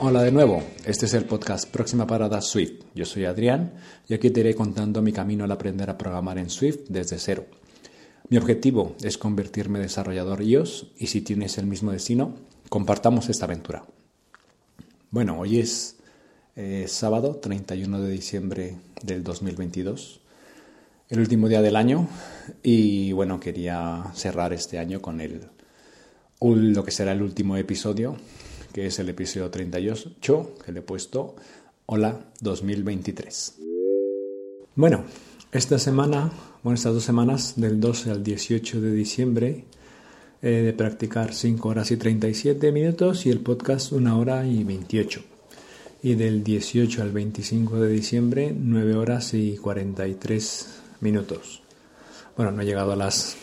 Hola 0.00 0.22
de 0.22 0.30
nuevo, 0.30 0.62
este 0.86 1.06
es 1.06 1.14
el 1.14 1.24
podcast 1.24 1.68
Próxima 1.68 2.06
Parada 2.06 2.40
Swift. 2.40 2.84
Yo 2.94 3.04
soy 3.04 3.24
Adrián 3.24 3.72
y 4.08 4.14
aquí 4.14 4.30
te 4.30 4.40
iré 4.40 4.54
contando 4.54 5.02
mi 5.02 5.12
camino 5.12 5.44
al 5.44 5.50
aprender 5.50 5.90
a 5.90 5.98
programar 5.98 6.38
en 6.38 6.48
Swift 6.48 6.88
desde 6.88 7.18
cero. 7.18 7.46
Mi 8.28 8.38
objetivo 8.38 8.94
es 9.02 9.18
convertirme 9.18 9.80
en 9.80 9.86
desarrollador 9.86 10.42
iOS 10.42 10.92
y 10.96 11.08
si 11.08 11.22
tienes 11.22 11.58
el 11.58 11.66
mismo 11.66 11.90
destino, 11.90 12.36
compartamos 12.68 13.28
esta 13.28 13.46
aventura. 13.46 13.84
Bueno, 15.10 15.40
hoy 15.40 15.58
es 15.58 15.96
eh, 16.54 16.86
sábado 16.88 17.36
31 17.36 18.00
de 18.00 18.10
diciembre 18.10 18.76
del 19.02 19.24
2022, 19.24 20.20
el 21.08 21.20
último 21.20 21.48
día 21.48 21.62
del 21.62 21.76
año 21.76 22.06
y 22.62 23.12
bueno, 23.12 23.40
quería 23.40 24.04
cerrar 24.14 24.52
este 24.52 24.78
año 24.78 25.00
con 25.00 25.20
el, 25.20 25.48
lo 26.40 26.84
que 26.84 26.90
será 26.90 27.12
el 27.12 27.22
último 27.22 27.56
episodio 27.56 28.16
que 28.72 28.86
es 28.86 28.98
el 28.98 29.08
episodio 29.08 29.50
38 29.50 30.54
que 30.64 30.72
le 30.72 30.80
he 30.80 30.82
puesto 30.82 31.36
Hola 31.86 32.20
2023. 32.42 33.54
Bueno, 34.74 35.04
esta 35.52 35.78
semana, 35.78 36.30
bueno, 36.62 36.74
estas 36.74 36.92
dos 36.92 37.02
semanas, 37.02 37.54
del 37.56 37.80
12 37.80 38.10
al 38.10 38.22
18 38.22 38.82
de 38.82 38.92
diciembre, 38.92 39.64
he 40.42 40.50
de 40.50 40.72
practicar 40.74 41.32
5 41.32 41.66
horas 41.66 41.90
y 41.90 41.96
37 41.96 42.70
minutos 42.72 43.24
y 43.24 43.30
el 43.30 43.40
podcast 43.40 43.92
1 43.92 44.18
hora 44.20 44.46
y 44.46 44.64
28. 44.64 45.22
Y 46.02 46.14
del 46.14 46.44
18 46.44 47.00
al 47.00 47.10
25 47.10 47.80
de 47.80 47.88
diciembre, 47.90 48.54
9 48.54 48.94
horas 48.94 49.32
y 49.32 49.56
43 49.56 50.77
minutos. 51.00 51.62
Bueno, 52.36 52.52
no 52.52 52.62
he 52.62 52.66
llegado 52.66 52.92
a 52.92 52.96
las, 52.96 53.36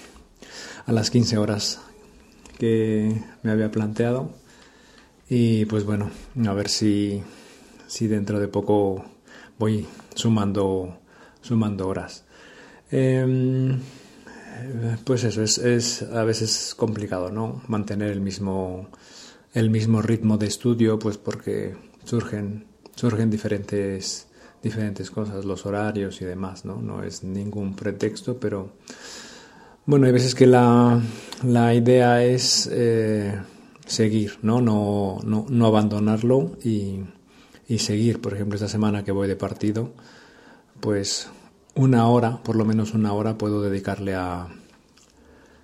a 0.85 0.91
las 0.91 1.09
15 1.09 1.37
horas 1.37 1.81
que 2.57 3.21
me 3.43 3.51
había 3.51 3.71
planteado 3.71 4.31
y 5.29 5.65
pues 5.65 5.83
bueno, 5.85 6.11
a 6.47 6.53
ver 6.53 6.69
si, 6.69 7.23
si 7.87 8.07
dentro 8.07 8.39
de 8.39 8.47
poco 8.47 9.03
voy 9.57 9.85
sumando, 10.13 10.99
sumando 11.41 11.87
horas. 11.87 12.25
Em, 12.91 13.79
pues 15.03 15.23
eso, 15.23 15.41
es, 15.41 15.57
es, 15.57 16.03
a 16.03 16.23
veces 16.23 16.75
complicado, 16.75 17.31
¿no? 17.31 17.61
Mantener 17.67 18.11
el 18.11 18.21
mismo, 18.21 18.89
el 19.53 19.69
mismo 19.69 20.01
ritmo 20.01 20.37
de 20.37 20.47
estudio, 20.47 20.99
pues 20.99 21.17
porque 21.17 21.75
surgen, 22.03 22.65
surgen 22.95 23.29
diferentes, 23.29 24.27
diferentes 24.65 25.09
cosas, 25.09 25.45
los 25.45 25.65
horarios 25.65 26.21
y 26.21 26.25
demás, 26.25 26.65
¿no? 26.65 26.81
No 26.81 27.03
es 27.03 27.23
ningún 27.23 27.75
pretexto, 27.75 28.37
pero 28.37 28.73
bueno, 29.85 30.07
hay 30.07 30.11
veces 30.11 30.35
que 30.35 30.47
la, 30.47 31.01
la 31.43 31.73
idea 31.73 32.21
es... 32.23 32.69
Eh, 32.71 33.39
seguir, 33.85 34.39
¿no? 34.41 34.61
No, 34.61 35.19
no, 35.23 35.45
no 35.49 35.65
abandonarlo 35.65 36.57
y, 36.63 37.01
y, 37.67 37.79
seguir. 37.79 38.19
Por 38.21 38.33
ejemplo, 38.33 38.55
esta 38.55 38.67
semana 38.67 39.03
que 39.03 39.11
voy 39.11 39.27
de 39.27 39.35
partido, 39.35 39.93
pues 40.79 41.29
una 41.75 42.07
hora, 42.07 42.41
por 42.43 42.55
lo 42.55 42.65
menos 42.65 42.93
una 42.93 43.13
hora, 43.13 43.37
puedo 43.37 43.61
dedicarle 43.61 44.15
a, 44.15 44.47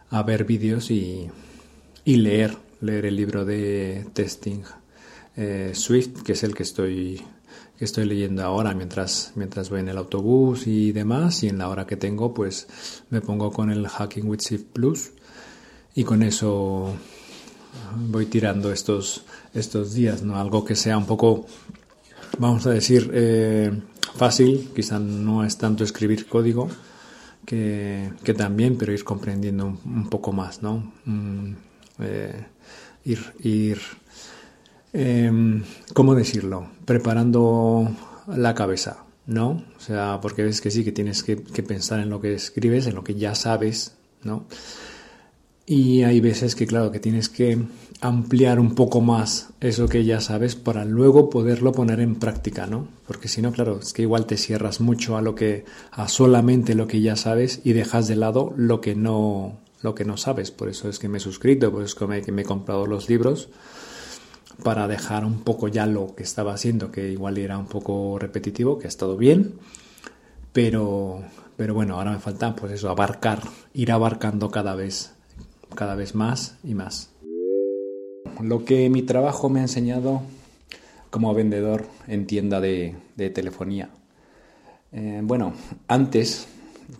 a 0.09 0.23
ver 0.23 0.45
vídeos 0.45 0.91
y, 0.91 1.29
y, 2.05 2.15
leer, 2.17 2.57
leer 2.81 3.05
el 3.05 3.15
libro 3.15 3.45
de 3.45 4.05
testing 4.13 4.63
eh, 5.35 5.71
Swift, 5.73 6.21
que 6.23 6.33
es 6.33 6.43
el 6.43 6.53
que 6.53 6.63
estoy 6.63 7.21
estoy 7.85 8.05
leyendo 8.05 8.43
ahora 8.43 8.73
mientras, 8.73 9.33
mientras 9.35 9.69
voy 9.69 9.79
en 9.79 9.89
el 9.89 9.97
autobús 9.97 10.67
y 10.67 10.91
demás 10.91 11.43
y 11.43 11.47
en 11.47 11.57
la 11.57 11.69
hora 11.69 11.87
que 11.87 11.97
tengo 11.97 12.33
pues 12.33 12.67
me 13.09 13.21
pongo 13.21 13.51
con 13.51 13.71
el 13.71 13.87
Hacking 13.87 14.27
with 14.27 14.41
Swift 14.41 14.65
Plus 14.73 15.11
y 15.95 16.03
con 16.03 16.23
eso 16.23 16.95
voy 17.95 18.25
tirando 18.25 18.71
estos, 18.71 19.23
estos 19.53 19.93
días, 19.93 20.23
¿no? 20.23 20.37
Algo 20.37 20.63
que 20.63 20.75
sea 20.75 20.97
un 20.97 21.05
poco, 21.05 21.45
vamos 22.37 22.65
a 22.65 22.71
decir, 22.71 23.09
eh, 23.13 23.71
fácil, 24.15 24.71
quizá 24.75 24.99
no 24.99 25.43
es 25.43 25.57
tanto 25.57 25.83
escribir 25.83 26.27
código, 26.27 26.69
que, 27.45 28.11
que 28.23 28.33
también, 28.33 28.77
pero 28.77 28.93
ir 28.93 29.03
comprendiendo 29.03 29.65
un, 29.65 30.09
poco 30.09 30.31
más, 30.31 30.61
¿no? 30.61 30.93
Mm, 31.05 31.53
eh, 31.99 32.45
ir, 33.05 33.19
ir 33.39 33.79
em, 34.93 35.63
¿cómo 35.93 36.15
decirlo? 36.15 36.67
Preparando 36.85 37.89
la 38.27 38.53
cabeza, 38.53 39.05
¿no? 39.25 39.63
O 39.77 39.79
sea, 39.79 40.19
porque 40.21 40.43
ves 40.43 40.61
que 40.61 40.71
sí, 40.71 40.83
que 40.83 40.91
tienes 40.91 41.23
que, 41.23 41.37
pensar 41.37 41.99
en 41.99 42.09
lo 42.09 42.21
que 42.21 42.33
escribes, 42.33 42.87
en 42.87 42.95
lo 42.95 43.03
que 43.03 43.15
ya 43.15 43.35
sabes, 43.35 43.95
¿no? 44.23 44.45
Y 45.65 46.03
hay 46.03 46.19
veces 46.19 46.55
que, 46.55 46.67
claro, 46.67 46.91
que 46.91 46.99
tienes 46.99 47.29
que 47.29 47.57
ampliar 48.01 48.59
un 48.59 48.73
poco 48.75 48.99
más 48.99 49.49
eso 49.61 49.87
que 49.87 50.03
ya 50.03 50.19
sabes 50.19 50.55
para 50.55 50.85
luego 50.85 51.29
poderlo 51.29 51.71
poner 51.71 51.99
en 51.99 52.15
práctica, 52.15 52.65
¿no? 52.65 52.87
Porque 53.07 53.27
si 53.27 53.41
no, 53.41 53.51
claro, 53.51 53.79
es 53.81 53.93
que 53.93 54.01
igual 54.01 54.25
te 54.25 54.37
cierras 54.37 54.81
mucho 54.81 55.17
a 55.17 55.21
lo 55.21 55.35
que, 55.35 55.65
a 55.91 56.07
solamente 56.07 56.75
lo 56.75 56.87
que 56.87 56.99
ya 57.01 57.15
sabes 57.15 57.61
y 57.63 57.73
dejas 57.73 58.07
de 58.07 58.15
lado 58.15 58.53
lo 58.57 58.81
que 58.81 58.95
no, 58.95 59.59
lo 59.81 59.95
que 59.95 60.03
no 60.03 60.17
sabes. 60.17 60.51
Por 60.51 60.67
eso 60.67 60.89
es 60.89 60.99
que 60.99 61.07
me 61.07 61.19
he 61.19 61.21
suscrito, 61.21 61.71
por 61.71 61.83
eso 61.83 62.09
es 62.11 62.25
que 62.25 62.31
me 62.31 62.41
he 62.41 62.45
comprado 62.45 62.87
los 62.87 63.07
libros 63.07 63.49
para 64.63 64.87
dejar 64.87 65.25
un 65.25 65.41
poco 65.41 65.67
ya 65.67 65.85
lo 65.85 66.15
que 66.15 66.23
estaba 66.23 66.53
haciendo, 66.53 66.91
que 66.91 67.09
igual 67.09 67.37
era 67.37 67.57
un 67.57 67.67
poco 67.67 68.17
repetitivo, 68.19 68.77
que 68.79 68.87
ha 68.87 68.89
estado 68.89 69.17
bien, 69.17 69.53
pero, 70.53 71.23
pero 71.57 71.73
bueno, 71.73 71.95
ahora 71.95 72.11
me 72.11 72.19
falta 72.19 72.55
pues 72.55 72.73
eso, 72.73 72.89
abarcar, 72.89 73.41
ir 73.73 73.91
abarcando 73.91 74.51
cada 74.51 74.75
vez 74.75 75.13
cada 75.75 75.95
vez 75.95 76.15
más 76.15 76.57
y 76.63 76.73
más. 76.73 77.09
Lo 78.41 78.65
que 78.65 78.89
mi 78.89 79.01
trabajo 79.01 79.49
me 79.49 79.59
ha 79.59 79.63
enseñado 79.63 80.21
como 81.09 81.33
vendedor 81.33 81.85
en 82.07 82.27
tienda 82.27 82.61
de, 82.61 82.95
telefonía. 83.33 83.89
Eh, 84.93 85.21
bueno, 85.23 85.53
antes, 85.87 86.47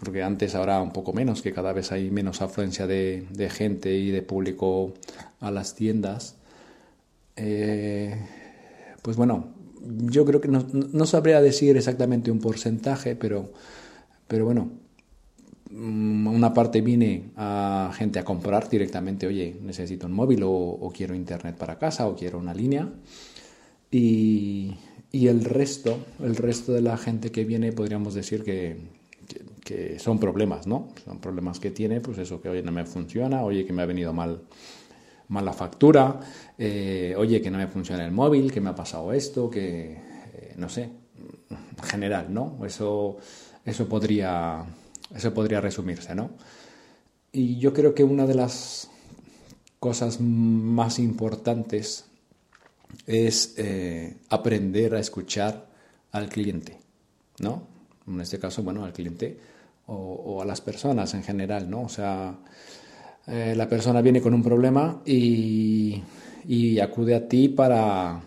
porque 0.03 0.23
antes 0.23 0.55
ahora 0.55 0.81
un 0.81 0.91
poco 0.91 1.13
menos, 1.13 1.41
que 1.41 1.53
cada 1.53 1.73
vez 1.73 1.91
hay 1.91 2.09
menos 2.11 2.41
afluencia 2.41 2.87
de, 2.87 3.25
gente 3.51 3.93
y 3.95 4.11
de 4.11 4.21
público 4.21 4.93
a 5.39 5.51
las 5.51 5.75
tiendas, 5.75 6.35
eh, 7.35 8.15
pues 9.01 9.17
bueno, 9.17 9.53
yo 9.81 10.25
creo 10.25 10.41
que 10.41 10.47
no, 10.47 10.65
no, 10.71 11.05
sabría 11.05 11.41
decir 11.41 11.75
exactamente 11.77 12.31
un 12.31 12.39
porcentaje, 12.39 13.15
pero, 13.15 13.51
pero 14.27 14.45
bueno, 14.45 14.71
Mm, 15.71 16.27
una 16.27 16.53
parte 16.53 16.81
viene 16.81 17.31
a 17.37 17.91
gente 17.95 18.19
a 18.19 18.25
comprar 18.25 18.69
directamente, 18.69 19.25
oye, 19.25 19.55
necesito 19.61 20.05
un 20.05 20.13
móvil 20.13 20.41
o, 20.43 20.91
quiero 20.93 21.15
internet 21.15 21.55
para 21.57 21.77
casa 21.79 22.07
o 22.07 22.15
quiero 22.15 22.39
una 22.39 22.53
línea. 22.53 22.89
Y, 23.89 24.75
y, 25.11 25.27
el 25.27 25.43
resto, 25.45 25.97
el 26.19 26.35
resto 26.35 26.73
de 26.73 26.81
la 26.81 26.97
gente 26.97 27.31
que 27.31 27.45
viene, 27.45 27.71
podríamos 27.71 28.13
decir 28.13 28.43
que, 28.43 28.77
que, 29.63 29.99
son 29.99 30.19
problemas, 30.19 30.67
¿no? 30.67 30.89
Son 31.05 31.19
problemas 31.19 31.59
que 31.59 31.71
tiene, 31.71 32.01
pues 32.01 32.17
eso, 32.17 32.41
que 32.41 32.49
oye, 32.49 32.63
no 32.63 32.71
me 32.71 32.85
funciona, 32.85 33.43
oye, 33.43 33.65
que 33.65 33.73
me 33.73 33.81
ha 33.81 33.85
venido 33.85 34.13
mal, 34.13 34.41
mal 35.31 35.45
la 35.45 35.53
factura, 35.53 36.19
eh, 36.57 37.15
oye, 37.17 37.41
que 37.41 37.49
no 37.49 37.57
me 37.57 37.67
funciona 37.67 38.05
el 38.05 38.11
móvil, 38.11 38.51
que 38.51 38.61
me 38.61 38.69
ha 38.69 38.75
pasado 38.75 39.11
esto, 39.11 39.49
que, 39.49 39.93
eh, 40.33 40.53
no 40.57 40.69
sé, 40.69 40.89
en 41.49 41.83
general, 41.83 42.33
¿no? 42.33 42.59
Eso, 42.65 43.17
eso 43.65 43.87
podría 43.87 44.65
eso 45.15 45.33
podría 45.33 45.61
resumirse, 45.61 46.15
¿no? 46.15 46.31
Y 47.31 47.57
yo 47.57 47.73
creo 47.73 47.93
que 47.93 48.03
una 48.03 48.25
de 48.25 48.35
las 48.35 48.89
cosas 49.79 50.19
más 50.21 50.99
importantes 50.99 52.05
es 53.07 53.55
eh, 53.57 54.17
aprender 54.29 54.95
a 54.95 54.99
escuchar 54.99 55.67
al 56.11 56.29
cliente, 56.29 56.79
¿no? 57.39 57.67
En 58.07 58.21
este 58.21 58.39
caso, 58.39 58.63
bueno, 58.63 58.83
al 58.83 58.93
cliente 58.93 59.39
o, 59.87 60.41
a 60.41 60.45
las 60.45 60.61
personas 60.61 61.13
en 61.13 61.23
general, 61.23 61.69
¿no? 61.69 61.83
O 61.83 61.89
sea, 61.89 62.37
eh, 63.27 63.53
la 63.55 63.67
persona 63.67 64.01
viene 64.01 64.21
con 64.21 64.33
un 64.33 64.43
problema 64.43 65.01
y, 65.05 66.01
y 66.47 66.79
acude 66.79 67.15
a 67.15 67.27
ti 67.27 67.49
para, 67.49 68.19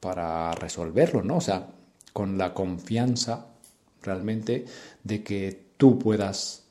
para 0.00 0.52
resolverlo, 0.52 1.22
¿no? 1.22 1.36
O 1.36 1.40
sea, 1.40 1.68
con 2.12 2.38
la 2.38 2.54
confianza 2.54 3.46
realmente 4.02 4.64
de 5.04 5.22
que 5.22 5.70
tú 5.76 5.98
puedas 5.98 6.64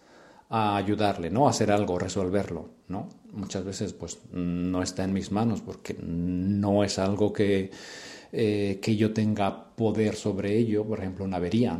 ayudarle, 0.49 1.29
¿no? 1.29 1.47
Hacer 1.47 1.71
algo, 1.71 1.99
resolverlo, 1.99 2.69
¿no? 2.87 3.09
Muchas 3.31 3.63
veces, 3.63 3.93
pues, 3.93 4.19
no 4.31 4.81
está 4.81 5.03
en 5.03 5.13
mis 5.13 5.31
manos 5.31 5.61
porque 5.61 5.95
no 6.01 6.83
es 6.83 6.97
algo 6.97 7.31
que, 7.31 7.69
eh, 8.31 8.79
que 8.81 8.95
yo 8.95 9.11
tenga 9.13 9.75
poder 9.75 10.15
sobre 10.15 10.57
ello, 10.57 10.85
por 10.85 10.99
ejemplo, 10.99 11.25
una 11.25 11.37
avería. 11.37 11.79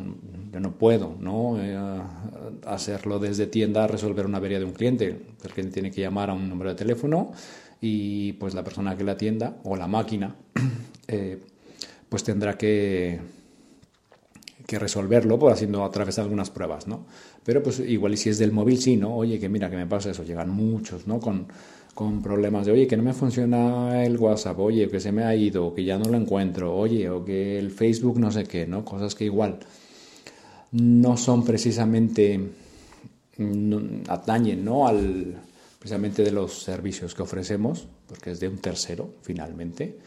Yo 0.51 0.59
no 0.59 0.77
puedo, 0.77 1.15
¿no? 1.19 1.61
Eh, 1.61 1.77
hacerlo 2.65 3.19
desde 3.19 3.47
tienda, 3.47 3.87
resolver 3.87 4.25
una 4.25 4.37
avería 4.37 4.59
de 4.59 4.65
un 4.65 4.73
cliente. 4.73 5.05
El 5.43 5.51
cliente 5.51 5.73
tiene 5.73 5.91
que 5.91 6.01
llamar 6.01 6.29
a 6.29 6.33
un 6.33 6.49
número 6.49 6.71
de 6.71 6.75
teléfono 6.75 7.31
y, 7.81 8.33
pues, 8.33 8.53
la 8.53 8.63
persona 8.63 8.95
que 8.95 9.03
la 9.03 9.13
atienda 9.13 9.57
o 9.63 9.75
la 9.75 9.87
máquina, 9.87 10.35
eh, 11.07 11.39
pues 12.09 12.23
tendrá 12.23 12.57
que 12.57 13.19
que 14.69 14.77
resolverlo 14.77 15.39
pues 15.39 15.55
haciendo 15.55 15.83
a 15.83 15.89
través 15.89 16.17
de 16.17 16.21
algunas 16.21 16.51
pruebas, 16.51 16.87
¿no? 16.87 17.07
Pero 17.43 17.63
pues 17.63 17.79
igual 17.79 18.13
y 18.13 18.17
si 18.17 18.29
es 18.29 18.37
del 18.37 18.51
móvil, 18.51 18.79
sí, 18.79 18.97
¿no? 18.97 19.15
Oye, 19.15 19.39
que 19.39 19.49
mira, 19.49 19.67
que 19.67 19.75
me 19.75 19.87
pasa 19.87 20.11
eso, 20.11 20.23
llegan 20.23 20.51
muchos, 20.51 21.07
¿no? 21.07 21.19
Con, 21.19 21.47
con 21.99 22.21
problemas 22.21 22.65
de, 22.65 22.71
oye, 22.71 22.87
que 22.87 22.95
no 22.95 23.03
me 23.03 23.11
funciona 23.11 24.05
el 24.05 24.15
WhatsApp, 24.15 24.57
oye, 24.57 24.87
que 24.87 25.01
se 25.01 25.11
me 25.11 25.25
ha 25.25 25.35
ido, 25.35 25.73
que 25.75 25.83
ya 25.83 25.97
no 25.97 26.05
lo 26.05 26.15
encuentro, 26.15 26.73
oye, 26.73 27.09
o 27.09 27.25
que 27.25 27.59
el 27.59 27.71
Facebook 27.71 28.17
no 28.17 28.31
sé 28.31 28.45
qué, 28.45 28.65
¿no? 28.65 28.85
Cosas 28.85 29.15
que 29.15 29.25
igual 29.25 29.59
no 30.71 31.17
son 31.17 31.43
precisamente, 31.43 32.39
atañen, 34.07 34.63
¿no? 34.63 34.87
Al, 34.87 35.41
precisamente 35.77 36.23
de 36.23 36.31
los 36.31 36.63
servicios 36.63 37.13
que 37.13 37.21
ofrecemos, 37.21 37.85
porque 38.07 38.31
es 38.31 38.39
de 38.39 38.47
un 38.47 38.59
tercero, 38.59 39.15
finalmente. 39.21 39.97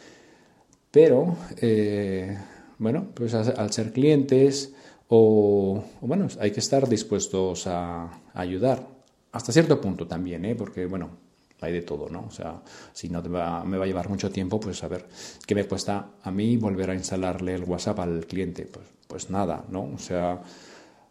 Pero, 0.90 1.36
eh, 1.58 2.38
bueno, 2.78 3.08
pues 3.12 3.34
al 3.34 3.70
ser 3.70 3.92
clientes 3.92 4.72
o, 5.08 5.84
bueno, 6.00 6.26
hay 6.40 6.52
que 6.52 6.60
estar 6.60 6.88
dispuestos 6.88 7.66
a, 7.66 8.22
ayudar. 8.32 8.88
Hasta 9.32 9.52
cierto 9.52 9.78
punto 9.78 10.06
también, 10.06 10.46
¿eh? 10.46 10.54
porque, 10.54 10.86
bueno, 10.86 11.21
hay 11.62 11.72
de 11.72 11.82
todo, 11.82 12.08
¿no? 12.08 12.26
O 12.28 12.30
sea, 12.30 12.62
si 12.92 13.08
no 13.08 13.22
me 13.22 13.78
va 13.78 13.84
a 13.84 13.86
llevar 13.86 14.08
mucho 14.08 14.30
tiempo, 14.30 14.58
pues 14.60 14.82
a 14.84 14.88
ver 14.88 15.06
qué 15.46 15.54
me 15.54 15.64
cuesta 15.64 16.10
a 16.22 16.30
mí 16.30 16.56
volver 16.56 16.90
a 16.90 16.94
instalarle 16.94 17.54
el 17.54 17.64
WhatsApp 17.64 18.00
al 18.00 18.26
cliente. 18.26 18.66
Pues, 18.66 18.86
pues 19.06 19.30
nada, 19.30 19.64
¿no? 19.70 19.90
O 19.94 19.98
sea, 19.98 20.40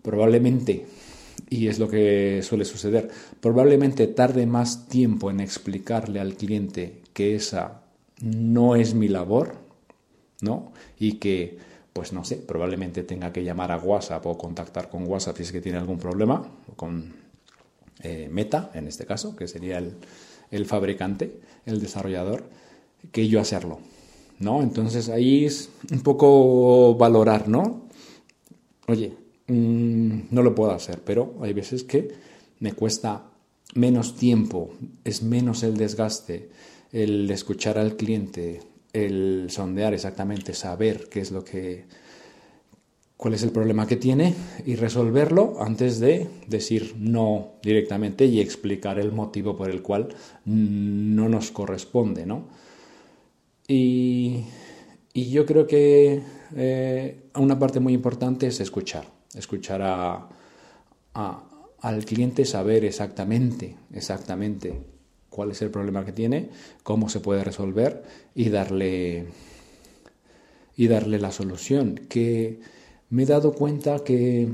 probablemente 0.02 0.86
y 1.50 1.68
es 1.68 1.80
lo 1.80 1.90
que 1.90 2.42
suele 2.44 2.66
suceder. 2.66 3.10
Probablemente 3.40 4.08
tarde 4.08 4.46
más 4.46 4.88
tiempo 4.88 5.30
en 5.30 5.40
explicarle 5.40 6.20
al 6.20 6.36
cliente 6.36 7.02
que 7.14 7.36
esa 7.36 7.82
no 8.22 8.76
es 8.76 8.94
mi 8.94 9.08
labor, 9.08 9.56
¿no? 10.42 10.72
Y 11.00 11.14
que, 11.14 11.58
pues 11.94 12.14
no 12.14 12.24
sé, 12.24 12.38
probablemente 12.38 13.04
tenga 13.04 13.34
que 13.34 13.44
llamar 13.44 13.72
a 13.72 13.78
WhatsApp 13.78 14.26
o 14.26 14.38
contactar 14.38 14.90
con 14.90 15.08
WhatsApp 15.08 15.38
si 15.38 15.44
es 15.44 15.52
que 15.52 15.62
tiene 15.62 15.78
algún 15.78 15.98
problema, 15.98 16.48
con 16.76 17.14
eh, 18.02 18.30
Meta, 18.32 18.72
en 18.74 18.88
este 18.88 19.06
caso, 19.06 19.36
que 19.36 19.48
sería 19.48 19.78
el, 19.78 19.96
el 20.52 20.66
fabricante, 20.66 21.40
el 21.66 21.82
desarrollador, 21.82 22.44
que 23.12 23.28
yo 23.28 23.40
hacerlo, 23.40 23.80
¿no? 24.40 24.62
Entonces 24.62 25.10
ahí 25.10 25.46
es 25.46 25.70
un 25.92 26.02
poco 26.02 26.96
valorar, 26.96 27.48
¿no? 27.48 27.88
Oye, 28.88 29.14
Mm, 29.52 30.28
no 30.32 30.44
lo 30.44 30.56
puedo 30.56 30.72
hacer, 30.72 31.02
pero 31.04 31.36
hay 31.42 31.52
veces 31.52 31.84
que 31.84 32.08
me 32.60 32.72
cuesta 32.72 33.26
menos 33.76 34.16
tiempo, 34.16 34.74
es 35.04 35.24
menos 35.24 35.64
el 35.64 35.76
desgaste, 35.76 36.50
el 36.94 37.30
escuchar 37.30 37.78
al 37.78 37.98
cliente, 37.98 38.62
el 38.94 39.48
sondear 39.50 39.94
exactamente, 39.94 40.54
saber 40.54 41.10
qué 41.10 41.20
es 41.20 41.32
lo 41.32 41.44
que, 41.44 41.84
cuál 43.22 43.36
es 43.36 43.44
el 43.44 43.52
problema 43.52 43.86
que 43.86 43.98
tiene 43.98 44.34
y 44.66 44.74
resolverlo 44.74 45.62
antes 45.62 46.00
de 46.00 46.28
decir 46.48 46.96
no 46.98 47.50
directamente 47.62 48.26
y 48.26 48.40
explicar 48.40 48.98
el 48.98 49.12
motivo 49.12 49.56
por 49.56 49.70
el 49.70 49.84
cual 49.84 50.08
no 50.44 51.30
nos 51.30 51.52
corresponde, 51.52 52.26
¿no? 52.26 52.48
Y, 53.68 54.44
yo 55.14 55.46
creo 55.46 55.68
que 55.68 56.24
eh, 56.56 57.30
una 57.36 57.60
parte 57.60 57.80
muy 57.80 57.94
importante 57.94 58.48
es 58.48 58.60
escuchar 58.60 59.06
escuchar 59.36 59.84
a, 59.84 60.28
al 61.80 62.06
cliente, 62.06 62.44
saber 62.44 62.86
exactamente, 62.86 63.76
exactamente 63.94 64.82
cuál 65.30 65.52
es 65.52 65.62
el 65.62 65.70
problema 65.70 66.04
que 66.06 66.12
tiene, 66.12 66.50
cómo 66.82 67.08
se 67.08 67.20
puede 67.20 67.44
resolver 67.44 68.04
y 68.34 68.50
darle, 68.50 69.28
y 70.76 70.88
darle 70.88 71.20
la 71.20 71.32
solución. 71.32 72.02
Que 72.10 72.81
me 73.12 73.24
he 73.24 73.26
dado 73.28 73.54
cuenta 73.54 74.04
que 74.04 74.50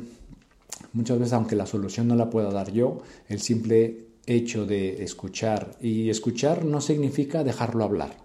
muchas 0.93 1.17
veces, 1.17 1.33
aunque 1.33 1.55
la 1.55 1.65
solución 1.65 2.07
no 2.09 2.15
la 2.15 2.29
pueda 2.29 2.51
dar 2.51 2.71
yo, 2.71 3.01
el 3.29 3.39
simple 3.39 4.07
hecho 4.25 4.65
de 4.65 5.03
escuchar, 5.03 5.77
y 5.81 6.09
escuchar 6.09 6.65
no 6.65 6.81
significa 6.81 7.45
dejarlo 7.45 7.85
hablar 7.85 8.17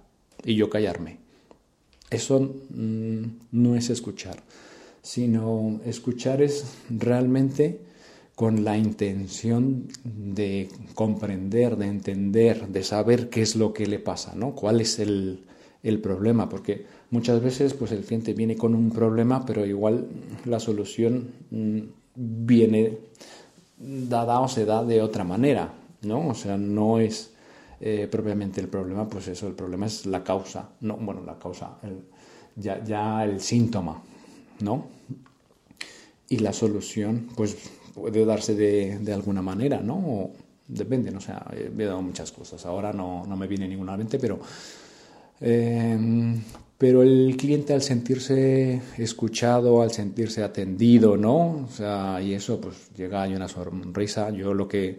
y 0.44 0.56
yo 0.56 0.68
callarme. 0.68 1.18
Eso 2.10 2.40
mm, 2.40 3.22
no 3.52 3.76
es 3.76 3.88
escuchar 3.88 4.42
sino 5.02 5.80
escuchar 5.84 6.40
es 6.40 6.64
realmente 6.88 7.80
con 8.36 8.64
la 8.64 8.78
intención 8.78 9.88
de 10.04 10.68
comprender, 10.94 11.76
de 11.76 11.86
entender, 11.86 12.68
de 12.68 12.82
saber 12.82 13.28
qué 13.28 13.42
es 13.42 13.56
lo 13.56 13.72
que 13.72 13.86
le 13.86 13.98
pasa, 13.98 14.34
¿no? 14.34 14.54
¿Cuál 14.54 14.80
es 14.80 14.98
el, 14.98 15.44
problema? 16.02 16.48
Porque 16.48 16.86
muchas 17.12 17.40
veces 17.40 17.74
pues 17.74 17.92
el 17.92 18.04
cliente 18.04 18.34
viene 18.34 18.56
con 18.56 18.74
un 18.74 18.90
problema, 18.90 19.46
pero 19.46 19.64
igual 19.64 20.08
la 20.44 20.58
solución 20.58 21.30
mm, 21.50 21.80
viene 22.16 22.98
dada 23.78 24.40
o 24.40 24.48
se 24.48 24.64
da 24.64 24.84
de 24.84 25.00
otra 25.00 25.22
manera, 25.22 25.72
¿no? 26.02 26.28
O 26.28 26.34
sea, 26.34 26.56
no 26.56 26.98
es 26.98 27.30
eh, 27.80 28.08
propiamente 28.10 28.60
el 28.60 28.68
problema, 28.68 29.08
pues 29.08 29.28
eso, 29.28 29.46
el 29.46 29.54
problema 29.54 29.86
es 29.86 30.06
la 30.06 30.24
causa, 30.24 30.70
no, 30.80 30.96
bueno, 30.96 31.22
la 31.24 31.38
causa, 31.38 31.78
ya, 32.56 32.82
ya 32.82 33.24
el 33.24 33.40
síntoma, 33.40 34.02
¿no? 34.60 34.86
Y 36.28 36.38
la 36.38 36.52
solución, 36.52 37.28
pues 37.36 37.56
puede 37.94 38.24
darse 38.24 38.54
de, 38.54 39.12
alguna 39.12 39.42
manera, 39.42 39.80
¿no? 39.80 40.30
depende, 40.66 41.10
¿no? 41.10 41.18
O 41.18 41.20
sea, 41.20 41.44
he 41.52 41.84
dado 41.84 42.00
muchas 42.00 42.32
cosas. 42.32 42.64
Ahora 42.64 42.92
no, 42.92 43.24
me 43.36 43.46
viene 43.46 43.68
ninguna 43.68 43.96
mente, 43.96 44.18
pero, 44.18 44.40
em, 45.40 46.40
pero 46.82 47.04
el 47.04 47.36
cliente 47.36 47.74
al 47.74 47.80
sentirse 47.80 48.82
escuchado, 48.98 49.82
al 49.82 49.92
sentirse 49.92 50.42
atendido, 50.42 51.16
¿no? 51.16 51.64
O 51.64 51.68
sea, 51.68 52.20
y 52.20 52.34
eso, 52.34 52.60
pues 52.60 52.90
llega 52.96 53.28
y 53.28 53.36
una 53.36 53.46
sonrisa. 53.46 54.30
Yo 54.30 54.52
lo 54.52 54.66
que 54.66 54.98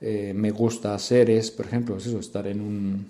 eh, 0.00 0.32
me 0.32 0.52
gusta 0.52 0.94
hacer 0.94 1.30
es, 1.30 1.50
por 1.50 1.66
ejemplo, 1.66 1.96
eso, 1.96 2.20
estar 2.20 2.46
en 2.46 2.60
un 2.60 3.06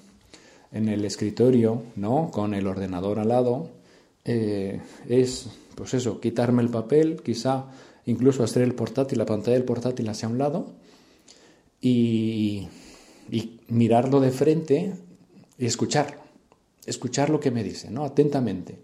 en 0.73 0.89
el 0.89 1.05
escritorio, 1.05 1.83
¿no? 1.97 2.31
Con 2.33 2.55
el 2.55 2.67
ordenador 2.67 3.19
al 3.19 3.29
lado, 3.29 3.69
eh, 4.25 4.81
es 5.07 5.47
pues 5.75 5.93
eso, 5.93 6.19
quitarme 6.19 6.63
el 6.63 6.71
papel, 6.71 7.21
quizá 7.23 7.67
incluso 8.07 8.43
hacer 8.43 8.63
el 8.63 8.75
portátil, 8.75 9.19
la 9.19 9.27
pantalla 9.27 9.59
del 9.59 9.67
portátil 9.67 10.09
hacia 10.09 10.31
un 10.31 10.39
lado 10.39 10.73
y, 11.79 12.69
mirarlo 13.69 14.21
de 14.21 14.31
frente 14.31 14.95
y 15.59 15.67
escuchar, 15.67 16.24
escuchar 16.87 17.31
lo 17.31 17.41
que 17.41 17.51
me 17.51 17.65
dice, 17.65 17.91
¿no? 17.91 18.05
Atentamente. 18.05 18.79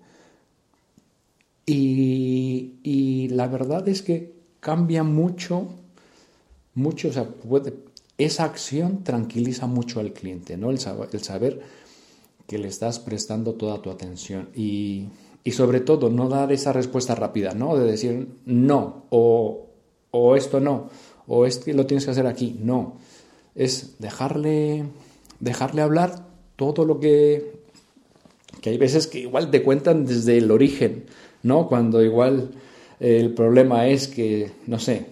Y, 1.67 3.29
la 3.31 3.47
verdad 3.47 3.88
es 3.88 4.02
que 4.02 4.32
cambia 4.58 5.05
mucho, 5.05 5.69
mucho, 6.75 7.08
o 7.08 7.12
sea, 7.12 7.28
esa 8.19 8.45
acción 8.45 9.04
tranquiliza 9.04 9.66
mucho 9.66 10.00
al 10.00 10.12
cliente, 10.12 10.57
¿no? 10.57 10.71
El 10.71 10.78
saber 10.80 11.61
que 12.49 12.59
le 12.59 12.66
estás 12.66 12.99
prestando 12.99 13.54
toda 13.54 13.80
tu 13.80 13.90
atención 13.90 14.49
y 14.54 15.07
y 15.42 15.52
sobre 15.52 15.80
todo 15.80 16.11
no 16.11 16.28
dar 16.28 16.52
esa 16.52 16.73
respuesta 16.73 17.14
rápida, 17.14 17.54
¿no? 17.54 17.76
De 17.76 17.90
decir 17.90 18.28
no 18.45 19.07
o, 19.11 19.69
o 20.11 20.37
esto 20.37 20.61
no 20.61 20.90
o 21.26 21.45
que 21.45 21.73
lo 21.75 21.87
tienes 21.87 22.04
que 22.04 22.11
hacer 22.11 22.26
aquí, 22.26 22.59
no. 22.61 22.97
Es 23.54 24.00
dejarle, 24.00 24.85
dejarle 25.38 25.83
hablar 25.83 26.26
todo 26.57 26.85
lo 26.85 26.99
que... 26.99 27.60
que 28.61 28.71
hay 28.71 28.79
veces 28.79 29.07
que 29.07 29.21
igual 29.21 29.50
te 29.50 29.62
cuentan 29.62 30.05
desde 30.05 30.38
el 30.38 30.50
origen, 30.50 31.05
¿no? 31.43 31.69
Cuando 31.69 32.02
igual 32.02 32.50
el 32.99 33.33
problema 33.35 33.87
es 33.87 34.09
que, 34.09 34.52
no 34.67 34.79
sé, 34.79 35.07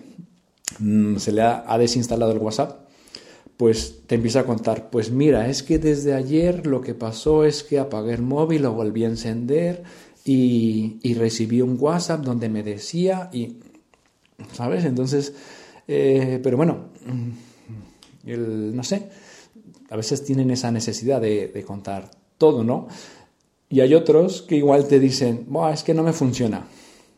mm, 0.79 1.17
se 1.17 1.33
le 1.33 1.43
ha, 1.43 1.79
desinstalado 1.79 2.33
el 2.33 2.39
WhatsApp 2.39 2.89
pues 3.57 4.03
te 4.07 4.15
empieza 4.15 4.41
a 4.41 4.45
contar, 4.45 4.89
pues 4.89 5.11
mira, 5.11 5.49
es 5.49 5.65
que 5.65 5.81
desde 5.81 6.15
ayer 6.15 6.65
lo 6.65 6.81
que 6.81 6.95
pasó 6.95 7.45
es 7.45 7.65
que 7.65 7.81
apagué 7.81 8.15
el 8.15 8.23
móvil, 8.23 8.63
lo 8.63 8.73
volví 8.73 9.03
a 9.03 9.09
encender 9.09 9.83
y, 10.25 11.15
recibí 11.15 11.61
un 11.61 11.77
WhatsApp 11.77 12.21
donde 12.21 12.49
me 12.49 12.63
decía 12.63 13.31
y, 13.33 13.57
¿sabes? 14.53 14.85
Entonces, 14.85 15.35
eh, 15.89 16.39
pero 16.41 16.57
bueno, 16.57 16.91
el, 18.25 18.77
no 18.77 18.85
sé, 18.85 19.09
a 19.91 19.97
veces 19.97 20.25
tienen 20.25 20.51
esa 20.51 20.71
necesidad 20.71 21.21
de, 21.21 21.65
contar 21.67 22.11
todo, 22.37 22.63
¿no? 22.63 22.89
Y 23.69 23.81
hay 23.81 23.95
otros 23.95 24.43
que 24.43 24.57
igual 24.57 24.89
te 24.89 24.99
dicen, 24.99 25.47
es 25.73 25.83
que 25.83 25.95
no 25.95 26.03
me 26.03 26.13
funciona. 26.13 26.67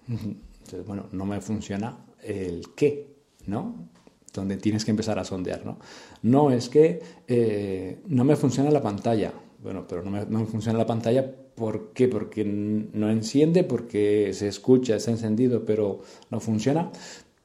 Entonces, 0.08 0.86
bueno, 0.86 1.06
no 1.12 1.24
me 1.24 1.40
funciona 1.40 1.96
el 2.22 2.74
qué, 2.74 3.06
¿no? 3.46 3.88
Donde 4.32 4.56
tienes 4.56 4.84
que 4.84 4.90
empezar 4.90 5.18
a 5.18 5.24
sondear, 5.24 5.64
¿no? 5.64 5.78
No, 6.22 6.50
es 6.50 6.68
que 6.68 7.00
eh, 7.26 8.00
no 8.06 8.24
me 8.24 8.36
funciona 8.36 8.70
la 8.70 8.82
pantalla. 8.82 9.32
Bueno, 9.62 9.86
pero 9.86 10.02
no 10.02 10.10
me, 10.10 10.24
no 10.26 10.40
me 10.40 10.46
funciona 10.46 10.78
la 10.78 10.86
pantalla 10.86 11.32
¿Por 11.60 11.92
qué? 11.92 12.08
Porque 12.08 12.42
no 12.42 13.10
enciende, 13.10 13.64
porque 13.64 14.32
se 14.32 14.48
escucha, 14.48 14.96
está 14.96 15.10
encendido, 15.10 15.66
pero 15.66 16.00
no 16.30 16.40
funciona. 16.40 16.90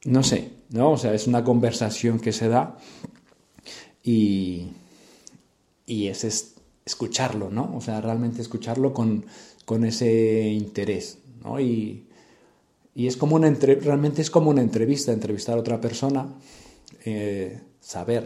No 0.06 0.24
sé, 0.24 0.52
¿no? 0.70 0.92
O 0.92 0.98
sea, 0.98 1.14
es 1.14 1.28
una 1.28 1.44
conversación 1.44 2.22
que 2.22 2.32
se 2.32 2.48
da 2.48 2.78
y, 4.02 4.68
y 5.86 6.08
es, 6.08 6.55
escucharlo, 6.86 7.50
¿no? 7.50 7.76
O 7.76 7.82
sea, 7.82 8.00
realmente 8.02 8.42
escucharlo 8.42 8.94
con, 8.94 9.26
con 9.66 9.84
ese 9.86 10.50
interés, 10.50 11.18
¿no? 11.44 11.60
Y, 11.60 12.06
Y 12.98 13.08
es 13.08 13.18
como 13.18 13.36
una 13.36 13.50
realmente 13.52 14.22
es 14.22 14.30
como 14.30 14.50
una 14.52 14.62
entrevista, 14.62 15.12
entrevistar 15.12 15.58
a 15.58 15.60
otra 15.60 15.82
persona, 15.82 16.28
eh, 17.04 17.60
saber 17.82 18.24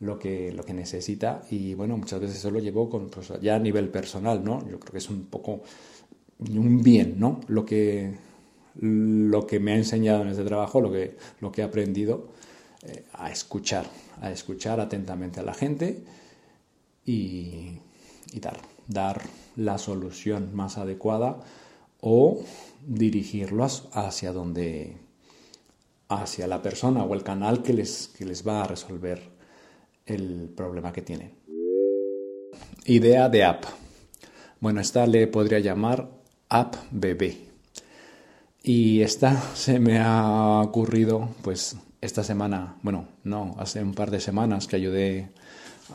lo 0.00 0.18
que, 0.18 0.50
lo 0.52 0.64
que 0.64 0.74
necesita 0.74 1.42
y 1.50 1.74
bueno, 1.74 1.96
muchas 1.96 2.20
veces 2.20 2.38
eso 2.38 2.50
lo 2.50 2.58
llevo 2.58 2.88
con, 2.88 3.08
pues, 3.08 3.32
ya 3.40 3.54
a 3.56 3.58
nivel 3.60 3.88
personal, 3.88 4.42
¿no? 4.42 4.60
Yo 4.68 4.80
creo 4.80 4.92
que 4.92 4.98
es 4.98 5.10
un 5.10 5.26
poco 5.26 5.62
un 6.40 6.82
bien, 6.82 7.20
¿no? 7.20 7.40
Lo 7.48 7.64
que, 7.64 8.14
lo 8.80 9.46
que 9.46 9.60
me 9.60 9.72
ha 9.72 9.76
enseñado 9.76 10.22
en 10.22 10.28
este 10.28 10.44
trabajo, 10.44 10.80
lo 10.80 10.90
que, 10.90 11.16
lo 11.40 11.52
que 11.52 11.60
he 11.60 11.64
aprendido 11.64 12.28
eh, 12.82 13.04
a 13.12 13.30
escuchar, 13.30 13.86
a 14.20 14.32
escuchar 14.32 14.80
atentamente 14.80 15.38
a 15.40 15.42
la 15.44 15.54
gente 15.54 16.02
y, 17.04 17.78
y 18.32 18.40
dar, 18.40 18.58
dar 18.86 19.22
la 19.56 19.78
solución 19.78 20.54
más 20.54 20.78
adecuada 20.78 21.40
o 22.00 22.42
dirigirlos 22.86 23.88
hacia 23.92 24.32
donde 24.32 24.96
hacia 26.08 26.46
la 26.46 26.60
persona 26.60 27.04
o 27.04 27.14
el 27.14 27.22
canal 27.22 27.62
que 27.62 27.72
les, 27.72 28.08
que 28.08 28.24
les 28.24 28.46
va 28.46 28.62
a 28.62 28.66
resolver 28.66 29.20
el 30.06 30.50
problema 30.56 30.92
que 30.92 31.02
tienen. 31.02 31.32
Idea 32.84 33.28
de 33.28 33.44
app. 33.44 33.64
Bueno, 34.58 34.80
esta 34.80 35.06
le 35.06 35.26
podría 35.28 35.60
llamar 35.60 36.10
app 36.48 36.74
bebé. 36.90 37.38
Y 38.62 39.02
esta 39.02 39.40
se 39.54 39.78
me 39.78 39.98
ha 39.98 40.60
ocurrido 40.60 41.28
pues 41.42 41.76
esta 42.00 42.24
semana, 42.24 42.76
bueno, 42.82 43.08
no, 43.24 43.54
hace 43.58 43.82
un 43.82 43.94
par 43.94 44.10
de 44.10 44.20
semanas 44.20 44.66
que 44.66 44.76
ayudé 44.76 45.30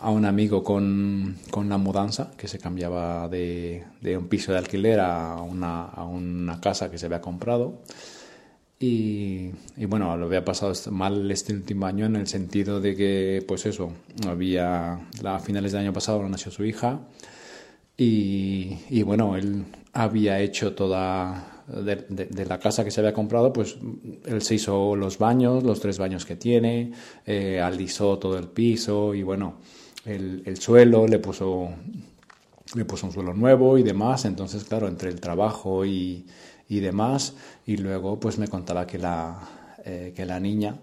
a 0.01 0.09
un 0.09 0.25
amigo 0.25 0.63
con, 0.63 1.37
con 1.51 1.69
la 1.69 1.77
mudanza, 1.77 2.31
que 2.37 2.47
se 2.47 2.59
cambiaba 2.59 3.27
de, 3.27 3.83
de 4.01 4.17
un 4.17 4.27
piso 4.27 4.51
de 4.51 4.57
alquiler 4.57 4.99
a 4.99 5.41
una, 5.41 5.85
a 5.85 6.03
una, 6.03 6.59
casa 6.59 6.89
que 6.89 6.97
se 6.97 7.05
había 7.05 7.21
comprado. 7.21 7.81
Y, 8.79 9.51
y, 9.77 9.85
bueno, 9.85 10.15
lo 10.17 10.25
había 10.25 10.43
pasado 10.43 10.73
mal 10.91 11.31
este 11.31 11.53
último 11.53 11.85
año 11.85 12.05
en 12.05 12.17
el 12.17 12.27
sentido 12.27 12.81
de 12.81 12.95
que, 12.95 13.43
pues 13.47 13.65
eso, 13.65 13.91
había, 14.27 14.99
a 15.23 15.39
finales 15.39 15.71
del 15.71 15.81
año 15.81 15.93
pasado 15.93 16.27
nació 16.27 16.51
su 16.51 16.65
hija 16.65 16.99
y, 17.97 18.77
y 18.89 19.03
bueno, 19.03 19.37
él 19.37 19.63
había 19.93 20.39
hecho 20.41 20.73
toda, 20.73 21.63
de, 21.67 21.95
de, 22.09 22.45
la 22.45 22.59
casa 22.59 22.83
que 22.83 22.91
se 22.91 22.99
había 22.99 23.13
comprado, 23.13 23.51
pues 23.53 23.77
él 24.25 24.41
se 24.41 24.55
hizo 24.55 24.95
los 24.95 25.17
baños, 25.17 25.63
los 25.63 25.79
tres 25.79 25.97
baños 25.97 26.25
que 26.25 26.35
tiene, 26.35 26.91
eh, 27.25 27.59
alisó 27.61 28.19
todo 28.19 28.37
el 28.37 28.47
piso 28.49 29.13
y 29.13 29.23
bueno, 29.23 29.55
el, 30.05 30.57
suelo, 30.59 31.07
le 31.07 31.19
puso, 31.19 31.69
le 32.75 32.85
puso 32.85 33.07
un 33.07 33.13
suelo 33.13 33.33
nuevo 33.33 33.77
y 33.77 33.83
demás. 33.83 34.25
Entonces, 34.25 34.63
claro, 34.63 34.87
entre 34.87 35.09
el 35.09 35.19
trabajo 35.19 35.85
y, 35.85 36.25
y 36.69 36.79
demás, 36.79 37.33
y 37.65 37.77
luego 37.77 38.19
pues 38.19 38.37
me 38.37 38.47
contaba 38.47 38.85
que 38.87 38.97
la, 38.97 39.39
eh, 39.85 40.13
que 40.15 40.25
la 40.25 40.39
niña, 40.39 40.79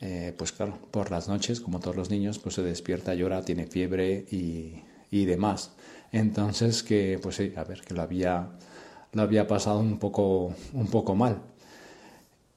eh, 0.00 0.34
pues 0.36 0.52
claro, 0.52 0.78
por 0.90 1.10
las 1.10 1.28
noches, 1.28 1.60
como 1.60 1.80
todos 1.80 1.96
los 1.96 2.10
niños, 2.10 2.38
pues 2.38 2.54
se 2.56 2.62
despierta, 2.62 3.14
llora, 3.14 3.42
tiene 3.42 3.66
fiebre 3.66 4.26
y, 4.30 4.82
y 5.10 5.24
demás. 5.26 5.72
Entonces 6.12 6.82
que, 6.82 7.18
pues 7.22 7.36
sí, 7.36 7.52
a 7.56 7.64
ver, 7.64 7.82
que 7.82 7.94
lo 7.94 8.02
había, 8.02 8.50
lo 9.12 9.22
había 9.22 9.46
pasado 9.46 9.80
un 9.80 9.98
poco, 9.98 10.54
un 10.74 10.86
poco 10.88 11.14
mal. 11.14 11.42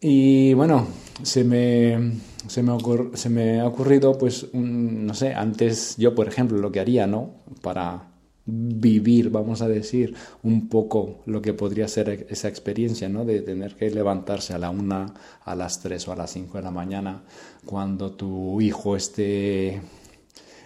Y 0.05 0.53
bueno, 0.53 0.85
se 1.21 1.45
me, 1.45 2.19
se 2.47 2.61
me, 2.61 2.77
se 3.13 3.29
me 3.29 3.61
ha 3.61 3.65
ocurrido, 3.65 4.17
pues, 4.17 4.53
no 4.53 5.13
sé, 5.13 5.33
antes 5.33 5.95
yo, 5.95 6.13
por 6.13 6.27
ejemplo, 6.27 6.57
lo 6.57 6.73
que 6.73 6.81
haría, 6.81 7.07
¿no? 7.07 7.35
Para 7.61 8.11
vivir, 8.45 9.29
vamos 9.29 9.61
a 9.61 9.69
decir, 9.69 10.13
un 10.43 10.67
poco 10.67 11.21
lo 11.25 11.41
que 11.41 11.53
podría 11.53 11.87
ser 11.87 12.27
esa 12.29 12.49
experiencia, 12.49 13.07
¿no? 13.07 13.23
De 13.23 13.41
tener 13.43 13.75
que 13.75 13.89
levantarse 13.91 14.53
a 14.53 14.57
la 14.57 14.71
una, 14.71 15.13
a 15.45 15.55
las 15.55 15.79
tres 15.79 16.05
o 16.09 16.11
a 16.11 16.17
las 16.17 16.31
cinco 16.31 16.57
de 16.57 16.65
la 16.65 16.71
mañana 16.71 17.23
cuando 17.65 18.11
tu 18.11 18.59
hijo 18.59 18.97
esté 18.97 19.81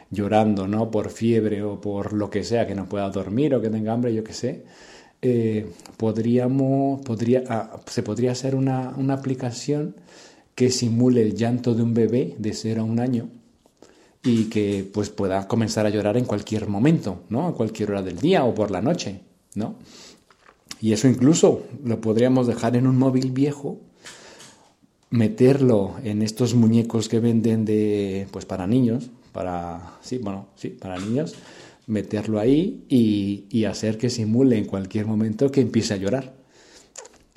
llorando, 0.09 0.67
¿no? 0.67 0.89
Por 0.89 1.11
fiebre 1.11 1.61
o 1.61 1.79
por 1.79 2.11
lo 2.13 2.31
que 2.31 2.43
sea, 2.43 2.65
que 2.65 2.73
no 2.73 2.89
pueda 2.89 3.07
dormir 3.11 3.53
o 3.53 3.61
que 3.61 3.69
tenga 3.69 3.93
hambre, 3.93 4.15
yo 4.15 4.23
qué 4.23 4.33
sé 4.33 4.65
eh, 5.21 5.71
podríamos, 5.97 7.01
podría, 7.01 7.43
ah, 7.49 7.79
se 7.87 8.03
podría 8.03 8.31
hacer 8.31 8.55
una, 8.55 8.93
una, 8.97 9.15
aplicación 9.15 9.95
que 10.53 10.69
simule 10.69 11.21
el 11.21 11.35
llanto 11.35 11.73
de 11.73 11.81
un 11.81 11.93
bebé 11.93 12.35
de 12.37 12.53
0 12.53 12.81
a 12.81 12.83
un 12.83 12.99
año 12.99 13.29
y 14.23 14.45
que 14.45 14.87
pues 14.93 15.09
pueda 15.09 15.47
comenzar 15.47 15.85
a 15.85 15.89
llorar 15.89 16.17
en 16.17 16.25
cualquier 16.25 16.67
momento, 16.67 17.23
¿no? 17.29 17.47
A 17.47 17.55
cualquier 17.55 17.91
hora 17.91 18.03
del 18.03 18.19
día 18.19 18.43
o 18.43 18.53
por 18.53 18.69
la 18.69 18.81
noche, 18.81 19.21
¿no? 19.55 19.75
Y 20.81 20.93
eso 20.93 21.07
incluso 21.07 21.63
lo 21.83 21.99
podríamos 21.99 22.45
dejar 22.45 22.75
en 22.75 22.85
un 22.85 22.97
móvil 22.97 23.31
viejo, 23.31 23.79
meterlo 25.09 25.95
en 26.03 26.21
estos 26.21 26.53
muñecos 26.53 27.09
que 27.09 27.19
venden 27.19 27.65
de 27.65 28.27
pues 28.31 28.45
para 28.45 28.67
niños, 28.67 29.09
para 29.31 29.97
sí, 30.01 30.19
bueno, 30.19 30.47
sí, 30.55 30.69
para 30.69 30.99
niños 30.99 31.35
meterlo 31.87 32.39
ahí 32.39 32.85
y, 32.89 33.65
hacer 33.65 33.97
que 33.97 34.09
simule 34.09 34.57
en 34.57 34.65
cualquier 34.65 35.05
momento 35.05 35.51
que 35.51 35.61
empiece 35.61 35.93
a 35.93 35.97
llorar. 35.97 36.35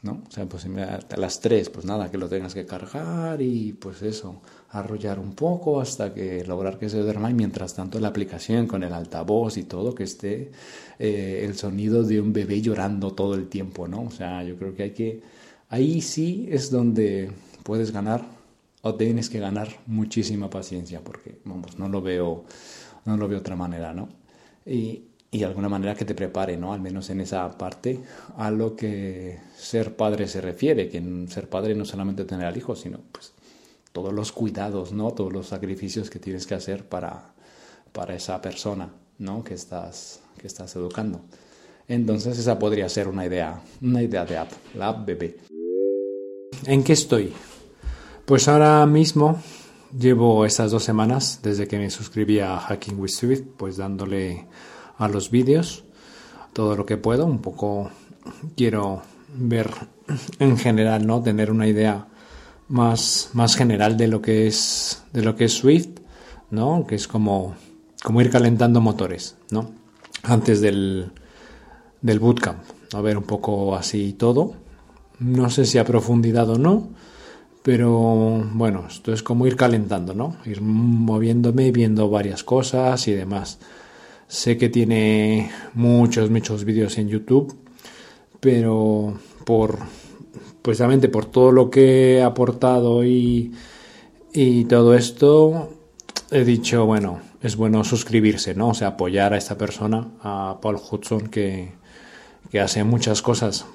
¿no? 0.02 0.23
O 0.26 0.30
sea, 0.30 0.47
pues 0.47 0.64
a 0.64 1.16
las 1.16 1.40
tres, 1.40 1.69
pues 1.69 1.85
nada, 1.85 2.11
que 2.11 2.16
lo 2.16 2.28
tengas 2.28 2.54
que 2.54 2.64
cargar 2.64 3.42
y 3.42 3.75
pues 3.75 4.00
eso, 4.00 4.40
arrollar 4.71 5.19
un 5.19 5.35
poco 5.35 5.80
hasta 5.80 6.14
que 6.14 6.42
lograr 6.45 6.78
que 6.78 6.88
se 6.88 6.99
duerma 7.00 7.30
y 7.30 7.35
mientras 7.35 7.75
tanto 7.75 8.00
la 8.00 8.09
aplicación 8.09 8.66
con 8.66 8.83
el 8.83 8.95
altavoz 8.95 9.59
y 9.59 9.64
todo, 9.64 9.95
que 9.95 10.04
esté 10.04 10.52
eh, 10.99 11.42
el 11.45 11.54
sonido 11.57 12.02
de 12.02 12.21
un 12.21 12.33
bebé 12.33 12.62
llorando 12.62 13.12
todo 13.12 13.35
el 13.35 13.49
tiempo, 13.49 13.88
¿no? 13.88 14.04
O 14.04 14.11
sea, 14.11 14.42
yo 14.42 14.57
creo 14.57 14.75
que 14.75 14.85
hay 14.85 14.92
que, 14.92 15.23
ahí 15.69 16.00
sí 16.00 16.49
es 16.50 16.71
donde 16.71 17.30
puedes 17.62 17.90
ganar 17.92 18.25
o 18.83 18.95
tienes 18.95 19.28
que 19.28 19.38
ganar 19.38 19.69
muchísima 19.87 20.49
paciencia 20.49 21.02
porque, 21.04 21.40
vamos, 21.45 21.78
no 21.78 21.90
lo 21.90 22.00
veo, 22.00 22.45
no 23.04 23.16
lo 23.19 23.28
veo 23.28 23.37
de 23.38 23.40
otra 23.40 23.57
manera, 23.57 23.92
¿no? 23.92 24.20
Y, 24.67 25.02
de 25.33 25.45
alguna 25.45 25.69
manera 25.69 25.95
que 25.95 26.05
te 26.05 26.14
prepare, 26.14 26.57
¿no? 26.57 26.73
Al 26.73 26.81
menos 26.81 27.09
en 27.11 27.21
esa 27.21 27.57
parte, 27.57 28.00
a 28.37 28.50
lo 28.50 28.75
que 28.75 29.38
ser 29.57 29.95
padre 29.95 30.26
se 30.26 30.40
refiere, 30.40 30.88
que 30.88 31.00
ser 31.29 31.49
padre 31.49 31.75
no 31.75 31.85
solamente 31.85 32.25
tener 32.25 32.47
al 32.47 32.57
hijo, 32.57 32.75
sino 32.75 32.99
pues 33.12 33.33
todos 33.93 34.12
los 34.12 34.33
cuidados, 34.33 34.93
¿no? 34.93 35.12
Todos 35.12 35.33
los 35.33 35.49
sacrificios 35.49 36.11
que 36.11 36.19
tienes 36.19 36.47
que 36.47 36.55
hacer 36.55 36.85
para, 36.85 37.33
para 37.93 38.14
esa 38.14 38.40
persona, 38.43 38.90
¿no? 39.19 39.45
Que 39.45 39.55
estás, 39.55 40.21
que 40.37 40.47
estás 40.47 40.75
educando. 40.76 41.21
Entonces 41.87 42.38
esa 42.38 42.59
podría 42.59 42.88
ser 42.88 43.09
una 43.09 43.26
idea, 43.26 43.61
una 43.83 44.02
idea 44.02 44.25
de 44.25 44.37
app, 44.37 44.50
la 44.75 44.88
app 44.88 45.07
bebé. 45.07 45.38
¿En 46.67 46.85
qué 46.85 46.93
estoy? 46.93 47.33
Pues 48.25 48.47
ahora 48.49 48.87
mismo 48.87 49.43
Llevo 49.99 50.44
estas 50.47 50.70
dos 50.70 50.85
semanas 50.85 51.40
desde 51.42 51.66
que 51.66 51.76
me 51.76 51.90
suscribí 51.90 52.38
a 52.38 52.59
Hacking 52.59 53.00
with 53.00 53.11
Swift, 53.11 53.42
pues 53.56 53.76
dándole 53.76 54.47
a 54.97 55.09
los 55.09 55.32
vídeos 55.32 55.82
todo 56.52 56.76
lo 56.76 56.87
que 56.87 56.97
puedo. 56.97 57.26
Un 57.26 57.40
poco 57.40 57.90
quiero 58.56 59.02
ver 59.35 59.68
en 60.38 60.56
general, 60.56 61.06
¿no? 61.06 61.23
Tener 61.23 61.50
una 61.50 61.66
idea 61.66 62.06
más, 62.68 63.30
más 63.32 63.56
general 63.56 63.97
de 63.97 64.06
lo 64.06 64.23
que 64.23 64.47
es 64.47 65.02
de 65.12 65.23
lo 65.23 65.35
que 65.35 65.47
es 65.47 65.54
Swift, 65.54 65.99
¿no? 66.50 66.87
Que 66.87 66.94
es 66.94 67.09
como, 67.09 67.56
como 68.04 68.20
ir 68.20 68.30
calentando 68.30 68.80
motores, 68.80 69.37
¿no? 69.50 69.73
Antes 70.23 70.61
del, 70.61 71.11
del 72.00 72.20
bootcamp. 72.20 72.62
A 72.94 73.00
ver 73.00 73.18
un 73.18 73.25
poco 73.25 73.75
así 73.75 74.12
todo. 74.12 74.54
No 75.18 75.50
sé 75.50 75.64
si 75.64 75.78
a 75.78 75.85
profundidad 75.85 76.49
o 76.49 76.59
no 76.59 76.90
pero 77.62 78.43
bueno, 78.52 78.87
esto 78.88 79.12
es 79.12 79.23
como 79.23 79.47
ir 79.47 79.57
calentando, 79.57 80.14
¿no? 80.14 80.37
Ir 80.47 80.62
moviéndome, 80.62 81.73
viendo 81.73 82.09
varias 82.09 82.43
cosas 82.45 83.07
y 83.09 83.12
demás. 83.12 83.59
Sé 84.29 84.57
que 84.57 84.69
tiene 84.69 85.50
muchos, 85.75 86.31
muchos 86.31 86.64
vídeos 86.64 86.97
en 86.99 87.09
YouTube, 87.09 87.55
pero 88.40 89.14
por 89.45 89.79
precisamente 90.62 91.09
por 91.09 91.26
todo 91.26 91.52
lo 91.52 91.71
que 91.71 92.17
he 92.17 92.23
aportado 92.23 93.05
y, 93.05 93.52
y 94.33 94.64
todo 94.64 94.95
esto, 94.95 95.71
he 96.31 96.45
dicho, 96.45 96.87
bueno, 96.87 97.21
es 97.43 97.57
bueno 97.57 97.83
suscribirse, 97.85 98.55
¿no? 98.55 98.69
O 98.69 98.75
sea, 98.75 98.88
apoyar 98.88 99.33
a 99.33 99.38
esta 99.38 99.57
persona, 99.57 100.09
a 100.23 100.59
Paul 100.61 100.76
Hudson, 100.76 101.29
que, 101.29 101.73
que 102.50 102.61
hace 102.61 102.85
muchas 102.85 103.23
cosas, 103.23 103.67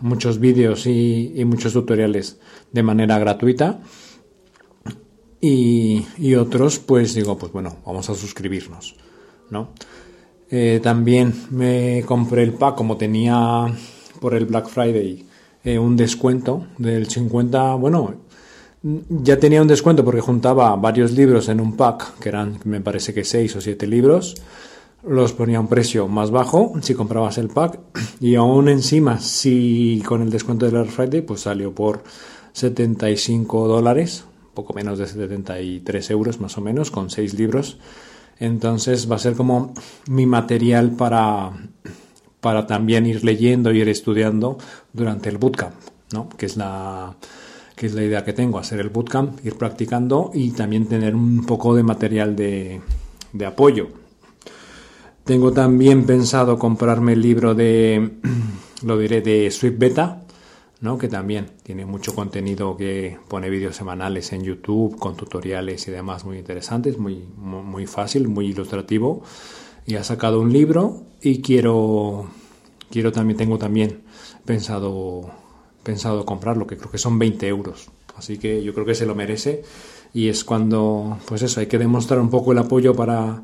muchos 0.00 0.38
vídeos 0.38 0.86
y, 0.86 1.42
muchos 1.44 1.72
tutoriales 1.72 2.38
de 2.72 2.82
manera 2.82 3.18
gratuita. 3.18 3.80
Y, 5.40 6.34
otros, 6.34 6.78
pues 6.78 7.14
digo, 7.14 7.36
pues 7.36 7.52
bueno, 7.52 7.78
vamos 7.84 8.08
a 8.08 8.14
suscribirnos, 8.14 8.94
¿no? 9.50 9.70
Eh, 10.50 10.80
también 10.82 11.34
me 11.50 12.04
compré 12.06 12.42
el 12.42 12.52
pack, 12.52 12.76
como 12.76 12.96
tenía 12.96 13.66
por 14.20 14.34
el 14.34 14.46
Black 14.46 14.68
Friday 14.68 15.26
eh, 15.64 15.78
un 15.78 15.96
descuento 15.96 16.66
del 16.78 17.08
50, 17.08 17.74
bueno, 17.76 18.14
ya 18.82 19.38
tenía 19.38 19.62
un 19.62 19.68
descuento 19.68 20.04
porque 20.04 20.20
juntaba 20.20 20.74
varios 20.76 21.12
libros 21.12 21.48
en 21.48 21.60
un 21.60 21.76
pack, 21.76 22.18
que 22.18 22.28
eran, 22.28 22.58
me 22.64 22.80
parece 22.80 23.14
que 23.14 23.24
seis 23.24 23.54
o 23.56 23.60
siete 23.60 23.86
libros, 23.86 24.34
los 25.04 25.32
ponía 25.32 25.58
a 25.58 25.60
un 25.60 25.68
precio 25.68 26.06
más 26.06 26.30
bajo 26.30 26.72
si 26.80 26.94
comprabas 26.94 27.38
el 27.38 27.48
pack 27.48 27.80
y 28.20 28.36
aún 28.36 28.68
encima 28.68 29.18
si 29.18 30.02
con 30.06 30.22
el 30.22 30.30
descuento 30.30 30.66
del 30.66 30.76
Air 30.76 30.88
Friday 30.88 31.22
pues 31.22 31.40
salió 31.40 31.74
por 31.74 32.04
75 32.52 33.66
dólares 33.66 34.24
poco 34.54 34.74
menos 34.74 34.98
de 34.98 35.06
73 35.06 36.10
euros 36.10 36.40
más 36.40 36.56
o 36.56 36.60
menos 36.60 36.90
con 36.90 37.10
6 37.10 37.34
libros 37.34 37.78
entonces 38.38 39.10
va 39.10 39.16
a 39.16 39.18
ser 39.18 39.34
como 39.34 39.74
mi 40.08 40.26
material 40.26 40.92
para 40.92 41.52
para 42.40 42.66
también 42.66 43.06
ir 43.06 43.24
leyendo 43.24 43.72
y 43.72 43.80
ir 43.80 43.88
estudiando 43.88 44.58
durante 44.92 45.28
el 45.30 45.38
bootcamp 45.38 45.74
¿no? 46.12 46.28
que 46.28 46.46
es 46.46 46.56
la 46.56 47.16
que 47.74 47.86
es 47.86 47.94
la 47.94 48.04
idea 48.04 48.24
que 48.24 48.32
tengo 48.32 48.58
hacer 48.58 48.78
el 48.78 48.90
bootcamp 48.90 49.44
ir 49.44 49.56
practicando 49.56 50.30
y 50.32 50.52
también 50.52 50.86
tener 50.86 51.16
un 51.16 51.44
poco 51.44 51.74
de 51.74 51.82
material 51.82 52.36
de, 52.36 52.80
de 53.32 53.46
apoyo 53.46 54.01
tengo 55.24 55.52
también 55.52 56.04
pensado 56.04 56.58
comprarme 56.58 57.12
el 57.12 57.22
libro 57.22 57.54
de, 57.54 58.18
lo 58.84 58.98
diré, 58.98 59.20
de 59.20 59.50
Swift 59.50 59.78
Beta, 59.78 60.22
¿no? 60.80 60.98
que 60.98 61.08
también 61.08 61.50
tiene 61.62 61.86
mucho 61.86 62.14
contenido 62.14 62.76
que 62.76 63.18
pone 63.28 63.48
vídeos 63.48 63.76
semanales 63.76 64.32
en 64.32 64.42
YouTube 64.42 64.98
con 64.98 65.16
tutoriales 65.16 65.86
y 65.86 65.90
demás 65.90 66.24
muy 66.24 66.38
interesantes, 66.38 66.98
muy, 66.98 67.24
muy 67.36 67.86
fácil, 67.86 68.28
muy 68.28 68.46
ilustrativo. 68.46 69.22
Y 69.86 69.96
ha 69.96 70.04
sacado 70.04 70.40
un 70.40 70.52
libro 70.52 71.04
y 71.20 71.40
quiero, 71.40 72.28
quiero 72.90 73.12
también, 73.12 73.36
tengo 73.36 73.58
también 73.58 74.02
pensado, 74.44 75.30
pensado 75.82 76.24
comprarlo, 76.26 76.66
que 76.66 76.76
creo 76.76 76.90
que 76.90 76.98
son 76.98 77.18
20 77.18 77.46
euros. 77.48 77.90
Así 78.16 78.38
que 78.38 78.62
yo 78.62 78.74
creo 78.74 78.86
que 78.86 78.94
se 78.94 79.06
lo 79.06 79.14
merece 79.14 79.62
y 80.12 80.28
es 80.28 80.44
cuando, 80.44 81.18
pues 81.26 81.42
eso, 81.42 81.60
hay 81.60 81.66
que 81.66 81.78
demostrar 81.78 82.20
un 82.20 82.30
poco 82.30 82.52
el 82.52 82.58
apoyo 82.58 82.94
para 82.94 83.42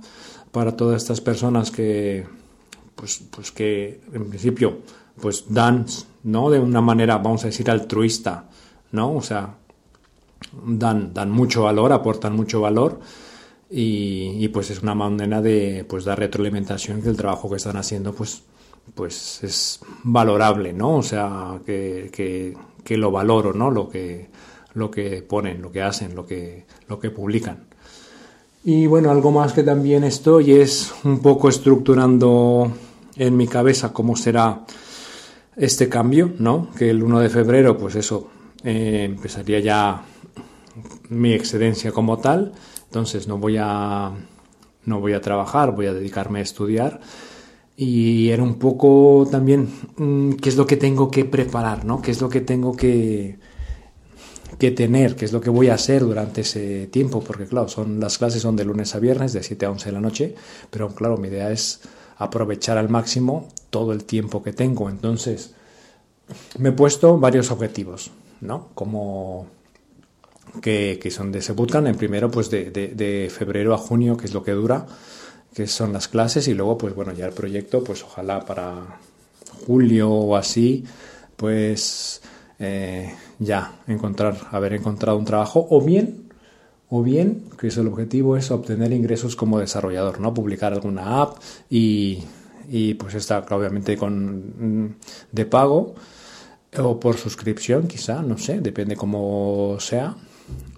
para 0.52 0.76
todas 0.76 1.02
estas 1.02 1.21
personas 1.21 1.71
que, 1.71 2.26
pues, 2.95 3.23
pues 3.31 3.52
que 3.52 4.00
en 4.12 4.28
principio, 4.28 4.78
pues 5.21 5.45
dan, 5.49 5.87
¿no? 6.25 6.50
De 6.50 6.59
una 6.59 6.81
manera, 6.81 7.19
vamos 7.19 7.45
a 7.45 7.49
decir, 7.49 7.71
altruista, 7.71 8.49
¿no? 8.93 9.14
O 9.14 9.23
sea, 9.23 9.57
dan, 10.67 11.12
dan 11.14 11.31
mucho 11.31 11.64
valor, 11.64 11.93
aportan 11.93 12.35
mucho 12.35 12.61
valor 12.61 13.00
y, 13.71 14.49
pues 14.49 14.71
es 14.71 14.83
una 14.83 14.95
manera 14.95 15.43
de 15.43 15.85
pues 15.88 16.05
dar 16.05 16.19
retroalimentación 16.19 17.02
que 17.02 17.11
el 17.11 17.17
trabajo 17.17 17.50
que 17.50 17.57
están 17.57 17.76
haciendo 17.76 18.14
pues 18.14 18.43
pues 18.95 19.45
es 19.45 19.81
valorable, 20.02 20.73
¿no? 20.73 20.97
O 20.97 21.02
sea, 21.02 21.61
que, 21.67 22.11
que, 22.11 22.57
que 22.83 22.97
lo 22.97 23.11
valoro, 23.11 23.52
¿no? 23.52 23.71
Lo 23.71 23.87
que, 23.87 24.31
lo 24.73 24.90
que 24.90 25.23
ponen, 25.23 25.61
lo 25.61 25.71
que 25.71 25.83
hacen, 25.83 26.14
lo 26.14 26.25
que, 26.25 26.64
lo 26.88 26.99
que 26.99 27.11
publican. 27.11 27.67
Y 28.70 28.87
bueno, 28.87 29.10
algo 29.10 29.30
más 29.30 29.54
que 29.54 29.62
también 29.62 30.04
estoy 30.04 30.52
es 30.52 30.92
un 31.02 31.20
poco 31.20 31.48
estructurando 31.48 32.70
en 33.16 33.34
mi 33.34 33.48
cabeza 33.48 33.94
cómo 33.94 34.14
será 34.14 34.66
este 35.56 35.88
cambio, 35.88 36.34
¿no? 36.38 36.68
Que 36.76 36.90
el 36.90 37.02
1 37.02 37.20
de 37.20 37.30
febrero, 37.30 37.78
pues 37.78 37.94
eso, 37.94 38.28
eh, 38.62 39.04
empezaría 39.04 39.60
ya 39.60 40.02
mi 41.08 41.32
excedencia 41.32 41.92
como 41.92 42.18
tal, 42.18 42.52
entonces 42.84 43.26
no 43.26 43.38
voy 43.38 43.56
a 43.58 44.12
no 44.84 45.00
voy 45.00 45.14
a 45.14 45.22
trabajar, 45.22 45.75
voy 45.75 45.87
a 45.87 45.94
dedicarme 45.94 46.40
a 46.40 46.42
estudiar 46.42 47.00
y 47.75 48.28
era 48.28 48.42
un 48.42 48.56
poco 48.56 49.26
también 49.30 49.66
mm, 49.96 50.32
qué 50.32 50.50
es 50.50 50.58
lo 50.58 50.66
que 50.66 50.76
tengo 50.76 51.10
que 51.10 51.25
preparar, 51.25 51.87
¿no? 51.87 52.02
¿Qué 52.02 52.10
es 52.10 52.20
lo 52.20 52.28
que 52.28 52.42
tengo 52.42 52.76
que 52.76 53.38
que 54.59 54.71
tener, 54.71 55.17
qué 55.17 55.25
es 55.25 55.33
lo 55.33 55.41
que 55.41 55.50
voy 55.50 55.69
a 55.69 55.75
hacer 55.75 56.03
durante 56.03 56.41
ese 56.41 56.88
tiempo, 56.88 57.23
porque 57.23 57.47
claro, 57.47 57.69
son, 57.69 58.00
las 58.00 58.19
clases 58.19 58.43
son 58.43 58.57
de 58.57 58.65
lunes 58.65 58.95
a 58.95 58.99
viernes, 58.99 59.33
de 59.33 59.43
7 59.43 59.67
a 59.67 59.71
11 59.71 59.87
de 59.87 59.93
la 59.93 60.00
noche, 60.00 60.35
pero 60.71 60.88
claro, 60.95 61.17
mi 61.17 61.29
idea 61.29 61.50
es 61.50 61.81
aprovechar 62.19 62.77
al 62.77 62.88
máximo 62.88 63.49
todo 63.71 63.93
el 63.93 64.05
tiempo 64.05 64.43
que 64.43 64.53
tengo. 64.53 64.91
Entonces, 64.91 65.55
me 66.59 66.71
he 66.71 66.73
puesto 66.73 67.19
varios 67.19 67.50
objetivos, 67.50 68.11
¿no? 68.41 68.69
Como 68.75 69.47
que, 70.61 70.99
que 71.00 71.11
son 71.11 71.31
de 71.31 71.38
ese 71.38 71.53
bootcamp, 71.53 71.87
en 71.87 71.97
primero 71.97 72.31
pues 72.31 72.50
de, 72.50 72.71
de, 72.71 72.88
de, 72.88 73.31
febrero 73.31 73.75
a 73.75 73.79
junio, 73.79 74.17
que 74.17 74.27
es 74.27 74.35
lo 74.35 74.43
que 74.43 74.53
dura, 74.53 74.87
que 75.55 75.66
son 75.66 75.92
las 75.92 76.09
clases, 76.09 76.49
y 76.49 76.55
luego 76.55 76.77
pues 76.79 76.94
bueno, 76.94 77.12
ya 77.12 77.27
el 77.27 77.33
proyecto, 77.33 77.85
pues 77.85 78.03
ojalá 78.03 78.44
para 78.44 78.99
julio 79.66 80.11
o 80.11 80.37
así, 80.37 80.85
pues 81.37 82.21
eh, 82.59 83.14
ya 83.38 83.81
encontrar, 83.87 84.37
haber 84.51 84.75
encontrado 84.75 85.18
un 85.18 85.25
trabajo 85.25 85.66
o 85.71 85.81
bien, 85.81 86.29
o 86.90 87.03
bien, 87.03 87.44
que 87.59 87.68
es 87.68 87.77
el 87.77 87.88
objetivo, 87.88 88.37
es 88.37 88.51
obtener 88.51 88.92
ingresos 88.92 89.37
como 89.37 89.59
desarrollador, 89.59 90.21
¿no? 90.21 90.33
Publicar 90.33 90.73
alguna 90.73 91.21
app 91.21 91.38
y, 91.68 92.23
y 92.68 92.94
pues 92.94 93.14
está 93.14 93.44
obviamente 93.51 93.97
con 93.97 94.85
mm, 94.87 94.94
de 95.33 95.44
pago 95.44 95.94
o 96.77 97.01
por 97.01 97.16
suscripción 97.16 97.87
quizá, 97.87 98.23
no 98.23 98.37
sé, 98.37 98.61
depende 98.61 98.97
cómo 98.97 99.77
sea, 99.81 100.14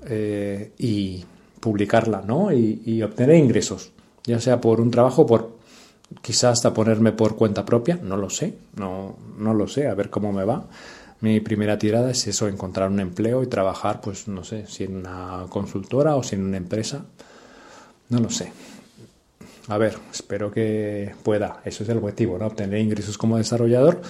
eh, 0.07 0.73
y 0.79 1.25
publicarla, 1.59 2.23
¿no? 2.27 2.53
Y, 2.53 3.03
obtener 3.03 3.37
ingresos, 3.37 3.93
ya 4.25 4.41
sea 4.41 4.61
por 4.61 4.81
un 4.81 4.91
trabajo, 4.91 5.27
por 5.27 5.59
quizá 6.23 6.51
hasta 6.51 6.73
ponerme 6.73 7.13
por 7.13 7.37
cuenta 7.37 7.65
propia, 7.65 7.99
no 8.03 8.17
lo 8.17 8.31
sé, 8.31 8.55
no, 8.77 9.17
no 9.39 9.55
lo 9.55 9.69
sé, 9.69 9.87
a 9.87 9.95
ver 9.95 10.11
cómo 10.11 10.33
me 10.33 10.45
va. 10.45 10.65
Mi 11.21 11.41
primera 11.41 11.79
tirada 11.79 12.11
es 12.11 12.27
eso, 12.27 12.49
encontrar 12.49 12.91
un 12.91 13.01
empleo 13.01 13.43
y 13.43 13.47
trabajar, 13.47 14.01
pues 14.01 14.27
no 14.27 14.43
sé, 14.43 14.67
si 14.67 14.85
en 14.85 14.97
una 14.97 15.47
consultora 15.51 16.17
o 16.17 16.23
si 16.23 16.37
en 16.37 16.45
una 16.45 16.57
empresa. 16.57 17.05
No 18.09 18.21
lo 18.21 18.31
sé. 18.31 18.53
A 19.69 19.79
ver, 19.79 19.99
espero 20.13 20.51
que 20.51 21.15
pueda. 21.23 21.61
Eso 21.65 21.85
es 21.85 21.89
el 21.91 21.99
objetivo, 21.99 22.39
¿no? 22.39 22.47
Obtener 22.47 22.81
ingresos 22.81 23.19
como 23.19 23.37
desarrollador 23.37 24.01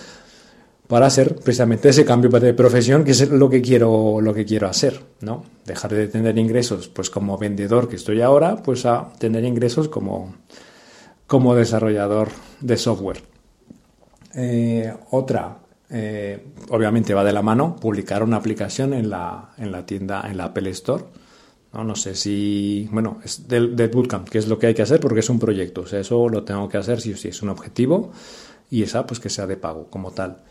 para 0.91 1.07
hacer 1.07 1.37
precisamente 1.37 1.91
ese 1.91 2.05
cambio 2.05 2.31
de 2.41 2.53
profesión 2.53 3.05
que 3.05 3.13
es 3.13 3.29
lo 3.31 3.49
que 3.49 3.63
quiero, 3.63 4.21
lo 4.21 4.35
que 4.35 4.45
quiero 4.45 4.67
hacer, 4.67 5.01
¿no? 5.21 5.45
Dejar 5.65 5.93
de 5.93 6.09
tener 6.09 6.37
ingresos, 6.37 6.89
pues 6.89 7.11
como 7.11 7.39
vendedor 7.39 7.89
que 7.89 7.95
estoy 7.95 8.23
ahora, 8.23 8.57
pues 8.57 8.87
a 8.87 9.13
tener 9.19 9.45
ingresos 9.45 9.89
como, 9.89 10.35
como 11.29 11.55
desarrollador 11.55 12.31
de 12.61 12.77
software. 12.77 13.23
Eh, 14.35 14.93
otra, 15.11 15.59
eh, 15.91 16.47
obviamente 16.69 17.15
va 17.15 17.25
de 17.25 17.33
la 17.33 17.43
mano, 17.43 17.77
publicar 17.77 18.23
una 18.23 18.37
aplicación 18.37 18.95
en 18.95 19.11
la, 19.11 19.51
en 19.59 19.73
la 19.73 19.85
tienda, 19.85 20.25
en 20.29 20.37
la 20.37 20.45
Apple 20.45 20.71
Store. 20.71 21.05
No, 21.73 21.85
no 21.85 21.95
sé 21.95 22.15
si, 22.15 22.89
bueno, 22.91 23.21
es 23.25 23.47
del, 23.49 23.77
del, 23.77 23.89
bootcamp, 23.89 24.29
que 24.29 24.39
es 24.39 24.49
lo 24.49 24.59
que 24.59 24.69
hay 24.69 24.75
que 24.75 24.83
hacer 24.83 25.01
porque 25.01 25.21
es 25.21 25.31
un 25.31 25.39
proyecto. 25.39 25.83
O 25.83 25.87
sea, 25.87 26.01
eso 26.01 26.29
lo 26.29 26.45
tengo 26.45 26.69
que 26.69 26.79
hacer 26.79 27.01
si 27.01 27.15
sí, 27.15 27.29
es 27.29 27.43
un 27.43 27.49
objetivo 27.49 28.13
y 28.71 28.83
esa 28.83 29.07
pues 29.07 29.21
que 29.21 29.29
sea 29.29 29.47
de 29.47 29.57
pago 29.57 29.89
como 29.91 30.13
tal. 30.13 30.43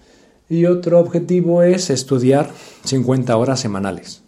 Y 0.49 0.65
otro 0.65 0.99
objetivo 0.99 1.61
es 1.61 1.89
estudiar 1.89 2.49
50 2.83 3.35
horas 3.37 3.59
semanales. 3.59 4.23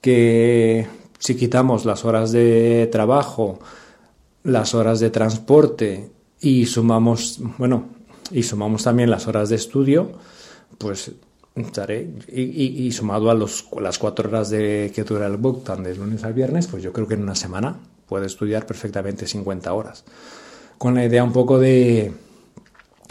Que 0.00 0.86
si 1.18 1.36
quitamos 1.36 1.84
las 1.84 2.04
horas 2.04 2.32
de 2.32 2.88
trabajo, 2.90 3.60
las 4.42 4.74
horas 4.74 5.00
de 5.00 5.10
transporte 5.10 6.10
y 6.40 6.66
sumamos, 6.66 7.40
bueno, 7.58 7.88
y 8.30 8.42
sumamos 8.42 8.84
también 8.84 9.10
las 9.10 9.26
horas 9.26 9.48
de 9.48 9.56
estudio, 9.56 10.12
pues 10.78 11.12
estaré, 11.54 12.08
y, 12.28 12.90
sumado 12.92 13.30
a 13.30 13.34
los, 13.34 13.66
las 13.80 13.98
cuatro 13.98 14.28
horas 14.28 14.50
de, 14.50 14.92
que 14.94 15.04
dura 15.04 15.26
el 15.26 15.36
booktan 15.36 15.82
de 15.82 15.94
lunes 15.94 16.22
al 16.24 16.32
viernes, 16.32 16.66
pues 16.66 16.82
yo 16.82 16.92
creo 16.92 17.06
que 17.06 17.14
en 17.14 17.22
una 17.22 17.34
semana 17.34 17.78
puedo 18.06 18.24
estudiar 18.24 18.66
perfectamente 18.66 19.26
50 19.26 19.72
horas. 19.72 20.04
Con 20.78 20.94
la 20.94 21.04
idea 21.04 21.22
un 21.22 21.32
poco 21.32 21.58
de 21.58 22.12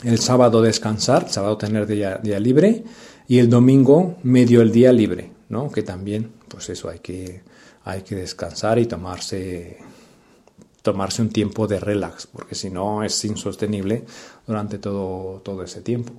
el 0.03 0.19
sábado 0.19 0.61
descansar, 0.61 1.29
sábado 1.29 1.57
tener 1.57 1.85
día, 1.85 2.17
día 2.17 2.39
libre 2.39 2.83
y 3.27 3.39
el 3.39 3.49
domingo 3.49 4.17
medio 4.23 4.61
el 4.61 4.71
día 4.71 4.91
libre, 4.91 5.31
¿no? 5.49 5.69
Que 5.71 5.83
también, 5.83 6.31
pues 6.47 6.69
eso, 6.69 6.89
hay 6.89 6.99
que, 6.99 7.43
hay 7.83 8.01
que 8.01 8.15
descansar 8.15 8.79
y 8.79 8.85
tomarse 8.85 9.77
tomarse 10.91 11.21
un 11.21 11.29
tiempo 11.29 11.67
de 11.67 11.79
relax, 11.79 12.27
porque 12.27 12.55
si 12.55 12.69
no 12.69 13.03
es 13.03 13.25
insostenible 13.25 14.05
durante 14.47 14.77
todo, 14.77 15.41
todo 15.41 15.63
ese 15.63 15.81
tiempo. 15.81 16.13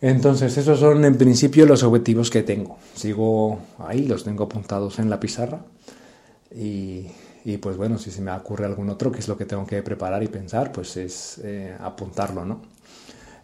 Entonces, 0.00 0.56
esos 0.56 0.80
son 0.80 1.04
en 1.04 1.16
principio 1.16 1.64
los 1.64 1.82
objetivos 1.84 2.28
que 2.28 2.42
tengo. 2.42 2.78
Sigo 2.94 3.60
ahí, 3.78 4.06
los 4.06 4.24
tengo 4.24 4.44
apuntados 4.44 4.98
en 4.98 5.08
la 5.08 5.20
pizarra 5.20 5.60
y, 6.50 7.06
y 7.44 7.56
pues 7.58 7.76
bueno, 7.76 7.98
si 7.98 8.10
se 8.10 8.20
me 8.20 8.32
ocurre 8.32 8.66
algún 8.66 8.90
otro, 8.90 9.12
que 9.12 9.20
es 9.20 9.28
lo 9.28 9.36
que 9.36 9.44
tengo 9.44 9.66
que 9.66 9.82
preparar 9.82 10.22
y 10.22 10.28
pensar, 10.28 10.72
pues 10.72 10.96
es 10.96 11.40
eh, 11.44 11.76
apuntarlo, 11.78 12.44
¿no? 12.44 12.62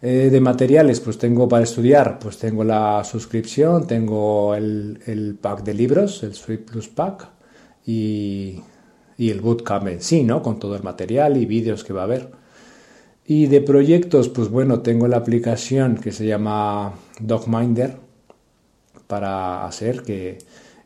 Eh, 0.01 0.29
de 0.31 0.39
materiales, 0.39 1.01
pues 1.01 1.17
tengo 1.17 1.47
para 1.49 1.63
estudiar, 1.63 2.19
pues 2.19 2.37
tengo 2.37 2.63
la 2.63 3.03
suscripción, 3.03 3.85
tengo 3.85 4.55
el, 4.55 4.99
el 5.05 5.35
pack 5.35 5.63
de 5.63 5.73
libros, 5.73 6.23
el 6.23 6.33
Sweet 6.33 6.65
Plus 6.65 6.87
Pack 6.87 7.27
y 7.85 8.61
y 9.19 9.31
el 9.31 9.41
bootcamp 9.41 9.85
en 9.89 10.01
sí, 10.01 10.23
¿no? 10.23 10.41
Con 10.41 10.59
todo 10.59 10.77
el 10.77 10.81
material 10.81 11.35
y 11.35 11.45
vídeos 11.45 11.83
que 11.83 11.91
va 11.91 12.01
a 12.01 12.03
haber. 12.05 12.31
Y 13.25 13.47
de 13.47 13.59
proyectos, 13.59 14.29
pues 14.29 14.47
bueno, 14.47 14.79
tengo 14.79 15.09
la 15.09 15.17
aplicación 15.17 15.97
que 15.97 16.13
se 16.13 16.25
llama 16.25 16.93
Dogminder 17.19 17.97
para 19.07 19.65
hacer 19.65 20.03
que, 20.03 20.37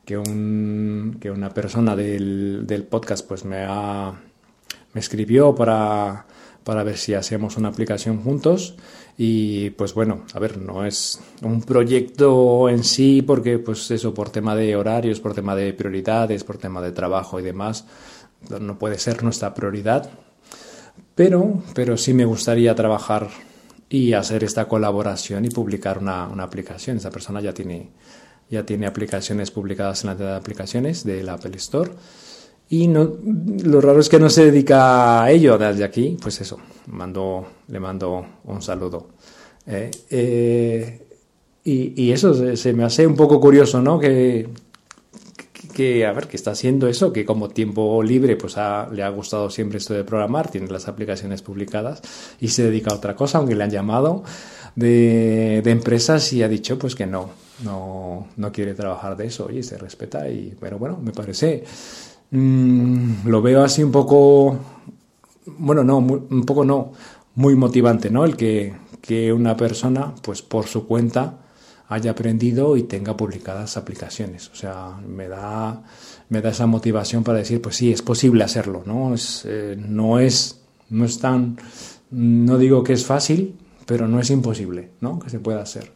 que, 0.04 0.18
un, 0.18 1.18
que 1.22 1.30
una 1.30 1.52
persona 1.52 1.96
del, 1.96 2.66
del, 2.66 2.86
podcast 2.86 3.28
pues 3.28 3.46
me 3.46 3.66
ha, 3.68 4.20
me 4.94 5.00
escribió 5.00 5.54
para, 5.54 6.26
para 6.64 6.84
ver 6.84 6.98
si 6.98 7.14
hacíamos 7.14 7.56
una 7.58 7.70
aplicación 7.70 8.18
juntos 8.24 8.76
y 9.16 9.70
pues 9.72 9.94
bueno, 9.94 10.24
a 10.34 10.40
ver, 10.40 10.58
no 10.58 10.86
es 10.86 11.22
un 11.44 11.62
proyecto 11.62 12.68
en 12.68 12.84
sí 12.84 13.22
porque 13.22 13.60
pues 13.60 13.92
eso 13.92 14.12
por 14.12 14.32
tema 14.32 14.56
de 14.56 14.76
horarios, 14.76 15.20
por 15.20 15.36
tema 15.36 15.56
de 15.56 15.72
prioridades, 15.74 16.44
por 16.44 16.58
tema 16.58 16.82
de 16.82 16.94
trabajo 16.94 17.40
y 17.40 17.44
demás, 17.44 17.86
no 18.60 18.80
puede 18.80 19.00
ser 19.00 19.24
nuestra 19.24 19.54
prioridad, 19.54 20.10
pero, 21.16 21.64
pero 21.74 21.98
sí 21.98 22.14
me 22.14 22.26
gustaría 22.26 22.76
trabajar 22.76 23.30
y 23.90 24.14
hacer 24.14 24.44
esta 24.44 24.68
colaboración 24.68 25.46
y 25.46 25.50
publicar 25.50 26.00
una, 26.00 26.28
una 26.28 26.44
aplicación. 26.44 26.98
Esa 26.98 27.12
persona 27.12 27.42
ya 27.42 27.54
tiene, 27.54 27.92
ya 28.50 28.66
tiene 28.66 28.88
aplicaciones 28.88 29.52
publicadas 29.52 30.04
en 30.04 30.10
la 30.10 30.16
tienda 30.16 30.32
de 30.34 30.40
aplicaciones 30.40 31.04
del 31.04 31.30
Apple 31.30 31.56
Store 31.58 31.92
y 32.70 32.88
no, 32.88 33.18
lo 33.64 33.82
raro 33.82 34.00
es 34.00 34.10
que 34.10 34.20
no 34.20 34.30
se 34.30 34.46
dedica 34.46 35.24
a 35.24 35.30
ello 35.30 35.58
desde 35.58 35.84
aquí, 35.84 36.18
pues 36.20 36.42
eso, 36.42 36.58
mando, 36.88 37.46
le 37.68 37.80
mando 37.80 38.26
un 38.46 38.62
saludo. 38.62 39.10
Eh, 39.68 39.92
eh, 40.10 41.08
y, 41.66 42.12
eso 42.12 42.56
se, 42.56 42.74
me 42.74 42.84
hace 42.84 43.06
un 43.06 43.16
poco 43.16 43.40
curioso, 43.40 43.82
¿no? 43.82 44.00
Que, 44.00 44.50
que, 45.74 46.06
a 46.06 46.14
ver, 46.14 46.28
que 46.28 46.38
está 46.38 46.52
haciendo 46.52 46.88
eso, 46.88 47.12
que 47.12 47.26
como 47.26 47.50
tiempo 47.50 48.02
libre, 48.02 48.38
pues 48.38 48.56
le 48.92 49.04
ha 49.04 49.10
gustado 49.10 49.50
siempre 49.50 49.80
esto 49.80 49.94
de 49.94 50.04
programar, 50.04 50.50
tiene 50.50 50.68
las 50.68 50.88
aplicaciones 50.88 51.42
publicadas 51.42 52.02
y 52.40 52.48
se 52.50 52.64
dedica 52.64 52.92
a 52.92 52.96
otra 52.96 53.16
cosa, 53.16 53.40
aunque 53.40 53.56
le 53.56 53.64
han 53.64 53.72
llamado 53.72 54.24
de, 54.76 55.62
de 55.64 55.72
empresas 55.72 56.32
y 56.34 56.44
ha 56.44 56.48
dicho 56.48 56.80
pues 56.80 56.96
que 56.96 57.06
no, 57.06 57.32
no, 57.64 58.28
no 58.38 58.52
quiere 58.52 58.74
trabajar 58.74 59.18
de 59.18 59.28
eso 59.28 59.52
y 59.52 59.64
se 59.64 59.78
respeta 59.78 60.30
y, 60.30 60.56
pero 60.60 60.78
bueno, 60.78 60.98
me 61.02 61.12
parece 61.12 61.64
Mm, 62.36 63.28
lo 63.28 63.44
veo 63.44 63.64
así 63.64 63.84
un 63.84 63.92
poco, 63.92 64.58
bueno, 65.46 65.84
no, 65.84 66.00
un 66.00 66.46
poco 66.48 66.66
no, 66.66 66.92
muy 67.36 67.56
motivante, 67.56 68.10
¿no? 68.10 68.26
El 68.26 68.36
que, 68.36 68.74
que 69.02 69.32
una 69.32 69.56
persona, 69.56 70.16
pues 70.24 70.42
por 70.42 70.66
su 70.66 70.88
cuenta, 70.88 71.43
haya 71.94 72.12
aprendido 72.12 72.78
y 72.78 72.84
tenga 72.84 73.16
publicadas 73.16 73.78
aplicaciones. 73.78 74.50
O 74.50 74.56
sea, 74.56 74.98
me 75.08 75.28
da, 75.28 75.84
me 76.30 76.42
da 76.42 76.50
esa 76.50 76.66
motivación 76.66 77.24
para 77.24 77.40
decir, 77.40 77.62
pues 77.62 77.76
sí, 77.76 77.92
es 77.92 78.02
posible 78.02 78.44
hacerlo, 78.44 78.84
¿no? 78.86 79.14
Es, 79.14 79.44
eh, 79.46 79.76
no 79.78 80.20
es, 80.20 80.62
no 80.90 81.06
es 81.06 81.20
tan, 81.20 81.58
no 82.12 82.58
digo 82.58 82.84
que 82.84 82.94
es 82.94 83.06
fácil, 83.06 83.56
pero 83.86 84.08
no 84.08 84.20
es 84.20 84.30
imposible, 84.30 84.92
¿no? 85.02 85.20
Que 85.20 85.30
se 85.30 85.40
pueda 85.40 85.62
hacer. 85.62 85.92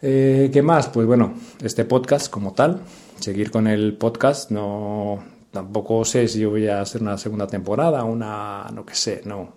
Eh, 0.00 0.50
¿Qué 0.52 0.62
más? 0.62 0.88
Pues 0.88 1.06
bueno, 1.06 1.34
este 1.62 1.84
podcast 1.84 2.30
como 2.30 2.52
tal, 2.52 2.82
seguir 3.18 3.50
con 3.50 3.66
el 3.66 3.96
podcast. 3.96 4.50
No, 4.50 5.22
tampoco 5.50 6.04
sé 6.04 6.28
si 6.28 6.40
yo 6.40 6.50
voy 6.50 6.68
a 6.68 6.80
hacer 6.80 7.02
una 7.02 7.18
segunda 7.18 7.46
temporada, 7.46 8.04
una, 8.04 8.66
no 8.72 8.84
que 8.86 8.94
sé, 8.94 9.22
no. 9.24 9.56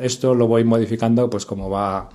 Esto 0.00 0.34
lo 0.34 0.48
voy 0.48 0.64
modificando 0.64 1.30
pues 1.30 1.46
como 1.46 1.70
va, 1.70 2.08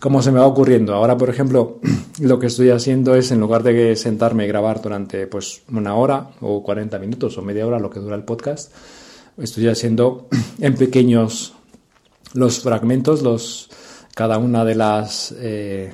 como 0.00 0.22
se 0.22 0.32
me 0.32 0.40
va 0.40 0.46
ocurriendo. 0.46 0.94
Ahora, 0.94 1.16
por 1.16 1.30
ejemplo, 1.30 1.78
lo 2.20 2.38
que 2.38 2.48
estoy 2.48 2.70
haciendo 2.70 3.14
es 3.14 3.30
en 3.30 3.40
lugar 3.40 3.62
de 3.62 3.94
sentarme 3.96 4.44
y 4.44 4.48
grabar 4.48 4.82
durante 4.82 5.26
pues 5.26 5.62
una 5.70 5.94
hora 5.94 6.30
o 6.40 6.62
40 6.62 6.98
minutos 6.98 7.38
o 7.38 7.42
media 7.42 7.66
hora, 7.66 7.78
lo 7.78 7.90
que 7.90 8.00
dura 8.00 8.16
el 8.16 8.24
podcast, 8.24 8.72
estoy 9.38 9.68
haciendo 9.68 10.28
en 10.58 10.74
pequeños 10.74 11.54
los 12.34 12.60
fragmentos, 12.60 13.22
los, 13.22 13.70
cada 14.14 14.38
una 14.38 14.64
de 14.64 14.74
las, 14.74 15.34
eh, 15.38 15.92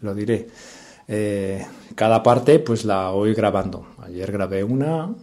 lo 0.00 0.14
diré, 0.14 0.48
eh, 1.06 1.64
cada 1.94 2.22
parte 2.22 2.58
pues 2.58 2.84
la 2.84 3.10
voy 3.10 3.34
grabando. 3.34 3.86
Ayer 4.02 4.30
grabé 4.32 4.64
una, 4.64 5.14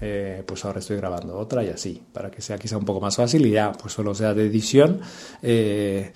eh, 0.00 0.42
pues 0.46 0.64
ahora 0.64 0.80
estoy 0.80 0.96
grabando 0.96 1.36
otra 1.36 1.64
y 1.64 1.68
así, 1.68 2.02
para 2.12 2.30
que 2.30 2.42
sea 2.42 2.58
quizá 2.58 2.76
un 2.76 2.84
poco 2.84 3.00
más 3.00 3.16
fácil 3.16 3.46
y 3.46 3.50
ya 3.50 3.72
pues 3.72 3.92
solo 3.92 4.14
sea 4.14 4.34
de 4.34 4.46
edición, 4.46 5.00
eh, 5.42 6.12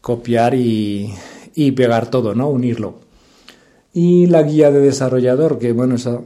copiar 0.00 0.54
y, 0.54 1.14
y, 1.54 1.72
pegar 1.72 2.10
todo, 2.10 2.34
¿no? 2.34 2.48
Unirlo. 2.48 3.00
Y 3.94 4.26
la 4.26 4.42
guía 4.42 4.70
de 4.70 4.80
desarrollador, 4.80 5.58
que 5.58 5.72
bueno, 5.72 5.96
esa 5.96 6.20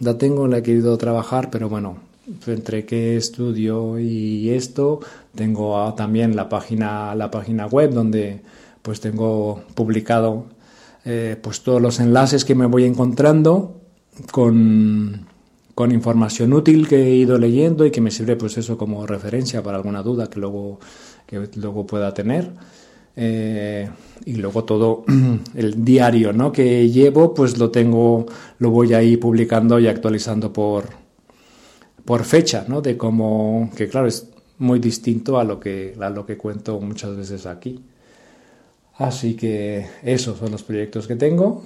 la 0.00 0.18
tengo, 0.18 0.46
la 0.46 0.58
he 0.58 0.62
querido 0.62 0.96
trabajar, 0.98 1.50
pero 1.50 1.68
bueno, 1.68 1.98
entre 2.46 2.84
que 2.84 3.16
estudio 3.16 3.98
y 3.98 4.50
esto, 4.50 5.00
tengo 5.34 5.94
también 5.94 6.36
la 6.36 6.48
página, 6.48 7.14
la 7.14 7.30
página 7.30 7.66
web 7.66 7.92
donde 7.92 8.40
pues 8.82 9.00
tengo 9.00 9.62
publicado 9.74 10.46
eh, 11.04 11.36
pues 11.40 11.62
todos 11.62 11.80
los 11.80 12.00
enlaces 12.00 12.44
que 12.44 12.54
me 12.54 12.66
voy 12.66 12.84
encontrando 12.84 13.80
con, 14.32 15.26
con, 15.76 15.92
información 15.92 16.52
útil 16.52 16.88
que 16.88 16.96
he 16.96 17.14
ido 17.14 17.38
leyendo 17.38 17.86
y 17.86 17.92
que 17.92 18.00
me 18.00 18.10
sirve 18.10 18.34
pues 18.34 18.58
eso 18.58 18.76
como 18.76 19.06
referencia 19.06 19.62
para 19.62 19.76
alguna 19.76 20.02
duda 20.02 20.28
que 20.28 20.40
luego, 20.40 20.80
que 21.26 21.48
luego 21.54 21.86
pueda 21.86 22.12
tener. 22.12 22.50
Eh, 23.14 23.88
y 24.24 24.34
luego 24.34 24.64
todo 24.64 25.04
el 25.54 25.84
diario 25.84 26.34
¿no? 26.34 26.52
que 26.52 26.90
llevo 26.90 27.32
pues 27.32 27.56
lo 27.56 27.70
tengo 27.70 28.26
lo 28.58 28.70
voy 28.70 28.92
ahí 28.92 29.16
publicando 29.16 29.78
y 29.78 29.86
actualizando 29.86 30.52
por 30.52 30.90
por 32.04 32.24
fecha 32.24 32.66
¿no? 32.68 32.82
de 32.82 32.98
cómo 32.98 33.70
que 33.74 33.88
claro 33.88 34.06
es 34.06 34.28
muy 34.58 34.80
distinto 34.80 35.38
a 35.38 35.44
lo 35.44 35.58
que 35.58 35.94
a 35.98 36.10
lo 36.10 36.26
que 36.26 36.36
cuento 36.36 36.78
muchas 36.78 37.16
veces 37.16 37.46
aquí 37.46 37.82
Así 38.98 39.34
que 39.34 39.86
esos 40.02 40.38
son 40.38 40.52
los 40.52 40.62
proyectos 40.62 41.06
que 41.06 41.16
tengo. 41.16 41.62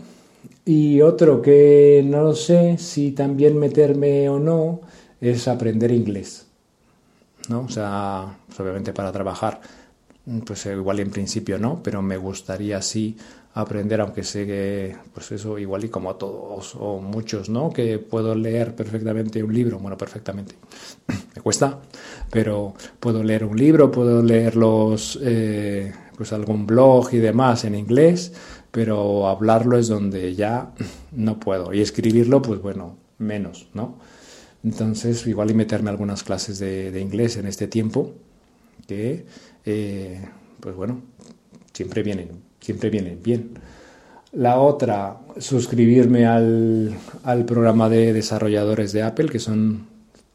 Y 0.65 1.01
otro 1.01 1.43
que 1.43 2.03
no 2.05 2.35
sé 2.35 2.79
si 2.79 3.13
también 3.13 3.59
meterme 3.59 4.29
o 4.29 4.39
no 4.39 4.81
es 5.21 5.49
aprender 5.49 5.91
inglés. 5.91 6.47
¿no? 7.49 7.63
O 7.63 7.69
sea, 7.69 8.39
pues 8.47 8.61
obviamente 8.61 8.93
para 8.93 9.13
trabajar, 9.13 9.61
pues 10.47 10.67
igual 10.67 11.01
en 11.01 11.11
principio 11.11 11.59
no, 11.59 11.83
pero 11.83 12.01
me 12.03 12.17
gustaría 12.17 12.81
sí 12.81 13.17
aprender, 13.55 14.01
aunque 14.01 14.23
sé 14.23 14.47
que, 14.47 14.97
pues 15.13 15.33
eso, 15.33 15.59
igual 15.59 15.85
y 15.85 15.89
como 15.89 16.11
a 16.11 16.19
todos 16.19 16.77
o 16.79 17.01
muchos, 17.01 17.49
¿no? 17.49 17.71
Que 17.71 17.99
puedo 17.99 18.35
leer 18.35 18.77
perfectamente 18.77 19.43
un 19.43 19.53
libro, 19.53 19.79
bueno, 19.81 19.97
perfectamente, 19.97 20.55
me 21.35 21.43
cuesta, 21.43 21.81
pero 22.31 22.75
puedo 23.01 23.25
leer 23.25 23.45
un 23.45 23.57
libro, 23.57 23.91
puedo 23.91 24.23
leer 24.23 24.55
los, 24.55 25.19
eh, 25.23 25.93
pues 26.17 26.33
algún 26.33 26.65
blog 26.67 27.13
y 27.13 27.19
demás 27.19 27.65
en 27.65 27.75
inglés, 27.75 28.33
pero 28.71 29.29
hablarlo 29.29 29.79
es 29.79 29.89
donde 29.89 30.35
ya 30.35 30.73
no 31.13 31.41
puedo. 31.41 31.73
Y 31.73 31.81
escribirlo, 31.81 32.43
pues 32.43 32.61
bueno, 32.61 32.97
menos, 33.19 33.69
¿no? 33.75 33.99
Entonces, 34.63 35.27
igual 35.27 35.51
y 35.51 35.55
meterme 35.55 35.91
algunas 35.91 36.23
clases 36.23 36.59
de, 36.59 37.01
inglés 37.01 37.37
en 37.37 37.47
este 37.47 37.67
tiempo, 37.67 38.15
que, 38.87 39.25
eh, 39.65 40.21
pues 40.61 40.75
bueno, 40.75 41.03
siempre 41.73 42.03
vienen, 42.03 42.31
siempre 42.61 42.91
vienen 42.91 43.21
bien. 43.23 43.51
La 44.33 44.61
otra, 44.61 45.19
suscribirme 45.39 46.27
al, 46.27 46.95
al 47.25 47.45
programa 47.45 47.89
de 47.89 48.13
desarrolladores 48.13 48.93
de 48.93 49.03
Apple, 49.03 49.29
que 49.29 49.39
son 49.39 49.87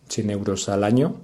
100 0.09 0.29
euros 0.31 0.67
al 0.69 0.83
año 0.83 1.21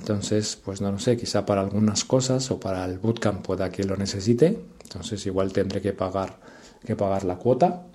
entonces, 0.00 0.58
pues 0.64 0.80
no 0.80 0.90
lo 0.90 0.98
sé, 0.98 1.16
quizá 1.16 1.44
para 1.44 1.60
algunas 1.60 2.04
cosas 2.04 2.50
o 2.50 2.58
para 2.58 2.84
el 2.86 2.98
bootcamp 2.98 3.44
pueda 3.44 3.70
que 3.70 3.84
lo 3.84 3.96
necesite. 3.96 4.58
Entonces 4.90 5.24
igual 5.26 5.52
tendré 5.52 5.80
que 5.80 5.92
pagar, 5.92 6.36
que 6.84 6.96
pagar 6.96 7.24
la 7.24 7.36
cuota. 7.36 7.86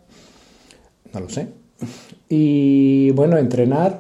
No 1.13 1.19
lo 1.19 1.29
sé. 1.29 1.49
Y 2.29 3.12
bueno, 3.12 3.38
entrenar, 3.38 3.99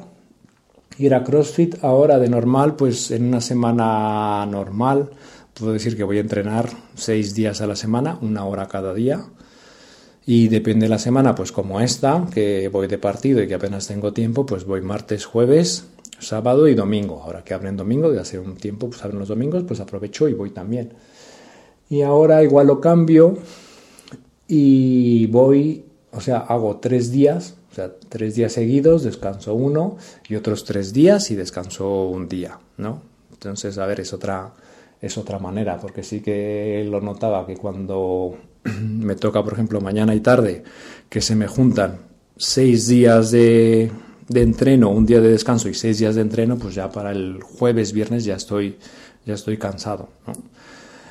ir 0.97 1.13
a 1.13 1.23
CrossFit 1.23 1.83
ahora 1.83 2.19
de 2.19 2.29
normal, 2.29 2.77
pues 2.77 3.11
en 3.11 3.25
una 3.25 3.41
semana 3.41 4.45
normal, 4.45 5.09
puedo 5.53 5.73
decir 5.73 5.97
que 5.97 6.05
voy 6.05 6.17
a 6.17 6.21
entrenar 6.21 6.69
seis 6.95 7.35
días 7.35 7.59
a 7.59 7.67
la 7.67 7.75
semana, 7.75 8.17
una 8.21 8.45
hora 8.45 8.67
cada 8.67 8.93
día. 8.93 9.25
Y 10.25 10.47
depende 10.47 10.85
de 10.85 10.89
la 10.89 10.97
semana, 10.97 11.35
pues 11.35 11.51
como 11.51 11.81
esta, 11.81 12.25
que 12.33 12.69
voy 12.69 12.87
de 12.87 12.97
partido 12.97 13.43
y 13.43 13.47
que 13.47 13.55
apenas 13.55 13.87
tengo 13.87 14.13
tiempo, 14.13 14.45
pues 14.45 14.63
voy 14.63 14.81
martes, 14.81 15.25
jueves, 15.25 15.85
sábado 16.19 16.67
y 16.69 16.75
domingo. 16.75 17.21
Ahora 17.21 17.43
que 17.43 17.53
abren 17.53 17.75
domingo, 17.75 18.09
de 18.09 18.21
hace 18.21 18.39
un 18.39 18.55
tiempo 18.55 18.89
pues 18.89 19.03
abren 19.03 19.19
los 19.19 19.27
domingos, 19.27 19.63
pues 19.67 19.81
aprovecho 19.81 20.29
y 20.29 20.33
voy 20.33 20.51
también. 20.51 20.93
Y 21.89 22.01
ahora 22.01 22.43
igual 22.43 22.67
lo 22.67 22.81
cambio 22.81 23.37
y 24.47 25.27
voy, 25.27 25.85
o 26.11 26.21
sea, 26.21 26.39
hago 26.39 26.77
tres 26.77 27.11
días, 27.11 27.55
o 27.71 27.75
sea, 27.75 27.91
tres 28.09 28.35
días 28.35 28.53
seguidos, 28.53 29.03
descanso 29.03 29.53
uno 29.53 29.97
y 30.27 30.35
otros 30.35 30.65
tres 30.65 30.93
días 30.93 31.29
y 31.31 31.35
descanso 31.35 32.05
un 32.05 32.27
día, 32.27 32.59
¿no? 32.77 33.01
Entonces, 33.31 33.77
a 33.77 33.85
ver, 33.85 33.99
es 33.99 34.13
otra, 34.13 34.53
es 35.01 35.17
otra 35.17 35.39
manera, 35.39 35.77
porque 35.77 36.03
sí 36.03 36.21
que 36.21 36.85
lo 36.89 37.01
notaba 37.01 37.45
que 37.45 37.57
cuando 37.57 38.37
me 38.81 39.15
toca, 39.15 39.43
por 39.43 39.53
ejemplo, 39.53 39.81
mañana 39.81 40.15
y 40.15 40.21
tarde, 40.21 40.63
que 41.09 41.21
se 41.21 41.35
me 41.35 41.47
juntan 41.47 41.99
seis 42.37 42.87
días 42.87 43.31
de, 43.31 43.91
de 44.27 44.41
entreno, 44.41 44.89
un 44.89 45.05
día 45.05 45.21
de 45.21 45.29
descanso 45.29 45.69
y 45.69 45.73
seis 45.73 45.99
días 45.99 46.15
de 46.15 46.21
entreno, 46.21 46.57
pues 46.57 46.75
ya 46.75 46.89
para 46.91 47.11
el 47.11 47.41
jueves, 47.43 47.93
viernes 47.93 48.25
ya 48.25 48.35
estoy, 48.35 48.77
ya 49.25 49.33
estoy 49.33 49.57
cansado. 49.57 50.09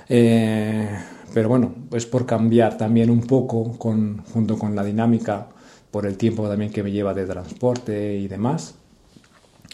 Eh, 0.09 0.89
pero 1.33 1.49
bueno, 1.49 1.75
pues 1.91 2.07
por 2.07 2.27
cambiar 2.27 2.77
también 2.77 3.11
un 3.11 3.23
poco 3.23 3.77
con, 3.79 4.23
junto 4.33 4.59
con 4.59 4.77
la 4.77 4.85
dinámica, 4.85 5.49
por 5.91 6.07
el 6.07 6.17
tiempo 6.17 6.49
también 6.49 6.73
que 6.73 6.83
me 6.83 6.93
lleva 6.93 7.15
de 7.15 7.27
transporte 7.27 8.17
y 8.17 8.29
demás. 8.29 8.75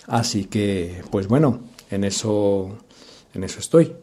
Así 0.07 0.45
que, 0.45 1.03
pues 1.11 1.29
bueno, 1.29 1.61
en 1.91 2.05
eso, 2.05 2.79
en 3.35 3.45
eso 3.45 3.61
estoy. 3.61 3.95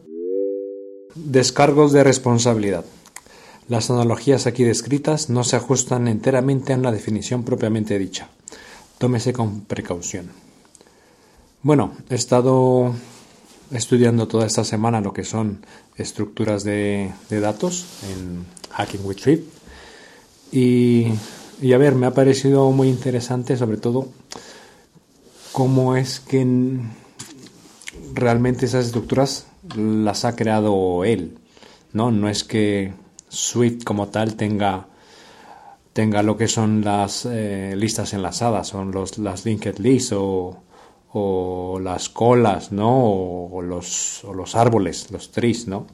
Descargos 1.14 1.92
de 1.92 2.04
responsabilidad. 2.04 2.84
Las 3.68 3.90
analogías 3.90 4.46
aquí 4.46 4.64
descritas 4.64 5.28
no 5.28 5.44
se 5.44 5.56
ajustan 5.56 6.08
enteramente 6.08 6.72
a 6.72 6.76
una 6.76 6.92
definición 6.92 7.44
propiamente 7.44 7.98
dicha. 7.98 8.28
Tómese 8.98 9.32
con 9.32 9.62
precaución. 9.62 10.30
Bueno, 11.62 11.92
he 12.08 12.14
estado 12.14 12.94
estudiando 13.70 14.28
toda 14.28 14.46
esta 14.46 14.64
semana 14.64 15.00
lo 15.00 15.12
que 15.12 15.24
son 15.24 15.66
estructuras 15.98 16.64
de, 16.64 17.12
datos 17.28 17.84
en 18.10 18.46
Hacking 18.72 19.04
with 19.04 19.18
y, 20.50 21.08
y, 21.60 21.72
a 21.72 21.78
ver, 21.78 21.94
me 21.94 22.06
ha 22.06 22.14
parecido 22.14 22.70
muy 22.70 22.88
interesante 22.88 23.56
sobre 23.56 23.76
todo 23.76 24.08
cómo 25.52 25.96
es 25.96 26.20
que 26.20 26.46
realmente 28.14 28.66
esas 28.66 28.86
estructuras 28.86 29.46
las 29.76 30.24
ha 30.24 30.36
creado 30.36 31.04
él, 31.04 31.36
¿no? 31.92 32.10
No 32.10 32.28
es 32.28 32.44
que 32.44 32.94
Swift 33.28 33.84
como 33.84 34.08
tal 34.08 34.36
tenga 34.36 34.86
tenga 35.92 36.22
lo 36.22 36.36
que 36.36 36.46
son 36.46 36.84
las 36.84 37.26
eh, 37.26 37.74
listas 37.76 38.14
enlazadas, 38.14 38.68
son 38.68 38.92
los, 38.92 39.18
las 39.18 39.44
linked 39.44 39.80
lists 39.80 40.12
o, 40.16 40.62
o 41.12 41.80
las 41.82 42.08
colas, 42.08 42.72
¿no? 42.72 43.06
O, 43.50 43.62
los, 43.62 44.24
o 44.24 44.34
los 44.34 44.54
árboles, 44.54 45.10
los 45.10 45.30
trees, 45.30 45.66
¿no? 45.66 45.86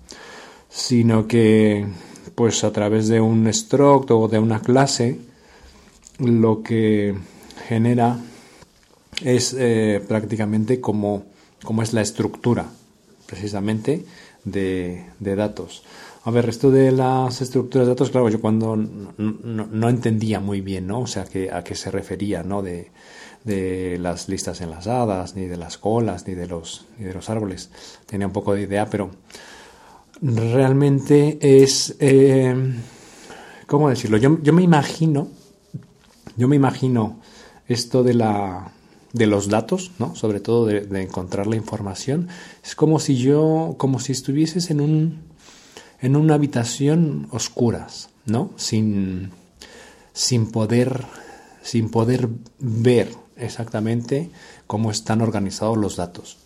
Sino 0.69 1.29
que, 1.29 1.87
pues 2.35 2.65
a 2.65 2.73
través 2.73 3.09
de 3.09 3.21
un 3.21 3.53
struct 3.53 4.11
o 4.11 4.29
de 4.29 4.39
una 4.39 4.61
clase, 4.61 5.19
lo 6.19 6.63
que 6.63 7.15
genera 7.69 8.19
es 9.23 9.55
eh, 9.57 10.03
prácticamente 10.07 10.81
como, 10.81 11.25
como, 11.63 11.83
es 11.83 11.93
la 11.93 12.03
estructura, 12.03 12.67
precisamente, 13.27 14.05
de, 14.45 15.07
de, 15.21 15.37
datos. 15.37 15.85
A 16.25 16.31
ver, 16.31 16.49
esto 16.49 16.71
de 16.71 16.91
las 16.91 17.41
estructuras 17.41 17.87
de 17.87 17.93
datos, 17.93 18.11
claro, 18.11 18.29
yo 18.29 18.41
cuando 18.41 18.77
no, 18.77 19.15
no, 19.19 19.67
no 19.71 19.89
entendía 19.89 20.41
muy 20.41 20.61
bien, 20.61 20.89
¿no? 20.89 21.01
O 21.01 21.07
sea, 21.07 21.25
que, 21.25 21.53
a 21.53 21.63
qué 21.63 21.77
se 21.77 21.91
refería, 21.91 22.43
¿no? 22.43 22.63
De, 22.63 22.91
de 23.45 23.99
las 24.01 24.29
listas 24.29 24.61
enlazadas, 24.63 25.37
ni 25.37 25.45
de 25.45 25.59
las 25.59 25.79
colas, 25.79 26.27
ni 26.27 26.35
de 26.35 26.47
los, 26.47 26.87
ni 26.99 27.05
de 27.05 27.15
los 27.15 27.29
árboles. 27.31 27.71
Tenía 28.07 28.27
un 28.27 28.33
poco 28.33 28.55
de 28.55 28.63
idea, 28.63 28.87
pero 28.87 29.11
realmente 30.23 31.39
es, 31.41 31.95
eh, 32.01 32.55
¿cómo 33.67 33.91
decirlo? 33.91 34.17
Yo, 34.17 34.39
yo, 34.43 34.53
me 34.53 34.63
imagino, 34.63 35.29
yo 36.37 36.49
me 36.49 36.57
imagino 36.57 37.21
esto 37.69 38.03
de 38.03 38.15
la 38.15 38.73
de 39.13 39.29
los 39.29 39.49
datos, 39.49 39.93
¿no? 40.01 40.17
Sobre 40.17 40.41
todo 40.41 40.67
de, 40.67 40.81
de, 40.81 41.03
encontrar 41.03 41.47
la 41.47 41.55
información. 41.55 42.27
Es 42.65 42.75
como 42.75 42.99
si 42.99 43.17
yo, 43.17 43.77
como 43.79 44.01
si 44.01 44.11
estuvieses 44.11 44.71
en 44.73 44.81
un, 44.81 45.21
en 46.01 46.17
una 46.17 46.35
habitación 46.35 47.29
oscuras, 47.31 48.09
¿no? 48.27 48.51
Sin, 48.57 49.31
sin 50.13 50.51
poder, 50.51 51.05
sin 51.63 51.91
poder 51.91 52.29
ver 52.59 53.09
exactamente 53.37 54.31
cómo 54.67 54.91
están 54.91 55.21
organizados 55.21 55.77
los 55.77 55.97
datos. 55.97 56.39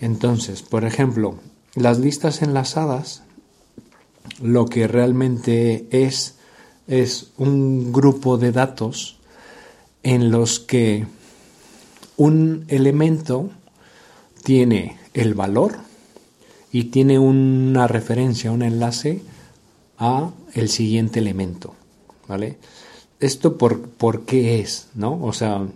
Entonces, 0.00 0.62
por 0.62 0.84
ejemplo, 0.84 1.36
las 1.74 1.98
listas 1.98 2.42
enlazadas 2.42 3.22
lo 4.40 4.66
que 4.66 4.86
realmente 4.86 5.86
es 5.90 6.38
es 6.88 7.32
un 7.36 7.92
grupo 7.92 8.38
de 8.38 8.50
datos 8.50 9.18
en 10.02 10.30
los 10.30 10.58
que 10.58 11.06
un 12.16 12.64
elemento 12.68 13.50
tiene 14.42 14.96
el 15.12 15.34
valor 15.34 15.76
y 16.72 16.84
tiene 16.84 17.18
una 17.18 17.86
referencia, 17.86 18.50
un 18.50 18.62
enlace 18.62 19.22
a 19.98 20.30
el 20.54 20.70
siguiente 20.70 21.18
elemento, 21.18 21.74
¿vale? 22.26 22.56
Esto 23.20 23.58
por, 23.58 23.82
por 23.82 24.24
qué 24.24 24.60
es, 24.60 24.88
¿no? 24.94 25.22
O 25.22 25.32
sea, 25.34 25.66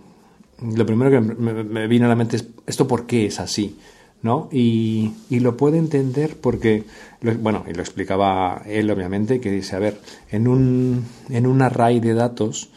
lo 0.63 0.85
primero 0.85 1.11
que 1.11 1.19
me, 1.19 1.87
viene 1.87 2.05
a 2.05 2.09
la 2.09 2.15
mente 2.15 2.37
es 2.37 2.47
esto 2.65 2.87
por 2.87 3.05
qué 3.05 3.25
es 3.25 3.39
así, 3.39 3.77
¿no? 4.21 4.49
Y, 4.51 5.11
lo 5.29 5.57
puede 5.57 5.77
entender 5.77 6.37
porque, 6.39 6.85
bueno, 7.21 7.65
y 7.69 7.73
lo 7.73 7.81
explicaba 7.81 8.61
él 8.65 8.89
obviamente, 8.89 9.41
que 9.41 9.51
dice, 9.51 9.75
a 9.75 9.79
ver, 9.79 9.99
en 10.31 10.47
un, 10.47 11.05
en 11.29 11.47
un 11.47 11.61
array 11.61 11.99
de 11.99 12.13
datos, 12.13 12.69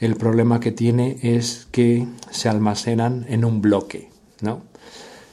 el 0.00 0.16
problema 0.16 0.60
que 0.60 0.72
tiene 0.72 1.18
es 1.22 1.68
que 1.70 2.06
se 2.30 2.48
almacenan 2.48 3.26
en 3.28 3.44
un 3.44 3.62
bloque, 3.62 4.08
¿no? 4.40 4.62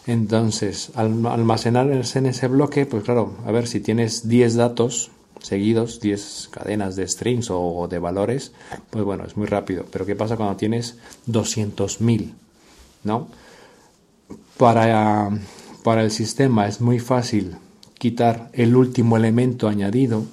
Entonces, 0.06 0.92
al 0.96 1.26
almacenarse 1.26 2.20
en 2.20 2.28
ese 2.28 2.48
bloque, 2.48 2.86
pues 2.86 3.04
claro, 3.04 3.36
a 3.46 3.52
ver, 3.52 3.68
si 3.68 3.82
tienes 3.82 4.30
10 4.30 4.56
datos, 4.56 5.12
seguidos, 5.42 6.00
10 6.00 6.50
cadenas 6.52 6.96
de 6.96 7.08
strings 7.08 7.50
o 7.50 7.88
de 7.90 8.00
valores, 8.00 8.54
pues 8.90 9.04
bueno, 9.04 9.26
es 9.26 9.38
muy 9.38 9.48
rápido. 9.48 9.86
Pero 9.92 10.06
¿qué 10.06 10.16
pasa 10.16 10.38
cuando 10.38 10.56
tienes 10.56 10.98
200.000? 11.28 12.34
¿No? 13.04 13.28
Para, 14.58 15.30
para 15.84 16.04
el 16.04 16.12
sistema 16.12 16.68
es 16.68 16.82
muy 16.82 17.00
fácil 17.00 17.56
quitar 17.98 18.50
el 18.54 18.76
último 18.76 19.18
elemento 19.18 19.68
añadido, 19.68 20.26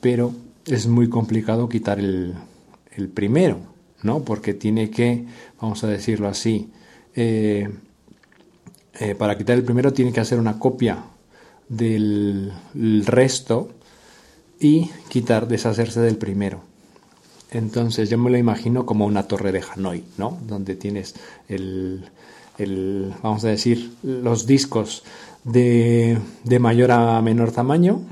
pero 0.00 0.32
es 0.66 0.86
muy 0.86 1.08
complicado 1.08 1.68
quitar 1.68 1.98
el, 1.98 2.34
el 2.92 3.08
primero, 3.08 3.58
¿no? 4.02 4.22
Porque 4.22 4.54
tiene 4.54 4.90
que, 4.90 5.24
vamos 5.60 5.82
a 5.84 5.88
decirlo 5.88 6.28
así, 6.28 6.70
eh, 7.14 7.68
eh, 9.00 9.14
para 9.14 9.36
quitar 9.38 9.56
el 9.56 9.64
primero 9.64 9.92
tiene 9.92 10.12
que 10.12 10.20
hacer 10.20 10.38
una 10.38 10.58
copia 10.58 11.04
del 11.68 12.52
resto 13.04 13.77
y 14.60 14.90
quitar, 15.08 15.48
deshacerse 15.48 16.00
del 16.00 16.16
primero. 16.16 16.60
Entonces 17.50 18.10
yo 18.10 18.18
me 18.18 18.30
lo 18.30 18.36
imagino 18.36 18.84
como 18.84 19.06
una 19.06 19.24
torre 19.24 19.52
de 19.52 19.62
Hanoi, 19.62 20.04
¿no? 20.18 20.38
Donde 20.46 20.76
tienes 20.76 21.14
el, 21.48 22.04
el 22.58 23.14
vamos 23.22 23.44
a 23.44 23.48
decir, 23.48 23.92
los 24.02 24.46
discos 24.46 25.02
de, 25.44 26.18
de, 26.44 26.58
mayor 26.58 26.90
a 26.92 27.22
menor 27.22 27.52
tamaño, 27.52 28.02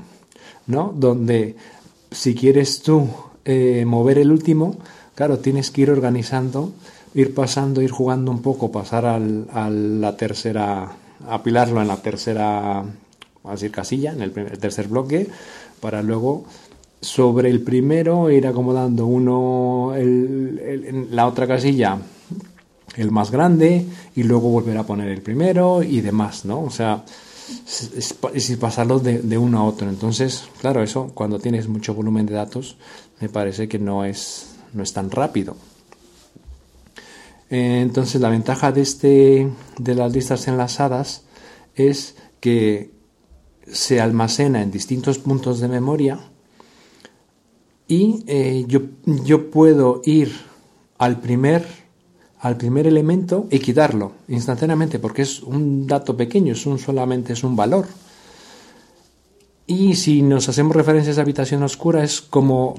¿no? 0.65 0.93
Donde 0.95 1.55
si 2.09 2.33
quieres 2.33 2.81
tú 2.81 3.09
eh, 3.45 3.85
mover 3.85 4.17
el 4.17 4.31
último, 4.31 4.77
claro, 5.13 5.37
tienes 5.37 5.69
que 5.69 5.81
ir 5.81 5.91
organizando, 5.91 6.73
ir 7.13 7.35
pasando, 7.35 7.81
ir 7.81 7.91
jugando 7.91 8.31
un 8.31 8.41
poco, 8.41 8.71
pasar 8.71 9.05
al, 9.05 9.47
a 9.53 9.69
la 9.69 10.17
tercera, 10.17 10.93
apilarlo 11.27 11.79
en 11.81 11.87
la 11.89 11.97
tercera, 11.97 12.79
a 12.79 13.51
decir, 13.51 13.71
casilla, 13.71 14.13
en 14.13 14.21
el 14.21 14.31
tercer 14.31 14.87
bloque, 14.87 15.27
para 15.79 16.01
luego 16.01 16.45
sobre 17.01 17.49
el 17.49 17.61
primero 17.61 18.31
ir 18.31 18.47
acomodando 18.47 19.05
uno 19.05 19.93
en 19.95 21.07
la 21.11 21.27
otra 21.27 21.47
casilla 21.47 21.99
el 22.97 23.11
más 23.11 23.31
grande 23.31 23.85
y 24.15 24.23
luego 24.23 24.49
volver 24.49 24.77
a 24.77 24.83
poner 24.83 25.09
el 25.09 25.21
primero 25.21 25.83
y 25.83 26.01
demás, 26.01 26.45
¿no? 26.45 26.63
O 26.63 26.69
sea, 26.69 27.05
es, 28.33 28.57
pasarlo 28.59 28.99
de, 28.99 29.37
uno 29.37 29.59
a 29.59 29.63
otro. 29.63 29.87
Entonces, 29.87 30.45
claro, 30.59 30.83
eso 30.83 31.11
cuando 31.13 31.39
tienes 31.39 31.67
mucho 31.67 31.93
volumen 31.93 32.25
de 32.25 32.33
datos 32.33 32.77
me 33.21 33.29
parece 33.29 33.67
que 33.67 33.79
no 33.79 34.03
es, 34.03 34.47
no 34.73 34.83
es 34.83 34.93
tan 34.93 35.11
rápido. 35.11 35.55
Entonces, 37.49 38.19
la 38.19 38.29
ventaja 38.29 38.71
de, 38.71 38.81
este, 38.81 39.49
de 39.77 39.95
las 39.95 40.11
listas 40.11 40.47
enlazadas 40.47 41.23
es 41.75 42.15
que 42.41 42.91
se 43.71 43.99
almacena 43.99 44.61
en 44.61 44.71
distintos 44.71 45.17
puntos 45.17 45.59
de 45.59 45.67
memoria 45.67 46.19
y 47.87 48.23
eh, 48.27 48.65
yo, 48.67 48.81
yo, 49.05 49.49
puedo 49.49 50.01
ir 50.03 50.33
al 50.97 51.19
primer, 51.19 51.65
al 52.39 52.57
primer 52.57 52.85
elemento 52.85 53.47
y 53.49 53.59
quitarlo 53.59 54.13
instantáneamente 54.27 54.99
porque 54.99 55.21
es 55.21 55.41
un 55.41 55.87
dato 55.87 56.17
pequeño, 56.17 56.53
es 56.53 56.65
un, 56.65 56.79
solamente 56.79 57.33
es 57.33 57.43
un 57.43 57.55
valor. 57.55 57.87
Y 59.67 59.95
si 59.95 60.21
nos 60.21 60.47
hacemos 60.49 60.75
referencias 60.75 61.17
a 61.17 61.21
habitación 61.21 61.63
oscura 61.63 62.03
es 62.03 62.21
como, 62.21 62.75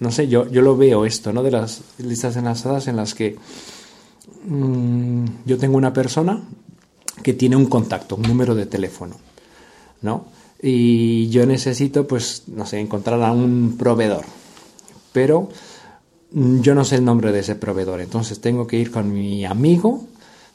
no 0.00 0.10
sé, 0.10 0.28
yo, 0.28 0.48
yo 0.50 0.62
lo 0.62 0.76
veo 0.76 1.04
esto, 1.04 1.32
¿no? 1.32 1.42
De 1.42 1.50
las 1.50 1.82
listas 1.98 2.36
enlazadas 2.36 2.86
en 2.86 2.96
las 2.96 3.14
que 3.14 3.36
mm, 4.46 5.24
yo 5.44 5.58
tengo 5.58 5.76
una 5.76 5.92
persona 5.92 6.42
que 7.22 7.34
tiene 7.34 7.56
un 7.56 7.66
contacto, 7.66 8.16
un 8.16 8.22
número 8.22 8.54
de 8.54 8.66
teléfono 8.66 9.16
¿no? 10.02 10.26
Y 10.60 11.28
yo 11.28 11.46
necesito, 11.46 12.06
pues, 12.06 12.44
no 12.48 12.66
sé, 12.66 12.80
encontrar 12.80 13.22
a 13.22 13.32
un 13.32 13.76
proveedor. 13.78 14.24
Pero 15.12 15.48
yo 16.32 16.74
no 16.74 16.84
sé 16.84 16.96
el 16.96 17.04
nombre 17.04 17.32
de 17.32 17.40
ese 17.40 17.54
proveedor, 17.54 18.00
entonces 18.00 18.40
tengo 18.40 18.66
que 18.66 18.78
ir 18.78 18.90
con 18.90 19.12
mi 19.12 19.44
amigo, 19.44 20.04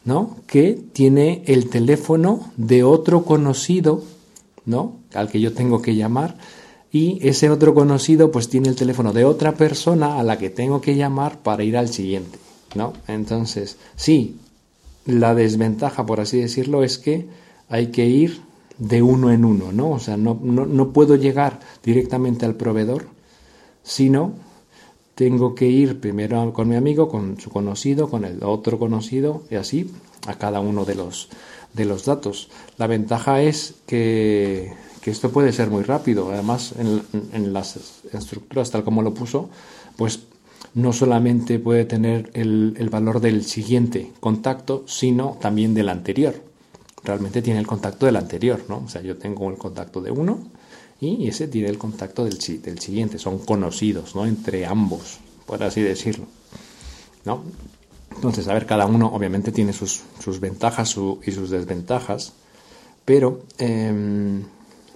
¿no? 0.06 0.38
Que 0.46 0.80
tiene 0.94 1.44
el 1.48 1.70
teléfono 1.70 2.52
de 2.58 2.84
otro 2.84 3.24
conocido, 3.24 4.04
¿no? 4.66 4.98
Al 5.14 5.30
que 5.30 5.40
yo 5.40 5.54
tengo 5.54 5.82
que 5.82 5.96
llamar. 5.96 6.38
Y 6.92 7.28
ese 7.28 7.50
otro 7.50 7.74
conocido, 7.74 8.32
pues, 8.32 8.50
tiene 8.50 8.70
el 8.70 8.76
teléfono 8.76 9.14
de 9.14 9.26
otra 9.26 9.54
persona 9.54 10.20
a 10.20 10.24
la 10.24 10.38
que 10.38 10.50
tengo 10.50 10.82
que 10.82 10.96
llamar 10.96 11.40
para 11.42 11.64
ir 11.64 11.78
al 11.78 11.90
siguiente, 11.90 12.38
¿no? 12.76 12.94
Entonces, 13.08 13.78
sí, 13.96 14.36
la 15.06 15.34
desventaja, 15.34 16.06
por 16.06 16.20
así 16.20 16.40
decirlo, 16.40 16.84
es 16.84 16.98
que 16.98 17.26
hay 17.70 17.88
que 17.88 18.06
ir 18.06 18.42
de 18.78 19.02
uno 19.02 19.32
en 19.32 19.46
uno, 19.46 19.72
¿no? 19.72 19.92
O 19.92 20.00
sea, 20.00 20.18
no, 20.18 20.40
no, 20.42 20.66
no 20.66 20.90
puedo 20.92 21.16
llegar 21.16 21.60
directamente 21.84 22.46
al 22.46 22.56
proveedor, 22.56 23.08
sino 23.84 24.34
tengo 25.16 25.54
que 25.54 25.68
ir 25.68 26.00
primero 26.00 26.54
con 26.54 26.68
mi 26.68 26.76
amigo, 26.76 27.08
con 27.08 27.40
su 27.40 27.50
conocido, 27.50 28.10
con 28.10 28.26
el 28.26 28.44
otro 28.44 28.80
conocido 28.80 29.44
y 29.50 29.56
así 29.56 29.92
a 30.28 30.36
cada 30.36 30.60
uno 30.60 30.86
de 30.86 30.96
los, 30.96 31.30
de 31.74 31.86
los 31.86 32.06
datos. 32.06 32.50
La 32.78 32.88
ventaja 32.88 33.42
es 33.42 33.76
que, 33.86 34.74
que 35.02 35.12
esto 35.12 35.32
puede 35.32 35.52
ser 35.52 35.70
muy 35.70 35.84
rápido. 35.84 36.32
Además, 36.32 36.74
en, 36.80 37.02
en, 37.34 37.54
las 37.54 38.02
estructuras 38.12 38.72
tal 38.72 38.84
como 38.84 39.02
lo 39.02 39.14
puso, 39.14 39.50
pues 39.98 40.22
no 40.74 40.94
solamente 40.94 41.60
puede 41.60 41.86
tener 41.86 42.32
el, 42.34 42.76
el 42.78 42.90
valor 42.90 43.20
del 43.20 43.44
siguiente 43.44 44.12
contacto, 44.20 44.84
sino 44.88 45.38
también 45.40 45.74
del 45.74 45.90
anterior. 45.90 46.53
Realmente 47.04 47.42
tiene 47.42 47.60
el 47.60 47.68
contacto 47.68 48.06
del 48.06 48.16
anterior, 48.16 48.64
¿no? 48.70 48.84
O 48.86 48.90
sea, 48.90 49.02
yo 49.02 49.18
tengo 49.18 49.50
el 49.50 49.58
contacto 49.58 50.02
de 50.02 50.12
uno 50.12 50.40
y 51.02 51.28
ese 51.28 51.48
tiene 51.48 51.68
el 51.68 51.78
contacto 51.78 52.24
del, 52.24 52.38
del 52.62 52.80
siguiente, 52.80 53.20
son 53.20 53.40
conocidos, 53.40 54.16
¿no? 54.16 54.26
Entre 54.26 54.66
ambos, 54.66 55.20
por 55.46 55.62
así 55.64 55.82
decirlo, 55.82 56.28
¿no? 57.26 57.44
Entonces, 58.16 58.48
a 58.48 58.54
ver, 58.54 58.66
cada 58.66 58.86
uno 58.86 59.08
obviamente 59.08 59.52
tiene 59.52 59.74
sus, 59.74 60.02
sus 60.20 60.40
ventajas 60.40 60.96
y 61.26 61.32
sus 61.32 61.50
desventajas, 61.50 62.34
pero, 63.06 63.44
eh, 63.58 64.42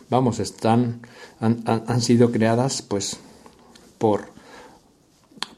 vamos, 0.10 0.40
están, 0.40 1.02
han, 1.40 1.64
han, 1.66 2.02
sido 2.02 2.32
creadas, 2.32 2.82
pues, 2.82 3.18
por, 3.98 4.30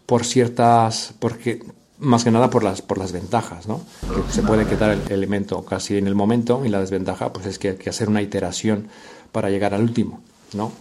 por 0.05 0.25
ciertas, 0.25 1.13
porque, 1.19 1.63
más 1.99 2.23
que 2.23 2.31
nada 2.31 2.49
por 2.49 2.63
las, 2.63 2.81
por 2.81 2.97
las 2.97 3.11
ventajas, 3.11 3.67
¿no? 3.67 3.81
Que 4.01 4.31
se 4.31 4.41
puede 4.41 4.65
quitar 4.65 4.91
el 4.91 5.11
elemento 5.11 5.63
casi 5.65 5.97
en 5.97 6.07
el 6.07 6.15
momento 6.15 6.65
y 6.65 6.69
la 6.69 6.79
desventaja, 6.79 7.31
pues, 7.33 7.45
es 7.45 7.59
que 7.59 7.69
hay 7.69 7.75
que 7.75 7.89
hacer 7.89 8.09
una 8.09 8.21
iteración 8.21 8.87
para 9.31 9.49
llegar 9.49 9.73
al 9.73 9.81
último. 9.81 10.21
¿no? 10.53 10.71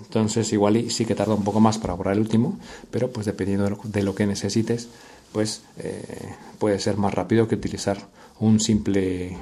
Entonces 0.00 0.52
igual 0.52 0.90
sí 0.90 1.04
que 1.04 1.14
tarda 1.14 1.34
un 1.34 1.44
poco 1.44 1.60
más 1.60 1.78
para 1.78 1.94
borrar 1.94 2.14
el 2.14 2.20
último, 2.20 2.58
pero 2.90 3.10
pues 3.10 3.26
dependiendo 3.26 3.78
de 3.84 4.02
lo 4.02 4.14
que 4.14 4.26
necesites, 4.26 4.88
pues 5.32 5.62
eh, 5.78 6.32
puede 6.58 6.78
ser 6.78 6.96
más 6.96 7.14
rápido 7.14 7.48
que 7.48 7.54
utilizar 7.54 7.98
un 8.40 8.60
simple, 8.60 9.36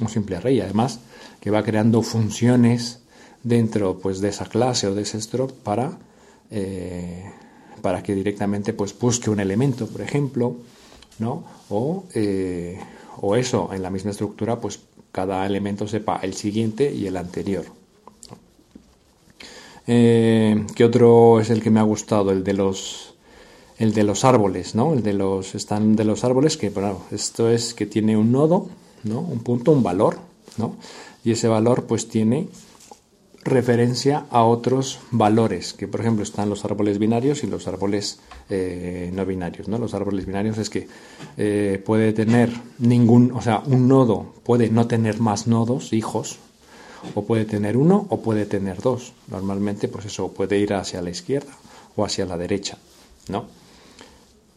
un 0.00 0.08
simple 0.08 0.36
array. 0.36 0.60
Además, 0.60 1.00
que 1.40 1.50
va 1.50 1.62
creando 1.62 2.02
funciones 2.02 3.00
dentro 3.42 3.98
pues, 3.98 4.20
de 4.20 4.28
esa 4.28 4.46
clase 4.46 4.86
o 4.86 4.94
de 4.94 5.02
ese 5.02 5.20
struct 5.20 5.54
para, 5.54 5.98
eh, 6.50 7.30
para 7.80 8.02
que 8.02 8.14
directamente 8.14 8.72
pues, 8.72 8.98
busque 8.98 9.30
un 9.30 9.40
elemento, 9.40 9.86
por 9.86 10.00
ejemplo, 10.00 10.56
¿no? 11.18 11.44
O, 11.68 12.04
eh, 12.14 12.78
o 13.20 13.36
eso, 13.36 13.70
en 13.72 13.82
la 13.82 13.90
misma 13.90 14.10
estructura, 14.10 14.60
pues 14.60 14.80
cada 15.12 15.44
elemento 15.46 15.86
sepa 15.88 16.20
el 16.22 16.34
siguiente 16.34 16.92
y 16.92 17.06
el 17.06 17.16
anterior. 17.16 17.64
Eh, 19.86 20.66
¿Qué 20.74 20.84
otro 20.84 21.40
es 21.40 21.50
el 21.50 21.62
que 21.62 21.70
me 21.70 21.80
ha 21.80 21.84
gustado? 21.84 22.30
El 22.30 22.44
de 22.44 22.52
los 22.54 23.14
el 23.78 23.94
de 23.94 24.04
los 24.04 24.24
árboles, 24.24 24.74
¿no? 24.74 24.92
El 24.92 25.02
de 25.02 25.14
los 25.14 25.54
están 25.54 25.96
de 25.96 26.04
los 26.04 26.22
árboles 26.22 26.58
que 26.58 26.68
bueno, 26.68 27.00
esto 27.10 27.48
es 27.48 27.72
que 27.72 27.86
tiene 27.86 28.16
un 28.16 28.30
nodo, 28.30 28.68
¿no? 29.04 29.20
Un 29.20 29.40
punto, 29.40 29.72
un 29.72 29.82
valor, 29.82 30.18
¿no? 30.58 30.76
Y 31.24 31.32
ese 31.32 31.48
valor 31.48 31.84
pues 31.84 32.06
tiene 32.08 32.48
referencia 33.42 34.26
a 34.30 34.44
otros 34.44 34.98
valores, 35.10 35.72
que 35.72 35.88
por 35.88 36.00
ejemplo 36.00 36.22
están 36.22 36.50
los 36.50 36.64
árboles 36.64 36.98
binarios 36.98 37.42
y 37.42 37.46
los 37.46 37.66
árboles 37.66 38.20
eh, 38.50 39.10
no 39.14 39.24
binarios, 39.24 39.66
¿no? 39.68 39.78
Los 39.78 39.94
árboles 39.94 40.26
binarios 40.26 40.58
es 40.58 40.68
que 40.68 40.86
eh, 41.36 41.82
puede 41.84 42.12
tener 42.12 42.50
ningún, 42.78 43.32
o 43.32 43.40
sea, 43.40 43.62
un 43.66 43.88
nodo 43.88 44.34
puede 44.44 44.68
no 44.68 44.86
tener 44.86 45.20
más 45.20 45.46
nodos, 45.46 45.92
hijos, 45.92 46.38
o 47.14 47.24
puede 47.24 47.44
tener 47.44 47.76
uno 47.76 48.06
o 48.10 48.20
puede 48.20 48.46
tener 48.46 48.80
dos. 48.80 49.12
Normalmente, 49.28 49.88
pues 49.88 50.06
eso 50.06 50.28
puede 50.32 50.58
ir 50.58 50.74
hacia 50.74 51.00
la 51.02 51.10
izquierda 51.10 51.52
o 51.96 52.04
hacia 52.04 52.26
la 52.26 52.36
derecha, 52.36 52.78
¿no? 53.28 53.46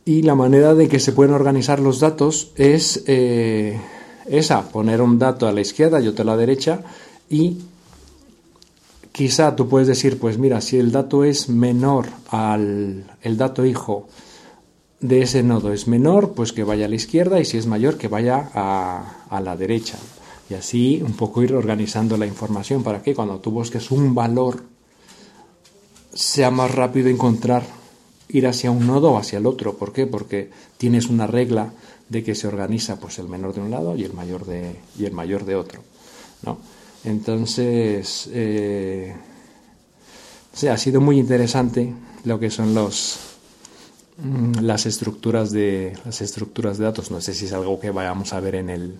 Y 0.05 0.23
la 0.23 0.35
manera 0.35 0.75
de 0.75 0.89
que 0.89 0.99
se 0.99 1.13
pueden 1.13 1.33
organizar 1.33 1.79
los 1.79 2.01
datos 2.01 2.51
es 2.57 3.03
eh, 3.07 3.79
esa, 4.25 4.69
poner 4.69 5.01
un 5.01 5.17
dato 5.17 5.47
a 5.47 5.53
la 5.53 5.61
izquierda 5.61 6.01
y 6.01 6.09
otro 6.09 6.23
a 6.23 6.25
la 6.25 6.37
derecha 6.37 6.81
y 7.29 7.59
quizá 9.13 9.55
tú 9.55 9.69
puedes 9.69 9.87
decir, 9.87 10.19
pues 10.19 10.37
mira, 10.37 10.59
si 10.59 10.77
el 10.77 10.91
dato 10.91 11.23
es 11.23 11.47
menor 11.47 12.07
al 12.27 13.05
el 13.21 13.37
dato 13.37 13.65
hijo 13.65 14.09
de 14.99 15.21
ese 15.21 15.43
nodo 15.43 15.71
es 15.71 15.87
menor, 15.87 16.33
pues 16.33 16.51
que 16.51 16.65
vaya 16.65 16.85
a 16.85 16.89
la 16.89 16.95
izquierda 16.95 17.39
y 17.39 17.45
si 17.45 17.57
es 17.57 17.65
mayor 17.65 17.97
que 17.97 18.09
vaya 18.09 18.51
a, 18.53 19.25
a 19.29 19.39
la 19.39 19.55
derecha 19.55 19.97
y 20.49 20.55
así 20.55 21.01
un 21.05 21.13
poco 21.13 21.41
ir 21.41 21.53
organizando 21.53 22.17
la 22.17 22.25
información 22.25 22.83
para 22.83 23.01
que 23.01 23.15
cuando 23.15 23.39
tú 23.39 23.51
busques 23.51 23.91
un 23.91 24.13
valor 24.13 24.63
sea 26.13 26.51
más 26.51 26.71
rápido 26.71 27.09
encontrar 27.09 27.63
ir 28.29 28.47
hacia 28.47 28.71
un 28.71 28.87
nodo 28.87 29.11
o 29.11 29.17
hacia 29.17 29.37
el 29.37 29.45
otro. 29.45 29.77
¿Por 29.77 29.93
qué? 29.93 30.07
Porque 30.07 30.49
tienes 30.77 31.07
una 31.07 31.27
regla 31.27 31.73
de 32.09 32.23
que 32.23 32.35
se 32.35 32.47
organiza 32.47 32.99
pues 32.99 33.19
el 33.19 33.27
menor 33.27 33.53
de 33.53 33.61
un 33.61 33.71
lado 33.71 33.95
y 33.95 34.03
el 34.03 34.13
mayor 34.13 34.45
de, 34.45 34.75
y 34.97 35.05
el 35.05 35.13
mayor 35.13 35.45
de 35.45 35.55
otro. 35.55 35.81
¿no? 36.43 36.57
Entonces, 37.05 38.29
eh, 38.31 39.15
ha 40.69 40.77
sido 40.77 41.01
muy 41.01 41.19
interesante 41.19 41.93
lo 42.23 42.39
que 42.39 42.49
son 42.49 42.73
los 42.73 43.19
mm, 44.17 44.59
las 44.61 44.85
estructuras 44.85 45.51
de 45.51 45.93
las 46.05 46.21
estructuras 46.21 46.77
de 46.77 46.85
datos. 46.85 47.11
No 47.11 47.21
sé 47.21 47.33
si 47.33 47.45
es 47.45 47.53
algo 47.53 47.79
que 47.79 47.91
vayamos 47.91 48.33
a 48.33 48.39
ver 48.39 48.55
en 48.55 48.69
el 48.69 48.95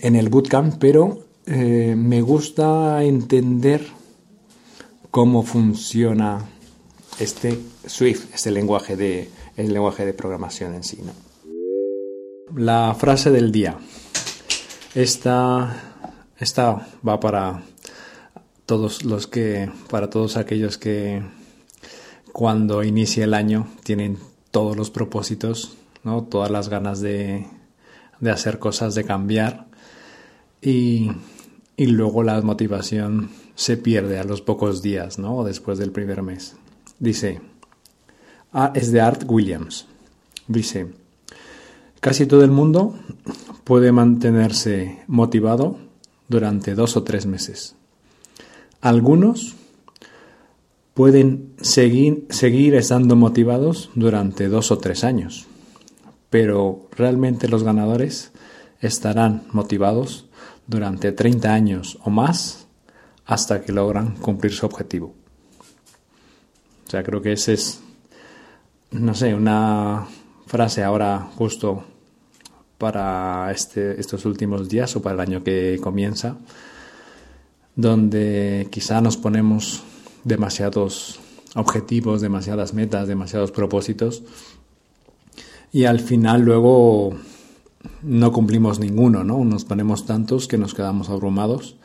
en 0.00 0.16
el 0.16 0.28
bootcamp, 0.28 0.76
pero 0.78 1.26
eh, 1.46 1.94
me 1.96 2.20
gusta 2.22 3.02
entender 3.04 3.86
cómo 5.10 5.44
funciona 5.44 6.44
este 7.18 7.58
Swift, 7.86 8.34
este 8.34 8.50
lenguaje 8.50 8.96
de, 8.96 9.30
el 9.56 9.72
lenguaje 9.72 10.04
de 10.04 10.12
programación 10.12 10.74
en 10.74 10.82
sí. 10.82 10.98
La 12.54 12.94
frase 12.94 13.30
del 13.30 13.52
día. 13.52 13.78
Esta, 14.94 15.85
esta 16.38 16.86
va 17.06 17.20
para 17.20 17.62
todos 18.66 19.04
los 19.04 19.26
que, 19.26 19.70
para 19.90 20.10
todos 20.10 20.36
aquellos 20.36 20.78
que 20.78 21.22
cuando 22.32 22.84
inicia 22.84 23.24
el 23.24 23.34
año 23.34 23.68
tienen 23.84 24.18
todos 24.50 24.76
los 24.76 24.90
propósitos, 24.90 25.76
¿no? 26.04 26.24
todas 26.24 26.50
las 26.50 26.68
ganas 26.68 27.00
de, 27.00 27.46
de 28.20 28.30
hacer 28.30 28.58
cosas, 28.58 28.94
de 28.94 29.04
cambiar 29.04 29.66
y, 30.60 31.12
luego 31.78 32.22
la 32.22 32.40
motivación 32.42 33.30
se 33.54 33.76
pierde 33.76 34.18
a 34.18 34.24
los 34.24 34.42
pocos 34.42 34.82
días, 34.82 35.18
¿no? 35.18 35.44
Después 35.44 35.78
del 35.78 35.92
primer 35.92 36.22
mes. 36.22 36.56
Dice, 36.98 37.40
ah, 38.52 38.72
es 38.74 38.90
de 38.92 39.00
Art 39.00 39.24
Williams. 39.26 39.86
Dice, 40.48 40.88
casi 42.00 42.26
todo 42.26 42.42
el 42.42 42.50
mundo 42.50 42.94
puede 43.64 43.92
mantenerse 43.92 45.02
motivado 45.06 45.78
durante 46.28 46.74
dos 46.74 46.96
o 46.96 47.02
tres 47.02 47.26
meses. 47.26 47.76
Algunos 48.80 49.54
pueden 50.94 51.52
seguir, 51.60 52.26
seguir 52.30 52.74
estando 52.74 53.16
motivados 53.16 53.90
durante 53.94 54.48
dos 54.48 54.70
o 54.70 54.78
tres 54.78 55.04
años, 55.04 55.46
pero 56.30 56.88
realmente 56.96 57.48
los 57.48 57.62
ganadores 57.62 58.32
estarán 58.80 59.44
motivados 59.52 60.26
durante 60.66 61.12
30 61.12 61.52
años 61.52 61.98
o 62.02 62.10
más 62.10 62.66
hasta 63.24 63.62
que 63.62 63.72
logran 63.72 64.16
cumplir 64.16 64.52
su 64.52 64.66
objetivo. 64.66 65.14
O 66.86 66.90
sea, 66.90 67.02
creo 67.02 67.20
que 67.20 67.32
esa 67.32 67.52
es, 67.52 67.80
no 68.92 69.14
sé, 69.14 69.34
una 69.34 70.06
frase 70.46 70.84
ahora 70.84 71.28
justo 71.36 71.84
para 72.78 73.50
este, 73.52 74.00
estos 74.00 74.24
últimos 74.24 74.68
días 74.68 74.94
o 74.96 75.02
para 75.02 75.14
el 75.14 75.20
año 75.20 75.44
que 75.44 75.78
comienza, 75.82 76.36
donde 77.74 78.68
quizá 78.70 79.00
nos 79.00 79.16
ponemos 79.16 79.82
demasiados 80.24 81.20
objetivos, 81.54 82.20
demasiadas 82.20 82.74
metas, 82.74 83.08
demasiados 83.08 83.50
propósitos 83.50 84.22
y 85.72 85.84
al 85.84 86.00
final 86.00 86.42
luego 86.42 87.14
no 88.02 88.32
cumplimos 88.32 88.78
ninguno, 88.78 89.24
¿no? 89.24 89.44
Nos 89.44 89.64
ponemos 89.64 90.06
tantos 90.06 90.48
que 90.48 90.58
nos 90.58 90.74
quedamos 90.74 91.10
abrumados. 91.10 91.76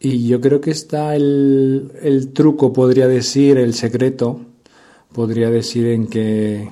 Y 0.00 0.26
yo 0.26 0.40
creo 0.40 0.60
que 0.60 0.72
está 0.72 1.14
el, 1.14 1.92
el 2.02 2.32
truco, 2.32 2.72
podría 2.72 3.06
decir, 3.06 3.56
el 3.56 3.74
secreto, 3.74 4.40
podría 5.12 5.48
decir 5.50 5.86
en 5.86 6.08
que 6.08 6.70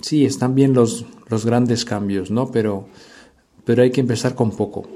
sí, 0.00 0.24
están 0.24 0.54
bien 0.54 0.72
los, 0.72 1.04
los 1.30 1.46
grandes 1.46 1.84
cambios, 1.84 2.30
¿no? 2.30 2.50
Pero, 2.50 2.86
pero 3.64 3.82
hay 3.82 3.90
que 3.90 4.00
empezar 4.00 4.34
con 4.34 4.50
poco. 4.50 4.86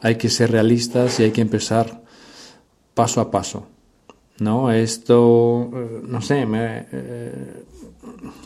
Hay 0.00 0.16
que 0.16 0.30
ser 0.30 0.52
realistas 0.52 1.18
y 1.20 1.24
hay 1.24 1.32
que 1.32 1.40
empezar 1.40 2.02
paso 2.94 3.20
a 3.20 3.30
paso. 3.30 3.66
¿No? 4.38 4.70
Esto, 4.70 5.70
eh, 5.74 6.02
no 6.06 6.20
sé, 6.20 6.44
me, 6.46 6.86
eh, 6.92 7.64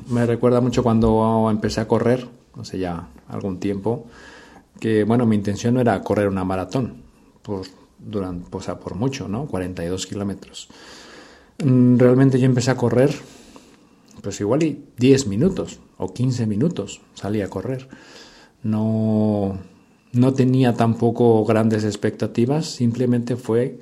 me 0.09 0.25
recuerda 0.25 0.61
mucho 0.61 0.83
cuando 0.83 1.49
empecé 1.51 1.81
a 1.81 1.89
correr 1.89 2.27
hace 2.59 2.79
ya 2.79 3.09
algún 3.29 3.59
tiempo, 3.59 4.07
que 4.79 5.05
bueno, 5.05 5.27
mi 5.27 5.37
intención 5.37 5.75
no 5.75 5.81
era 5.81 6.01
correr 6.03 6.29
una 6.29 6.45
maratón, 6.45 7.03
por, 7.43 7.67
durante, 7.99 8.57
o 8.57 8.61
sea, 8.61 8.79
por 8.79 8.95
mucho, 8.95 9.29
¿no? 9.29 9.47
42 9.47 10.07
kilómetros. 10.07 10.69
Mm, 11.65 11.99
realmente 11.99 12.39
yo 12.39 12.47
empecé 12.47 12.71
a 12.71 12.77
correr, 12.77 13.13
pues 14.23 14.41
igual 14.41 14.63
y 14.63 14.85
10 14.97 15.27
minutos 15.27 15.81
o 16.01 16.13
15 16.13 16.47
minutos 16.47 17.01
salí 17.15 17.43
a 17.43 17.49
correr. 17.49 17.89
No, 18.63 19.59
no 20.13 20.33
tenía 20.35 20.75
tampoco 20.75 21.45
grandes 21.45 21.85
expectativas, 21.85 22.67
simplemente 22.67 23.37
fue 23.37 23.79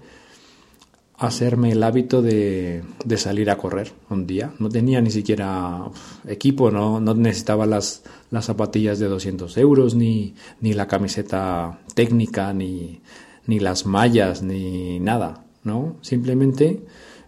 hacerme 1.19 1.73
el 1.73 1.83
hábito 1.83 2.23
de, 2.23 2.85
salir 3.17 3.51
a 3.51 3.57
correr 3.57 3.93
un 4.09 4.27
día. 4.27 4.53
No 4.59 4.69
tenía 4.69 5.01
ni 5.01 5.11
siquiera 5.11 5.91
equipo, 6.27 6.71
no, 6.71 7.01
no 7.01 7.15
necesitaba 7.15 7.67
las, 7.67 8.05
las 8.31 8.45
zapatillas 8.45 8.99
de 8.99 9.07
200 9.07 9.57
euros, 9.59 9.95
ni, 9.95 10.35
ni 10.61 10.75
la 10.75 10.87
camiseta 10.87 11.81
técnica, 11.95 12.53
ni, 12.53 13.01
ni 13.47 13.59
las 13.59 13.85
mallas, 13.85 14.43
ni 14.43 15.01
nada, 15.01 15.45
¿no? 15.65 15.97
Simplemente 16.03 16.85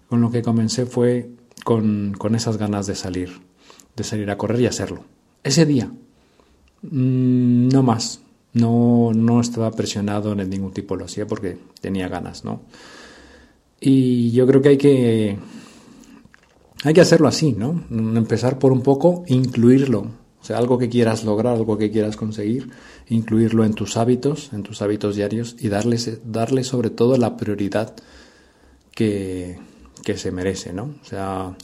con 0.09 0.21
lo 0.21 0.31
que 0.31 0.43
comencé 0.43 0.87
fue 0.87 1.31
con, 1.65 2.15
con 2.17 2.35
esas 2.35 2.57
ganas 2.59 2.87
de 2.87 2.95
salir, 2.95 3.41
de 3.97 4.05
salir 4.05 4.31
a 4.31 4.39
correr 4.39 4.61
y 4.61 4.67
hacerlo. 4.67 5.05
Ese 5.43 5.67
día, 5.67 5.91
mm, 6.83 7.69
no 7.69 7.83
más, 7.83 8.21
no, 8.53 9.13
no 9.15 9.41
estaba 9.41 9.71
presionado 9.71 10.33
en 10.33 10.51
ningún 10.51 10.73
tipo, 10.73 10.97
lo 10.97 11.05
hacía 11.05 11.27
porque 11.27 11.59
tenía 11.81 12.09
ganas, 12.09 12.45
¿no? 12.45 12.63
Y 13.81 14.31
yo 14.33 14.47
creo 14.47 14.61
que 14.61 14.69
hay 14.71 14.79
que, 14.79 15.39
hay 16.85 16.95
que 16.95 17.01
hacerlo 17.01 17.29
así, 17.29 17.53
¿no? 17.53 17.85
Empezar 17.91 18.59
por 18.59 18.73
un 18.73 18.83
poco, 18.83 19.25
incluirlo. 19.29 20.21
O 20.41 20.45
sea, 20.45 20.59
algo 20.59 20.79
que 20.79 20.89
quieras 20.89 21.25
lograr, 21.25 21.55
algo 21.55 21.77
que 21.77 21.91
quieras 21.91 22.17
conseguir, 22.17 22.71
incluirlo 23.09 23.65
en 23.65 23.75
tus 23.75 23.97
hábitos, 23.97 24.53
en 24.53 24.63
tus 24.63 24.81
hábitos 24.83 25.17
diarios 25.17 25.57
y 25.59 25.69
darle, 25.69 25.99
darle 26.25 26.65
sobre 26.65 26.91
todo 26.91 27.17
la 27.19 27.37
prioridad 27.37 27.95
que, 28.95 29.59
que 30.03 30.17
se 30.17 30.31
merece, 30.31 30.73
¿no? 30.73 30.95
O 31.03 31.05
sea, 31.05 31.57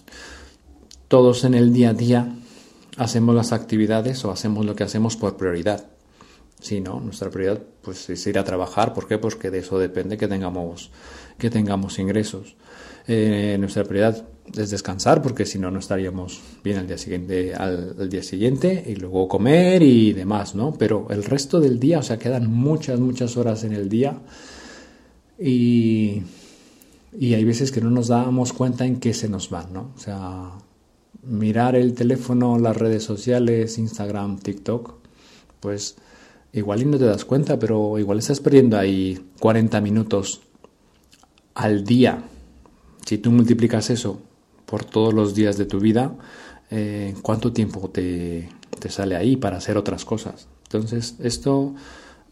todos 1.09 1.45
en 1.45 1.55
el 1.55 1.73
día 1.73 1.91
a 1.91 1.95
día 1.95 2.35
hacemos 2.97 3.35
las 3.35 3.53
actividades 3.53 4.25
o 4.25 4.31
hacemos 4.31 4.65
lo 4.65 4.75
que 4.75 4.85
hacemos 4.85 5.17
por 5.17 5.37
prioridad. 5.37 5.87
Sí, 6.61 6.81
¿no? 6.81 7.01
Nuestra 7.01 7.31
prioridad 7.31 7.63
pues, 7.83 8.09
es 8.09 8.27
ir 8.27 8.39
a 8.39 8.45
trabajar. 8.45 8.95
¿Por 8.95 9.07
qué? 9.07 9.19
Porque 9.19 9.51
de 9.51 9.59
eso 9.59 9.79
depende 9.79 10.17
que 10.17 10.27
tengamos, 10.27 10.91
que 11.39 11.51
tengamos 11.51 11.99
ingresos. 11.99 12.57
Eh, 13.07 13.57
nuestra 13.61 13.85
prioridad 13.85 14.27
es 14.57 14.71
descansar 14.71 15.23
porque 15.23 15.47
si 15.47 15.59
no, 15.59 15.71
no 15.71 15.79
estaríamos 15.79 16.41
bien 16.65 16.79
al 16.79 16.89
día 16.89 16.99
siguiente, 16.99 17.55
al, 17.55 18.09
día 18.09 18.23
siguiente 18.23 18.85
y 18.87 18.97
luego 18.97 19.29
comer 19.29 19.83
y 19.83 20.13
demás, 20.13 20.55
¿no? 20.55 20.75
Pero 20.75 21.07
el 21.11 21.23
resto 21.23 21.61
del 21.61 21.79
día, 21.79 22.01
o 22.01 22.03
sea, 22.03 22.19
quedan 22.19 22.51
muchas, 22.51 22.99
muchas 22.99 23.37
horas 23.37 23.63
en 23.63 23.75
el 23.75 23.89
día 23.89 24.19
y, 25.39 26.23
y 27.17 27.35
hay 27.35 27.45
veces 27.45 27.71
que 27.71 27.81
no 27.81 27.91
nos 27.91 28.09
damos 28.09 28.53
cuenta 28.53 28.87
en 28.87 28.99
qué 28.99 29.15
se 29.15 29.29
nos 29.29 29.51
van, 29.51 29.73
¿no? 29.73 29.93
O 29.95 29.99
sea, 29.99 30.53
mirar 31.27 31.77
el 31.77 31.95
teléfono, 31.95 32.59
las 32.59 32.77
redes 32.77 33.03
sociales, 33.03 33.79
Instagram, 33.79 34.39
TikTok, 34.39 34.95
pues 35.61 35.97
igual 36.53 36.83
y 36.83 36.85
no 36.87 36.99
te 36.99 37.05
das 37.05 37.25
cuenta, 37.25 37.59
pero 37.59 37.99
igual 37.99 38.19
estás 38.19 38.41
perdiendo 38.41 38.79
ahí 38.79 39.31
40 39.41 39.81
minutos 39.81 40.41
al 41.55 41.85
día. 41.85 42.23
Si 43.05 43.19
tú 43.19 43.31
multiplicas 43.31 43.91
eso 43.91 44.21
por 44.65 44.85
todos 44.85 45.13
los 45.13 45.35
días 45.35 45.57
de 45.57 45.67
tu 45.67 45.81
vida, 45.81 46.15
eh, 46.71 47.15
¿cuánto 47.23 47.53
tiempo 47.53 47.91
te, 47.91 48.49
te, 48.79 48.91
sale 48.91 49.17
ahí 49.17 49.37
para 49.37 49.59
hacer 49.59 49.77
otras 49.77 50.05
cosas? 50.05 50.49
Entonces, 50.65 51.17
esto 51.21 51.75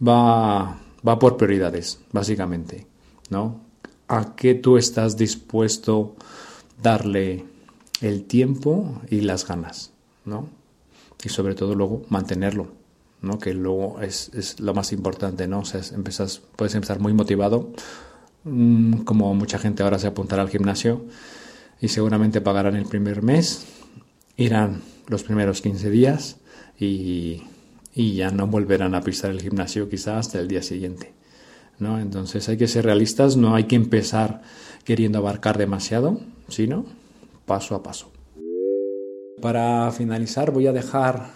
va, 0.07 0.81
va 1.07 1.19
por 1.19 1.37
prioridades, 1.37 2.01
básicamente, 2.13 2.87
¿no? 3.31 3.61
¿A 4.09 4.35
qué 4.35 4.55
tú 4.55 4.77
estás 4.77 5.17
dispuesto 5.17 6.17
darle 6.83 7.45
el 8.01 8.25
tiempo 8.25 9.01
y 9.11 9.21
las 9.21 9.47
ganas, 9.47 9.93
¿no? 10.25 10.49
Y 11.25 11.29
sobre 11.29 11.55
todo 11.55 11.75
luego 11.75 12.03
mantenerlo 12.09 12.69
¿no? 13.25 13.39
que 13.39 13.55
luego 13.55 14.01
es, 14.01 14.31
es, 14.35 14.61
lo 14.61 14.75
más 14.75 14.93
importante, 14.93 15.49
¿no? 15.49 15.61
O 15.61 15.65
sea, 15.65 15.81
empiezas, 15.95 16.43
puedes 16.57 16.75
empezar 16.75 17.01
muy 17.01 17.13
motivado, 17.13 17.73
mm, 18.45 18.99
como 18.99 19.35
mucha 19.35 19.59
gente 19.59 19.83
ahora 19.83 19.99
se 19.99 20.07
apuntará 20.07 20.43
al 20.43 20.51
gimnasio 20.51 21.05
y 21.81 21.89
seguramente 21.89 22.41
pagarán 22.41 22.77
el 22.77 22.87
primer 22.87 23.23
mes, 23.23 23.67
irán 24.37 24.83
los 25.09 25.23
primeros 25.23 25.61
15 25.61 25.91
días 25.91 26.37
y, 26.79 27.43
y 27.95 28.15
ya 28.15 28.31
no 28.31 28.47
volverán 28.47 28.95
a 28.95 29.01
pisar 29.01 29.31
el 29.31 29.41
gimnasio 29.41 29.89
quizás 29.89 30.27
hasta 30.27 30.41
el 30.41 30.49
día 30.49 30.63
siguiente. 30.63 31.13
¿no? 31.79 31.99
Entonces 32.01 32.49
hay 32.49 32.57
que 32.57 32.69
ser 32.69 32.85
realistas, 32.85 33.37
no 33.37 33.55
hay 33.55 33.65
que 33.65 33.77
empezar 33.77 34.43
queriendo 34.85 35.19
abarcar 35.19 35.59
demasiado, 35.59 36.21
sino 36.49 36.87
paso 37.47 37.75
a 37.75 37.83
paso. 37.83 38.13
Para 39.41 39.91
finalizar 39.93 40.51
voy 40.51 40.67
a 40.67 40.73
dejar 40.73 41.31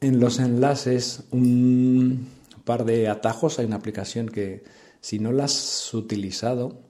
en 0.00 0.20
los 0.20 0.38
enlaces 0.38 1.24
un 1.30 2.28
par 2.64 2.84
de 2.84 3.08
atajos. 3.08 3.58
Hay 3.58 3.66
una 3.66 3.76
aplicación 3.76 4.28
que 4.28 4.64
si 5.00 5.18
no 5.18 5.32
la 5.32 5.44
has 5.44 5.92
utilizado, 5.94 6.80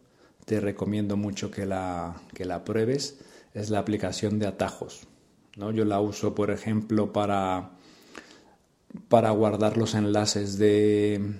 te 0.45 0.61
recomiendo 0.61 1.17
mucho 1.17 1.51
que 1.51 1.67
la, 1.67 2.17
que 2.35 2.45
la 2.45 2.65
pruebes. 2.65 3.19
Es 3.55 3.71
la 3.71 3.79
aplicación 3.79 4.39
de 4.39 4.47
atajos. 4.47 5.07
¿no? 5.57 5.71
Yo 5.73 5.85
la 5.85 6.01
uso, 6.01 6.35
por 6.35 6.51
ejemplo, 6.51 7.13
para, 7.13 7.71
para 9.09 9.31
guardar 9.31 9.77
los 9.77 9.95
enlaces 9.95 10.59
de, 10.59 11.35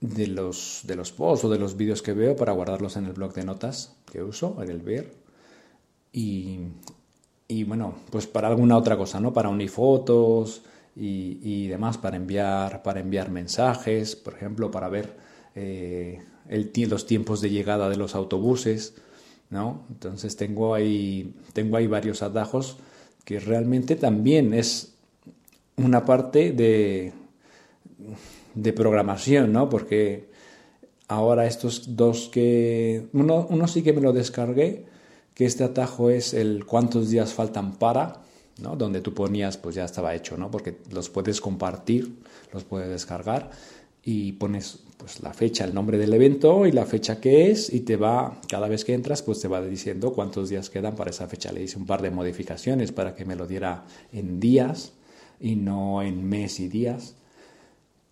de, 0.00 0.26
los, 0.26 0.80
de 0.84 0.96
los 0.96 1.12
posts 1.12 1.44
o 1.44 1.50
de 1.50 1.58
los 1.58 1.76
vídeos 1.76 2.02
que 2.02 2.12
veo, 2.12 2.36
para 2.36 2.52
guardarlos 2.52 2.96
en 2.96 3.06
el 3.06 3.12
blog 3.12 3.34
de 3.34 3.44
notas 3.44 3.96
que 4.10 4.22
uso, 4.22 4.56
en 4.62 4.70
el 4.70 4.80
ver. 4.80 5.12
Y, 6.12 6.60
y 7.46 7.64
bueno, 7.64 7.94
pues 8.10 8.26
para 8.26 8.48
alguna 8.48 8.76
otra 8.76 8.96
cosa, 8.96 9.20
¿no? 9.20 9.32
Para 9.32 9.48
unir 9.48 9.70
fotos 9.70 10.62
y, 10.96 11.68
demás, 11.68 11.98
para 11.98 12.16
enviar, 12.16 12.82
para 12.82 13.00
enviar 13.00 13.30
mensajes, 13.30 14.16
por 14.16 14.34
ejemplo, 14.34 14.70
para 14.70 14.88
ver 14.88 15.16
eh, 15.54 16.22
el, 16.48 16.72
los 16.88 17.06
tiempos 17.06 17.40
de 17.40 17.50
llegada 17.50 17.88
de 17.88 17.96
los 17.96 18.14
autobuses, 18.14 18.94
¿no? 19.50 19.84
Entonces 19.90 20.36
tengo 20.36 20.74
ahí, 20.74 21.34
tengo 21.52 21.76
ahí 21.76 21.86
varios 21.86 22.22
atajos 22.22 22.78
que 23.24 23.40
realmente 23.40 23.96
también 23.96 24.54
es 24.54 24.94
una 25.76 26.04
parte 26.04 26.52
de, 26.52 27.12
de 28.54 28.72
programación, 28.72 29.52
¿no? 29.52 29.68
Porque 29.68 30.28
ahora 31.08 31.46
estos 31.46 31.96
dos 31.96 32.28
que... 32.28 33.08
Uno, 33.12 33.68
sí 33.68 33.82
que 33.82 33.92
me 33.92 34.00
lo 34.00 34.12
descargué, 34.12 34.86
que 35.34 35.46
este 35.46 35.64
atajo 35.64 36.10
es 36.10 36.34
el 36.34 36.64
cuántos 36.66 37.10
días 37.10 37.32
faltan 37.32 37.76
para, 37.76 38.22
¿no? 38.60 38.76
donde 38.76 39.00
tú 39.00 39.14
ponías, 39.14 39.56
pues 39.56 39.74
ya 39.74 39.84
estaba 39.84 40.14
hecho, 40.14 40.36
¿no? 40.36 40.50
porque 40.50 40.78
los 40.90 41.08
puedes 41.08 41.40
compartir, 41.40 42.16
los 42.52 42.64
puedes 42.64 42.88
descargar 42.88 43.50
y 44.02 44.32
pones 44.32 44.80
pues 44.96 45.22
la 45.22 45.32
fecha, 45.32 45.64
el 45.64 45.74
nombre 45.74 45.98
del 45.98 46.12
evento 46.12 46.66
y 46.66 46.72
la 46.72 46.84
fecha 46.84 47.20
que 47.20 47.50
es 47.50 47.72
y 47.72 47.80
te 47.80 47.96
va, 47.96 48.38
cada 48.48 48.68
vez 48.68 48.84
que 48.84 48.92
entras, 48.92 49.22
pues 49.22 49.40
te 49.40 49.48
va 49.48 49.62
diciendo 49.62 50.12
cuántos 50.12 50.50
días 50.50 50.68
quedan 50.68 50.94
para 50.94 51.10
esa 51.10 51.26
fecha. 51.26 51.52
Le 51.52 51.62
hice 51.62 51.78
un 51.78 51.86
par 51.86 52.02
de 52.02 52.10
modificaciones 52.10 52.92
para 52.92 53.14
que 53.14 53.24
me 53.24 53.34
lo 53.34 53.46
diera 53.46 53.84
en 54.12 54.40
días 54.40 54.92
y 55.40 55.56
no 55.56 56.02
en 56.02 56.28
mes 56.28 56.60
y 56.60 56.68
días. 56.68 57.14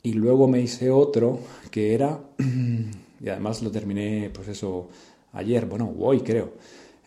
Y 0.02 0.12
luego 0.12 0.48
me 0.48 0.60
hice 0.60 0.90
otro 0.90 1.40
que 1.70 1.94
era, 1.94 2.20
y 3.20 3.28
además 3.28 3.62
lo 3.62 3.70
terminé, 3.70 4.30
pues 4.32 4.48
eso, 4.48 4.88
ayer, 5.32 5.66
bueno, 5.66 5.92
hoy 5.98 6.20
creo, 6.20 6.52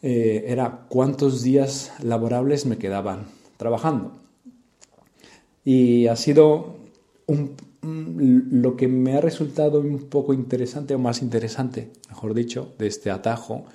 eh, 0.02 0.46
era 0.48 0.86
cuántos 0.90 1.44
días 1.44 1.94
laborables 2.02 2.66
me 2.66 2.78
quedaban 2.78 3.26
trabajando. 3.58 4.14
Y 5.64 6.08
ha 6.08 6.16
sido 6.16 6.76
lo 7.82 8.76
que 8.76 8.88
me 8.88 9.16
ha 9.16 9.22
resultado 9.22 9.80
un 9.80 10.10
poco 10.10 10.34
interesante, 10.34 10.96
o 10.96 11.00
más 11.00 11.22
interesante, 11.22 11.92
mejor 12.10 12.34
dicho, 12.34 12.74
de 12.78 12.88
este 12.88 13.10
atajo, 13.10 13.66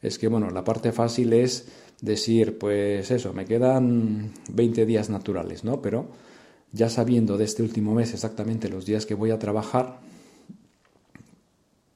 es 0.00 0.18
que, 0.18 0.28
bueno, 0.28 0.50
la 0.50 0.64
parte 0.64 0.92
fácil 0.92 1.32
es 1.32 1.68
decir, 2.00 2.58
pues 2.58 3.10
eso, 3.10 3.32
me 3.32 3.44
quedan 3.44 4.32
20 4.52 4.84
días 4.84 5.08
naturales, 5.10 5.64
¿no? 5.64 5.80
Pero 5.80 6.06
ya 6.72 6.88
sabiendo 6.88 7.36
de 7.36 7.44
este 7.44 7.62
último 7.62 7.94
mes 7.94 8.12
exactamente 8.14 8.68
los 8.68 8.86
días 8.86 9.06
que 9.06 9.14
voy 9.14 9.30
a 9.30 9.38
trabajar, 9.38 10.00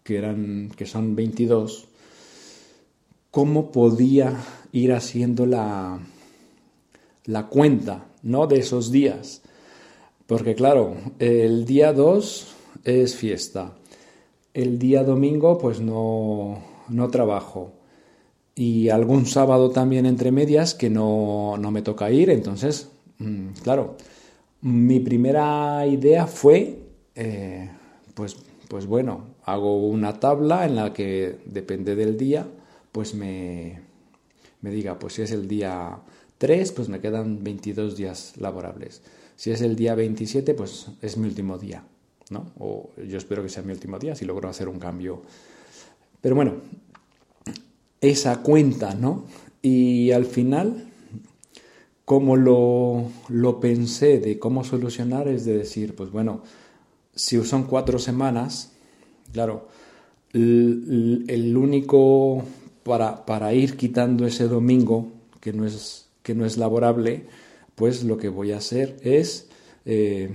que, 0.02 0.16
eran, 0.16 0.70
que 0.76 0.86
son 0.86 1.16
22, 1.16 1.88
cómo 3.30 3.72
podía 3.72 4.36
ir 4.72 4.92
haciendo 4.92 5.46
la, 5.46 5.98
la 7.24 7.46
cuenta 7.46 8.06
¿no? 8.22 8.46
de 8.46 8.58
esos 8.58 8.90
días. 8.90 9.42
Porque 10.26 10.54
claro, 10.54 10.96
el 11.18 11.64
día 11.64 11.92
2 11.92 12.46
es 12.84 13.16
fiesta. 13.16 13.74
El 14.54 14.78
día 14.78 15.04
domingo 15.04 15.58
pues 15.58 15.80
no, 15.80 16.62
no 16.88 17.08
trabajo. 17.08 17.72
Y 18.54 18.88
algún 18.88 19.26
sábado 19.26 19.70
también 19.70 20.06
entre 20.06 20.32
medias 20.32 20.74
que 20.74 20.90
no, 20.90 21.56
no 21.58 21.70
me 21.70 21.82
toca 21.82 22.10
ir. 22.10 22.30
Entonces 22.30 22.88
mm, 23.18 23.48
claro, 23.62 23.96
mi 24.62 25.00
primera 25.00 25.86
idea 25.86 26.26
fue, 26.26 26.78
eh, 27.14 27.70
pues, 28.14 28.36
pues 28.68 28.86
bueno, 28.86 29.36
hago 29.44 29.86
una 29.86 30.18
tabla 30.18 30.66
en 30.66 30.76
la 30.76 30.92
que 30.92 31.38
depende 31.46 31.94
del 31.94 32.16
día, 32.16 32.46
pues 32.92 33.14
me, 33.14 33.80
me 34.60 34.70
diga, 34.70 34.98
pues 34.98 35.14
si 35.14 35.22
es 35.22 35.32
el 35.32 35.46
día 35.46 35.98
3, 36.38 36.72
pues 36.72 36.88
me 36.88 37.00
quedan 37.00 37.42
22 37.44 37.96
días 37.96 38.34
laborables. 38.38 39.02
Si 39.36 39.50
es 39.50 39.60
el 39.60 39.76
día 39.76 39.94
27, 39.94 40.54
pues 40.54 40.88
es 41.02 41.16
mi 41.16 41.28
último 41.28 41.58
día, 41.58 41.84
¿no? 42.30 42.52
O 42.58 42.90
yo 43.06 43.18
espero 43.18 43.42
que 43.42 43.48
sea 43.48 43.62
mi 43.62 43.72
último 43.72 43.98
día 43.98 44.14
si 44.14 44.24
logro 44.24 44.48
hacer 44.48 44.68
un 44.68 44.78
cambio. 44.78 45.22
Pero 46.20 46.34
bueno, 46.34 46.54
esa 48.00 48.42
cuenta, 48.42 48.94
¿no? 48.94 49.24
Y 49.62 50.10
al 50.12 50.24
final, 50.24 50.85
como 52.06 52.36
lo, 52.36 53.10
lo 53.28 53.58
pensé 53.58 54.20
de 54.20 54.38
cómo 54.38 54.62
solucionar, 54.62 55.26
es 55.26 55.44
de 55.44 55.58
decir, 55.58 55.96
pues 55.96 56.12
bueno, 56.12 56.40
si 57.16 57.42
son 57.42 57.64
cuatro 57.64 57.98
semanas, 57.98 58.72
claro, 59.32 59.66
el, 60.32 61.56
único 61.56 62.44
para, 62.84 63.26
para, 63.26 63.52
ir 63.54 63.76
quitando 63.76 64.24
ese 64.24 64.46
domingo 64.46 65.08
que 65.40 65.52
no 65.52 65.66
es, 65.66 66.06
que 66.22 66.36
no 66.36 66.46
es 66.46 66.56
laborable, 66.58 67.26
pues 67.74 68.04
lo 68.04 68.16
que 68.18 68.28
voy 68.28 68.52
a 68.52 68.58
hacer 68.58 68.98
es 69.02 69.48
eh, 69.84 70.30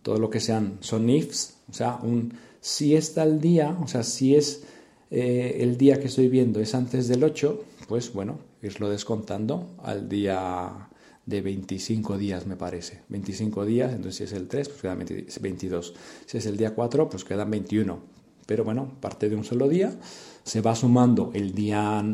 todo 0.00 0.18
lo 0.18 0.30
que 0.30 0.40
sean 0.40 0.78
son 0.80 1.10
ifs, 1.10 1.56
o 1.70 1.74
sea, 1.74 1.98
un 2.02 2.32
si 2.62 2.96
está 2.96 3.24
el 3.24 3.38
día, 3.38 3.76
o 3.82 3.86
sea, 3.86 4.02
si 4.02 4.34
es 4.34 4.62
eh, 5.10 5.58
el 5.60 5.76
día 5.76 6.00
que 6.00 6.06
estoy 6.06 6.28
viendo 6.28 6.58
es 6.58 6.74
antes 6.74 7.06
del 7.06 7.22
8, 7.22 7.64
pues 7.86 8.14
bueno, 8.14 8.38
irlo 8.62 8.88
descontando 8.88 9.68
al 9.82 10.08
día 10.08 10.88
de 11.26 11.40
25 11.40 12.18
días, 12.18 12.46
me 12.46 12.56
parece. 12.56 13.02
25 13.08 13.64
días, 13.64 13.92
entonces 13.92 14.16
si 14.16 14.24
es 14.24 14.32
el 14.32 14.48
3, 14.48 14.68
pues 14.68 14.82
quedan 14.82 14.98
22. 14.98 15.94
Si 16.26 16.38
es 16.38 16.46
el 16.46 16.56
día 16.56 16.74
4, 16.74 17.08
pues 17.08 17.24
quedan 17.24 17.50
21. 17.50 18.00
Pero 18.46 18.64
bueno, 18.64 18.92
parte 19.00 19.28
de 19.28 19.36
un 19.36 19.44
solo 19.44 19.68
día, 19.68 19.92
se 20.44 20.60
va 20.60 20.74
sumando 20.74 21.30
el 21.34 21.54
día 21.54 22.04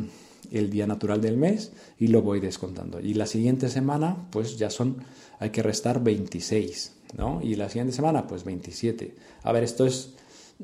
el 0.51 0.71
día 0.71 0.87
natural 0.87 1.21
del 1.21 1.37
mes 1.37 1.73
y 1.99 2.09
lo 2.09 2.23
voy 2.23 2.41
descontando. 2.41 3.01
Y 3.01 3.15
la 3.15 3.27
siguiente 3.27 3.69
semana, 3.69 4.29
pues 4.31 4.57
ya 4.57 4.71
son, 4.71 5.05
hay 5.39 5.51
que 5.51 5.63
restar 5.63 6.03
26, 6.03 6.93
¿no? 7.17 7.41
Y 7.43 7.57
la 7.57 7.69
siguiente 7.69 7.93
semana, 7.93 8.27
pues 8.27 8.45
27. 8.45 9.15
A 9.43 9.53
ver, 9.53 9.65
esto 9.65 9.87
es 9.87 10.15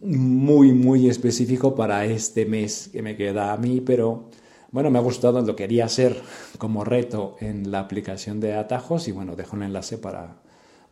muy, 0.03 0.73
muy 0.73 1.09
específico 1.09 1.75
para 1.75 2.05
este 2.07 2.47
mes 2.47 2.89
que 2.93 3.03
me 3.03 3.17
queda 3.17 3.53
a 3.53 3.57
mí, 3.57 3.81
pero 3.81 4.31
bueno, 4.75 4.91
me 4.91 4.99
ha 4.99 5.03
gustado, 5.03 5.41
lo 5.41 5.55
quería 5.55 5.85
hacer 5.85 6.21
como 6.59 6.83
reto 6.83 7.37
en 7.39 7.71
la 7.71 7.79
aplicación 7.79 8.41
de 8.41 8.55
atajos 8.55 9.07
y 9.07 9.13
bueno, 9.13 9.37
dejo 9.37 9.55
un 9.55 9.63
enlace 9.63 9.99
para, 9.99 10.43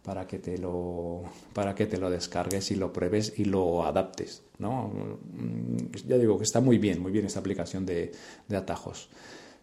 para 0.04 0.28
que 0.28 0.38
te 0.38 0.56
lo 0.56 1.22
para 1.52 1.74
que 1.74 1.86
te 1.86 1.98
lo 1.98 2.08
descargues 2.08 2.70
y 2.70 2.76
lo 2.76 2.92
pruebes 2.92 3.34
y 3.36 3.44
lo 3.44 3.84
adaptes 3.84 4.42
no 4.60 4.88
mm, 4.88 5.96
ya 6.06 6.16
digo 6.16 6.38
que 6.38 6.44
está 6.44 6.60
muy 6.60 6.78
bien 6.78 7.02
muy 7.02 7.10
bien 7.10 7.26
esta 7.26 7.40
aplicación 7.40 7.84
de, 7.84 8.12
de 8.48 8.56
atajos. 8.56 9.08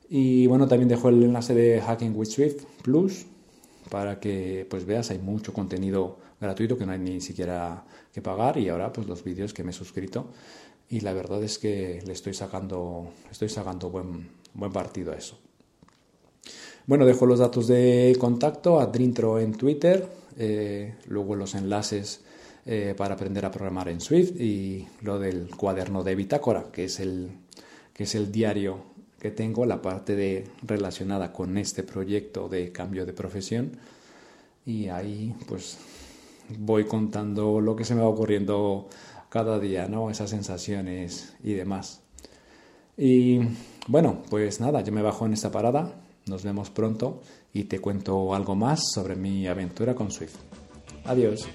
Y 0.10 0.48
bueno 0.48 0.68
también 0.68 0.90
dejo 0.90 1.08
el 1.08 1.24
enlace 1.24 1.54
de 1.54 1.80
Hacking 1.80 2.14
with 2.14 2.28
Swift 2.28 2.64
Plus 2.84 3.26
para 3.90 4.20
que 4.20 4.68
pues 4.70 4.86
veas 4.86 5.12
hay 5.12 5.20
mucho 5.20 5.54
contenido 5.54 6.18
gratuito 6.42 6.78
que 6.78 6.86
no 6.86 6.92
hay 6.92 7.00
ni 7.00 7.22
siquiera 7.22 7.86
que 8.14 8.22
pagar 8.22 8.58
y 8.58 8.68
ahora 8.68 8.92
pues 8.92 9.08
los 9.08 9.24
vídeos 9.24 9.54
que 9.54 9.64
me 9.64 9.72
he 9.72 9.74
suscrito 9.74 10.28
y 10.90 11.02
la 11.02 11.14
verdad 11.14 11.44
es 11.44 11.60
que 11.60 12.02
le 12.06 12.14
estoy 12.14 12.34
sacando 12.34 13.12
estoy 13.32 13.50
sacando 13.50 13.90
buen 13.90 14.30
buen 14.54 14.72
partido 14.72 15.12
a 15.12 15.16
eso 15.16 15.38
bueno, 16.90 17.06
dejo 17.06 17.28
los 17.28 17.38
datos 17.38 17.68
de 17.68 18.18
contacto, 18.20 18.80
Adrintro 18.80 19.40
en 19.40 19.54
Twitter, 19.54 20.08
eh, 20.40 20.96
luego 21.06 21.36
los 21.36 21.54
enlaces 21.54 22.22
eh, 22.66 22.96
para 22.98 23.14
aprender 23.14 23.46
a 23.46 23.52
programar 23.52 23.90
en 23.90 24.02
Swift 24.02 24.32
y 24.42 24.88
lo 25.02 25.20
del 25.20 25.50
cuaderno 25.56 26.04
de 26.04 26.16
bitácora, 26.16 26.72
que 26.72 26.86
es 26.86 27.00
el, 27.00 27.30
que 27.94 28.06
es 28.06 28.16
el 28.16 28.32
diario 28.32 28.80
que 29.20 29.30
tengo, 29.30 29.68
la 29.68 29.84
parte 29.84 30.16
de, 30.16 30.48
relacionada 30.64 31.32
con 31.32 31.60
este 31.60 31.84
proyecto 31.84 32.50
de 32.50 32.72
cambio 32.72 33.06
de 33.06 33.14
profesión. 33.14 33.74
Y 34.66 34.88
ahí 34.88 35.36
pues 35.48 35.78
voy 36.58 36.86
contando 36.86 37.62
lo 37.62 37.76
que 37.76 37.86
se 37.86 37.94
me 37.94 38.02
va 38.02 38.08
ocurriendo 38.08 38.90
cada 39.30 39.60
día, 39.60 39.88
¿no? 39.88 40.10
Esas 40.10 40.30
sensaciones 40.30 41.36
y 41.44 41.54
demás. 41.54 42.02
Y 42.98 43.40
bueno, 43.88 44.24
pues 44.30 44.60
nada, 44.60 44.82
yo 44.82 44.92
me 44.92 45.02
bajo 45.02 45.26
en 45.26 45.34
esta 45.34 45.52
parada 45.52 45.94
nos 46.30 46.44
vemos 46.44 46.70
pronto 46.70 47.22
y 47.54 47.66
te 47.66 47.80
cuento 47.80 48.34
algo 48.34 48.56
más 48.56 48.92
sobre 48.94 49.16
mi 49.16 49.48
aventura 49.48 49.96
con 49.96 50.12
Swift. 50.12 50.36
Adiós. 51.06 51.48